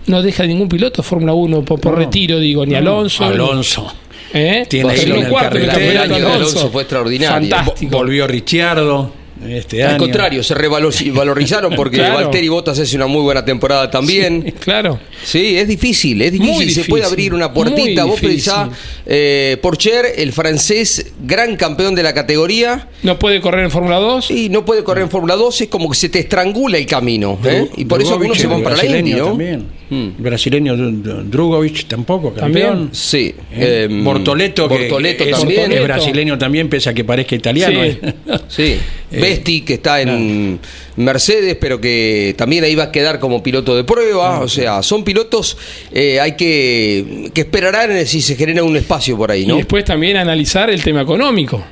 No 0.07 0.23
deja 0.23 0.45
ningún 0.47 0.69
piloto 0.69 1.03
de 1.03 1.09
Fórmula 1.09 1.33
1 1.35 1.63
por, 1.65 1.79
por 1.79 1.93
No. 1.93 1.99
retiro, 1.99 2.39
digo, 2.41 2.65
ni 2.67 2.73
No, 2.73 2.79
Alonso. 2.79 3.25
Alonso. 3.25 3.95
¿Eh? 4.33 4.65
Tiene 4.69 4.87
Va 4.87 4.91
a 4.91 4.95
que 4.95 5.01
ser 5.01 5.09
ir 5.09 5.15
un 5.15 5.19
en 5.21 5.25
el 5.27 5.31
cuarto 5.31 5.59
de 5.59 5.71
Alonso. 5.99 6.15
Alonso 6.27 6.71
fue 6.71 6.83
extraordinario. 6.83 7.49
Fantástico. 7.57 7.97
Volvió 7.99 8.27
Ricciardo 8.27 9.13
este 9.49 9.83
Al 9.83 9.91
año. 9.91 9.99
contrario, 9.99 10.43
se 10.43 10.55
revalorizaron 10.55 11.73
porque 11.77 11.97
Claro. 11.99 12.15
Valtteri 12.15 12.49
Bottas 12.49 12.79
hace 12.79 12.97
una 12.97 13.07
muy 13.07 13.23
buena 13.23 13.45
temporada 13.45 13.91
también. 13.91 14.55
Claro. 14.61 14.99
Sí, 15.25 15.57
es 15.57 15.69
difícil, 15.69 16.21
es 16.23 16.33
difícil. 16.33 16.55
Muy 16.55 16.71
Se 16.71 16.85
puede 16.85 17.05
abrir 17.05 17.35
una 17.35 17.53
puertita. 17.53 18.05
Vos 18.05 18.21
pensás, 18.21 18.69
eh, 19.07 19.57
Porcher, 19.61 20.07
el 20.17 20.33
francés, 20.33 21.13
gran 21.25 21.57
campeón 21.57 21.95
de 21.95 22.03
la 22.03 22.15
categoría, 22.15 22.89
No 23.03 23.19
puede 23.19 23.41
correr 23.41 23.65
en 23.65 23.71
Fórmula 23.71 23.97
2. 23.97 24.31
y 24.31 24.49
no 24.49 24.65
puede 24.65 24.85
correr 24.85 25.05
en 25.05 25.11
Fórmula 25.11 25.37
2, 25.37 25.63
es 25.63 25.69
como 25.69 25.89
que 25.91 25.97
se 25.97 26.09
te 26.09 26.21
estrangula 26.21 26.79
el 26.79 26.87
camino. 26.87 27.39
¿eh? 27.45 27.69
Y 27.77 27.85
por 27.85 28.01
eso 28.01 28.15
algunos 28.15 28.39
se 28.39 28.47
van 28.47 28.63
para 28.63 28.77
la. 28.77 28.83
También. 28.83 29.67
Mm. 29.95 30.17
El 30.19 30.23
brasileño 30.23 30.77
Dru- 30.77 31.03
Dru- 31.03 31.23
Drugovic 31.25 31.85
tampoco, 31.87 32.33
campeón. 32.35 32.69
También. 32.71 32.89
Sí. 32.95 33.35
Eh, 33.53 33.87
eh, 33.91 34.01
Bortoleto, 34.03 34.69
que 34.69 34.79
Bortoleto 34.89 35.25
es, 35.25 35.31
también. 35.39 35.73
es 35.73 35.83
brasileño 35.83 36.37
también, 36.39 36.69
pese 36.69 36.91
a 36.91 36.95
que 36.95 37.05
parezca 37.05 37.35
italiano. 37.35 37.81
Sí. 37.83 37.99
¿eh? 38.03 38.15
Sí, 38.49 38.77
Eh, 39.15 39.21
Besti 39.21 39.61
que 39.61 39.75
está 39.75 40.01
en 40.01 40.59
Mercedes, 40.97 41.57
pero 41.61 41.81
que 41.81 42.35
también 42.37 42.65
ahí 42.65 42.75
va 42.75 42.85
a 42.85 42.91
quedar 42.91 43.21
como 43.21 43.45
piloto 43.45 43.77
de 43.77 43.85
prueba. 43.85 44.41
O 44.41 44.49
sea, 44.49 44.83
son 44.83 45.05
pilotos, 45.05 45.57
eh, 45.93 46.19
hay 46.19 46.33
que, 46.33 47.31
que 47.33 47.43
esperarán 47.43 48.05
si 48.07 48.21
se 48.21 48.35
genera 48.35 48.65
un 48.65 48.77
espacio 48.77 49.17
por 49.17 49.31
ahí, 49.31 49.43
Y 49.43 49.47
¿no? 49.47 49.57
después 49.57 49.85
también 49.85 50.17
analizar 50.17 50.69
el 50.71 50.83
tema 50.83 51.03
económico. 51.03 51.65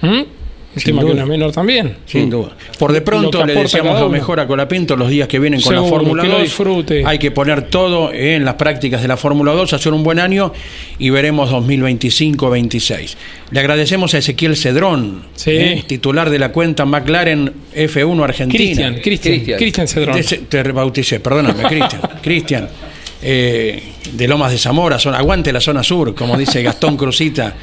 ¿Mm? 0.00 0.22
El 0.74 0.82
Sin 0.82 0.90
tema 0.90 1.02
que 1.02 1.06
duda. 1.08 1.14
no 1.16 1.22
es 1.22 1.28
menor 1.28 1.52
también. 1.52 1.96
Sin 2.06 2.28
duda. 2.30 2.50
Por 2.78 2.92
de 2.92 3.00
pronto 3.00 3.44
le 3.46 3.54
deseamos 3.54 4.00
lo 4.00 4.08
mejor 4.08 4.40
a 4.40 4.46
Colapinto 4.46 4.96
los 4.96 5.08
días 5.08 5.28
que 5.28 5.38
vienen 5.38 5.60
con 5.60 5.74
la 5.74 5.82
Fórmula 5.84 6.22
que 6.22 6.28
lo 6.28 6.34
2. 6.34 6.42
disfrute. 6.42 7.02
Hay 7.06 7.18
que 7.18 7.30
poner 7.30 7.68
todo 7.70 8.12
en 8.12 8.44
las 8.44 8.54
prácticas 8.54 9.00
de 9.00 9.08
la 9.08 9.16
Fórmula 9.16 9.52
2, 9.52 9.72
hacer 9.72 9.92
un 9.92 10.02
buen 10.02 10.18
año 10.18 10.52
y 10.98 11.10
veremos 11.10 11.50
2025-26. 11.50 13.14
Le 13.50 13.60
agradecemos 13.60 14.14
a 14.14 14.18
Ezequiel 14.18 14.56
Cedrón, 14.56 15.22
Sí. 15.34 15.50
¿eh? 15.52 15.84
titular 15.86 16.30
de 16.30 16.38
la 16.38 16.50
cuenta 16.50 16.84
McLaren 16.84 17.52
F1 17.74 18.24
Argentina. 18.24 18.58
Cristian, 18.64 18.94
Cristian, 19.00 19.34
Cristian. 19.34 19.58
Cristian 19.58 19.88
Cedrón. 19.88 20.20
Te, 20.20 20.36
te 20.38 20.62
rebauticé, 20.62 21.20
perdóname, 21.20 21.62
Cristian. 21.64 22.00
Cristian, 22.22 22.68
eh, 23.22 23.82
de 24.12 24.28
Lomas 24.28 24.52
de 24.52 24.58
Zamora, 24.58 24.98
zona, 24.98 25.18
aguante 25.18 25.52
la 25.52 25.60
zona 25.60 25.82
sur, 25.82 26.14
como 26.14 26.36
dice 26.36 26.62
Gastón 26.62 26.96
Cruzita, 26.96 27.54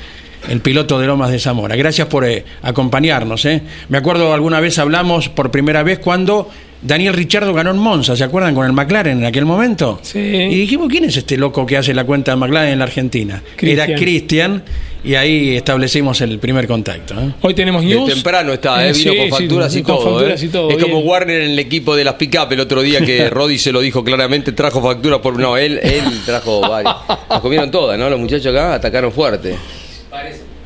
el 0.50 0.60
piloto 0.62 1.00
de 1.00 1.08
Lomas 1.08 1.32
de 1.32 1.40
Zamora. 1.40 1.76
Gracias 1.76 2.08
por 2.08 2.26
eh, 2.26 2.44
acompañarnos. 2.62 3.46
eh. 3.46 3.62
Me 3.90 3.98
acuerdo 3.98 4.34
alguna 4.34 4.60
vez 4.60 4.80
hablamos 4.80 5.30
por 5.30 5.52
primera 5.52 5.84
vez 5.84 6.00
cuando 6.00 6.50
Daniel 6.82 7.14
Richardo 7.14 7.54
ganó 7.54 7.70
en 7.72 7.78
Monza, 7.78 8.16
¿se 8.16 8.24
acuerdan? 8.24 8.56
Con 8.56 8.66
el 8.66 8.74
McLaren 8.74 9.20
en 9.20 9.26
aquel 9.26 9.46
momento. 9.46 10.00
Sí. 10.02 10.18
Y 10.20 10.56
dijimos, 10.62 10.88
¿quién 10.90 11.06
es 11.06 11.16
este 11.16 11.38
loco 11.38 11.64
que 11.66 11.78
hace 11.78 11.94
la 11.94 12.06
cuenta 12.06 12.32
de 12.32 12.38
McLaren 12.38 12.74
en 12.74 12.80
la 12.80 12.86
Argentina? 12.86 13.42
Cristian. 13.56 13.90
Era 13.90 14.00
Cristian 14.00 14.64
y 15.04 15.14
ahí 15.14 15.56
establecimos 15.58 16.22
el 16.22 16.40
primer 16.40 16.66
contacto. 16.68 17.14
¿eh? 17.22 17.34
Hoy 17.42 17.54
tenemos 17.54 17.84
news. 17.84 18.12
temprano 18.12 18.52
está, 18.54 18.84
¿eh? 18.88 18.94
vino 18.94 19.12
Sí, 19.12 19.18
con 19.18 19.26
sí, 19.26 19.30
facturas 19.32 19.76
y 19.76 19.84
con 19.84 19.96
todo. 19.96 20.14
facturas 20.16 20.42
¿eh? 20.42 20.46
y 20.48 20.50
todo, 20.50 20.70
es 20.72 20.78
como. 20.84 21.00
Warner 21.02 21.42
en 21.42 21.52
el 21.52 21.60
equipo 21.60 21.96
de 21.96 22.04
las 22.04 22.16
pick-up 22.16 22.52
el 22.52 22.60
otro 22.60 22.82
día 22.82 23.00
que 23.06 23.30
Roddy 23.32 23.60
se 23.60 23.72
lo 23.72 23.80
dijo 23.82 24.04
claramente, 24.04 24.52
trajo 24.52 24.82
facturas 24.82 25.20
por... 25.20 25.38
No, 25.40 25.58
él, 25.58 25.80
él 25.84 26.04
trajo 26.26 26.62
varias. 26.62 26.96
Las 27.30 27.40
comieron 27.42 27.70
todas, 27.70 27.98
¿no? 28.00 28.10
Los 28.10 28.20
muchachos 28.20 28.48
acá 28.48 28.74
atacaron 28.74 29.12
fuerte. 29.12 29.56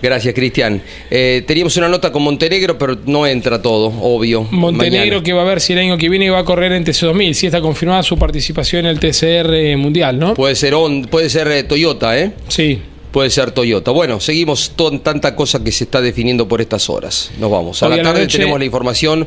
Gracias, 0.02 0.34
Cristian. 0.36 0.82
Eh, 1.10 1.44
teníamos 1.48 1.76
una 1.78 1.88
nota 1.88 2.12
con 2.12 2.22
Montenegro, 2.22 2.78
pero 2.78 2.98
no 3.06 3.26
entra 3.26 3.62
todo, 3.62 3.88
obvio. 4.02 4.44
Montenegro 4.52 5.00
Mañana. 5.00 5.24
que 5.24 5.34
va 5.34 5.42
a 5.42 5.46
ver 5.46 5.62
si 5.62 5.74
el 5.74 5.80
año 5.80 5.98
que 5.98 6.10
viene 6.10 6.30
va 6.30 6.40
a 6.40 6.46
correr 6.46 6.74
en 6.74 6.86
TC2000, 6.86 7.34
si 7.34 7.46
está 7.48 7.62
confirmada 7.62 8.04
su 8.04 8.18
participación 8.18 8.86
en 8.86 8.92
el 8.92 9.00
TCR 9.00 9.78
mundial, 9.78 10.20
¿no? 10.20 10.34
Puede 10.36 10.56
ser, 10.56 10.76
on, 10.76 11.04
puede 11.06 11.30
ser 11.30 11.48
eh, 11.48 11.64
Toyota, 11.64 12.20
¿eh? 12.20 12.34
Sí. 12.50 12.82
Puede 13.16 13.30
ser 13.30 13.52
Toyota. 13.52 13.92
Bueno, 13.92 14.20
seguimos 14.20 14.74
con 14.76 15.00
tanta 15.00 15.38
cosa 15.38 15.64
que 15.64 15.72
se 15.72 15.86
está 15.86 16.02
definiendo 16.02 16.50
por 16.50 16.60
estas 16.60 16.90
horas. 16.90 17.32
Nos 17.40 17.50
vamos. 17.50 17.82
A 17.82 17.88
Hoy 17.88 17.96
la 17.96 18.04
tarde 18.04 18.24
noche- 18.24 18.40
tenemos 18.40 18.60
la 18.60 18.66
información 18.66 19.26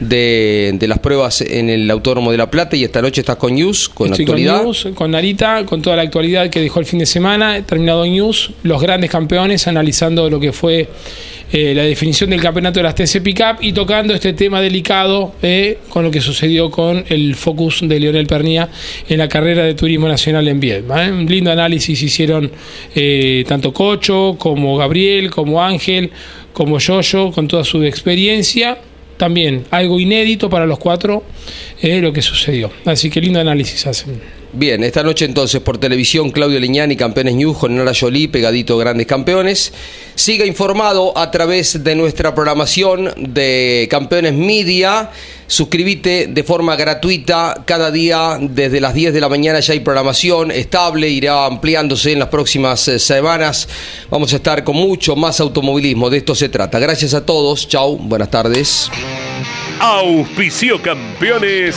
de, 0.00 0.72
de 0.74 0.88
las 0.88 0.98
pruebas 0.98 1.40
en 1.42 1.70
el 1.70 1.88
Autódromo 1.88 2.32
de 2.32 2.36
La 2.36 2.50
Plata 2.50 2.74
y 2.74 2.82
esta 2.82 3.00
noche 3.00 3.20
estás 3.20 3.36
con 3.36 3.54
News, 3.54 3.88
con 3.90 4.08
Estoy 4.10 4.24
actualidad. 4.24 4.56
con 4.56 4.64
News, 4.64 4.88
con 4.92 5.10
Narita, 5.12 5.64
con 5.66 5.80
toda 5.82 5.94
la 5.94 6.02
actualidad 6.02 6.50
que 6.50 6.58
dejó 6.60 6.80
el 6.80 6.86
fin 6.86 6.98
de 6.98 7.06
semana. 7.06 7.64
Terminado 7.64 8.04
News, 8.04 8.50
los 8.64 8.82
grandes 8.82 9.08
campeones, 9.08 9.68
analizando 9.68 10.28
lo 10.28 10.40
que 10.40 10.52
fue 10.52 10.88
eh, 11.52 11.74
la 11.74 11.82
definición 11.82 12.30
del 12.30 12.40
campeonato 12.40 12.80
de 12.80 12.84
las 12.84 12.94
TC 12.94 13.22
Pickup 13.22 13.62
y 13.62 13.72
tocando 13.72 14.14
este 14.14 14.32
tema 14.32 14.60
delicado 14.60 15.34
eh, 15.42 15.78
con 15.88 16.04
lo 16.04 16.10
que 16.10 16.20
sucedió 16.20 16.70
con 16.70 17.04
el 17.08 17.34
Focus 17.34 17.80
de 17.82 18.00
Leonel 18.00 18.26
Pernía 18.26 18.68
en 19.08 19.18
la 19.18 19.28
carrera 19.28 19.64
de 19.64 19.74
Turismo 19.74 20.08
Nacional 20.08 20.46
en 20.48 20.60
Viedma. 20.60 21.06
eh. 21.06 21.12
Un 21.12 21.26
lindo 21.26 21.50
análisis 21.50 22.02
hicieron 22.02 22.50
tanto 23.46 23.72
Cocho 23.72 24.36
como 24.38 24.76
Gabriel, 24.76 25.30
como 25.30 25.62
Ángel, 25.62 26.10
como 26.52 26.78
Yoyo, 26.78 27.30
con 27.30 27.46
toda 27.48 27.64
su 27.64 27.82
experiencia. 27.82 28.78
También 29.16 29.64
algo 29.70 29.98
inédito 29.98 30.48
para 30.48 30.64
los 30.66 30.78
cuatro 30.78 31.24
eh, 31.82 32.00
lo 32.00 32.12
que 32.12 32.22
sucedió. 32.22 32.70
Así 32.84 33.10
que 33.10 33.20
lindo 33.20 33.40
análisis 33.40 33.86
hacen. 33.86 34.37
Bien, 34.58 34.82
esta 34.82 35.04
noche 35.04 35.24
entonces 35.24 35.60
por 35.60 35.78
televisión 35.78 36.32
Claudio 36.32 36.58
Leñani, 36.58 36.96
Campeones 36.96 37.36
News, 37.36 37.58
con 37.58 37.76
Nora 37.76 37.92
Jolie, 37.94 38.26
pegadito 38.26 38.76
Grandes 38.76 39.06
Campeones. 39.06 39.72
Siga 40.16 40.44
informado 40.44 41.16
a 41.16 41.30
través 41.30 41.84
de 41.84 41.94
nuestra 41.94 42.34
programación 42.34 43.12
de 43.16 43.86
Campeones 43.88 44.34
Media. 44.34 45.10
Suscríbete 45.46 46.26
de 46.26 46.42
forma 46.42 46.74
gratuita 46.74 47.62
cada 47.66 47.92
día 47.92 48.36
desde 48.40 48.80
las 48.80 48.94
10 48.94 49.14
de 49.14 49.20
la 49.20 49.28
mañana 49.28 49.60
ya 49.60 49.74
hay 49.74 49.80
programación 49.80 50.50
estable, 50.50 51.08
irá 51.08 51.46
ampliándose 51.46 52.10
en 52.10 52.18
las 52.18 52.28
próximas 52.28 52.88
eh, 52.88 52.98
semanas. 52.98 53.68
Vamos 54.10 54.32
a 54.32 54.36
estar 54.36 54.64
con 54.64 54.74
mucho 54.74 55.14
más 55.14 55.38
automovilismo, 55.38 56.10
de 56.10 56.16
esto 56.16 56.34
se 56.34 56.48
trata. 56.48 56.80
Gracias 56.80 57.14
a 57.14 57.24
todos, 57.24 57.68
chau, 57.68 57.96
buenas 57.96 58.32
tardes. 58.32 58.90
Auspicio 59.78 60.82
campeones. 60.82 61.76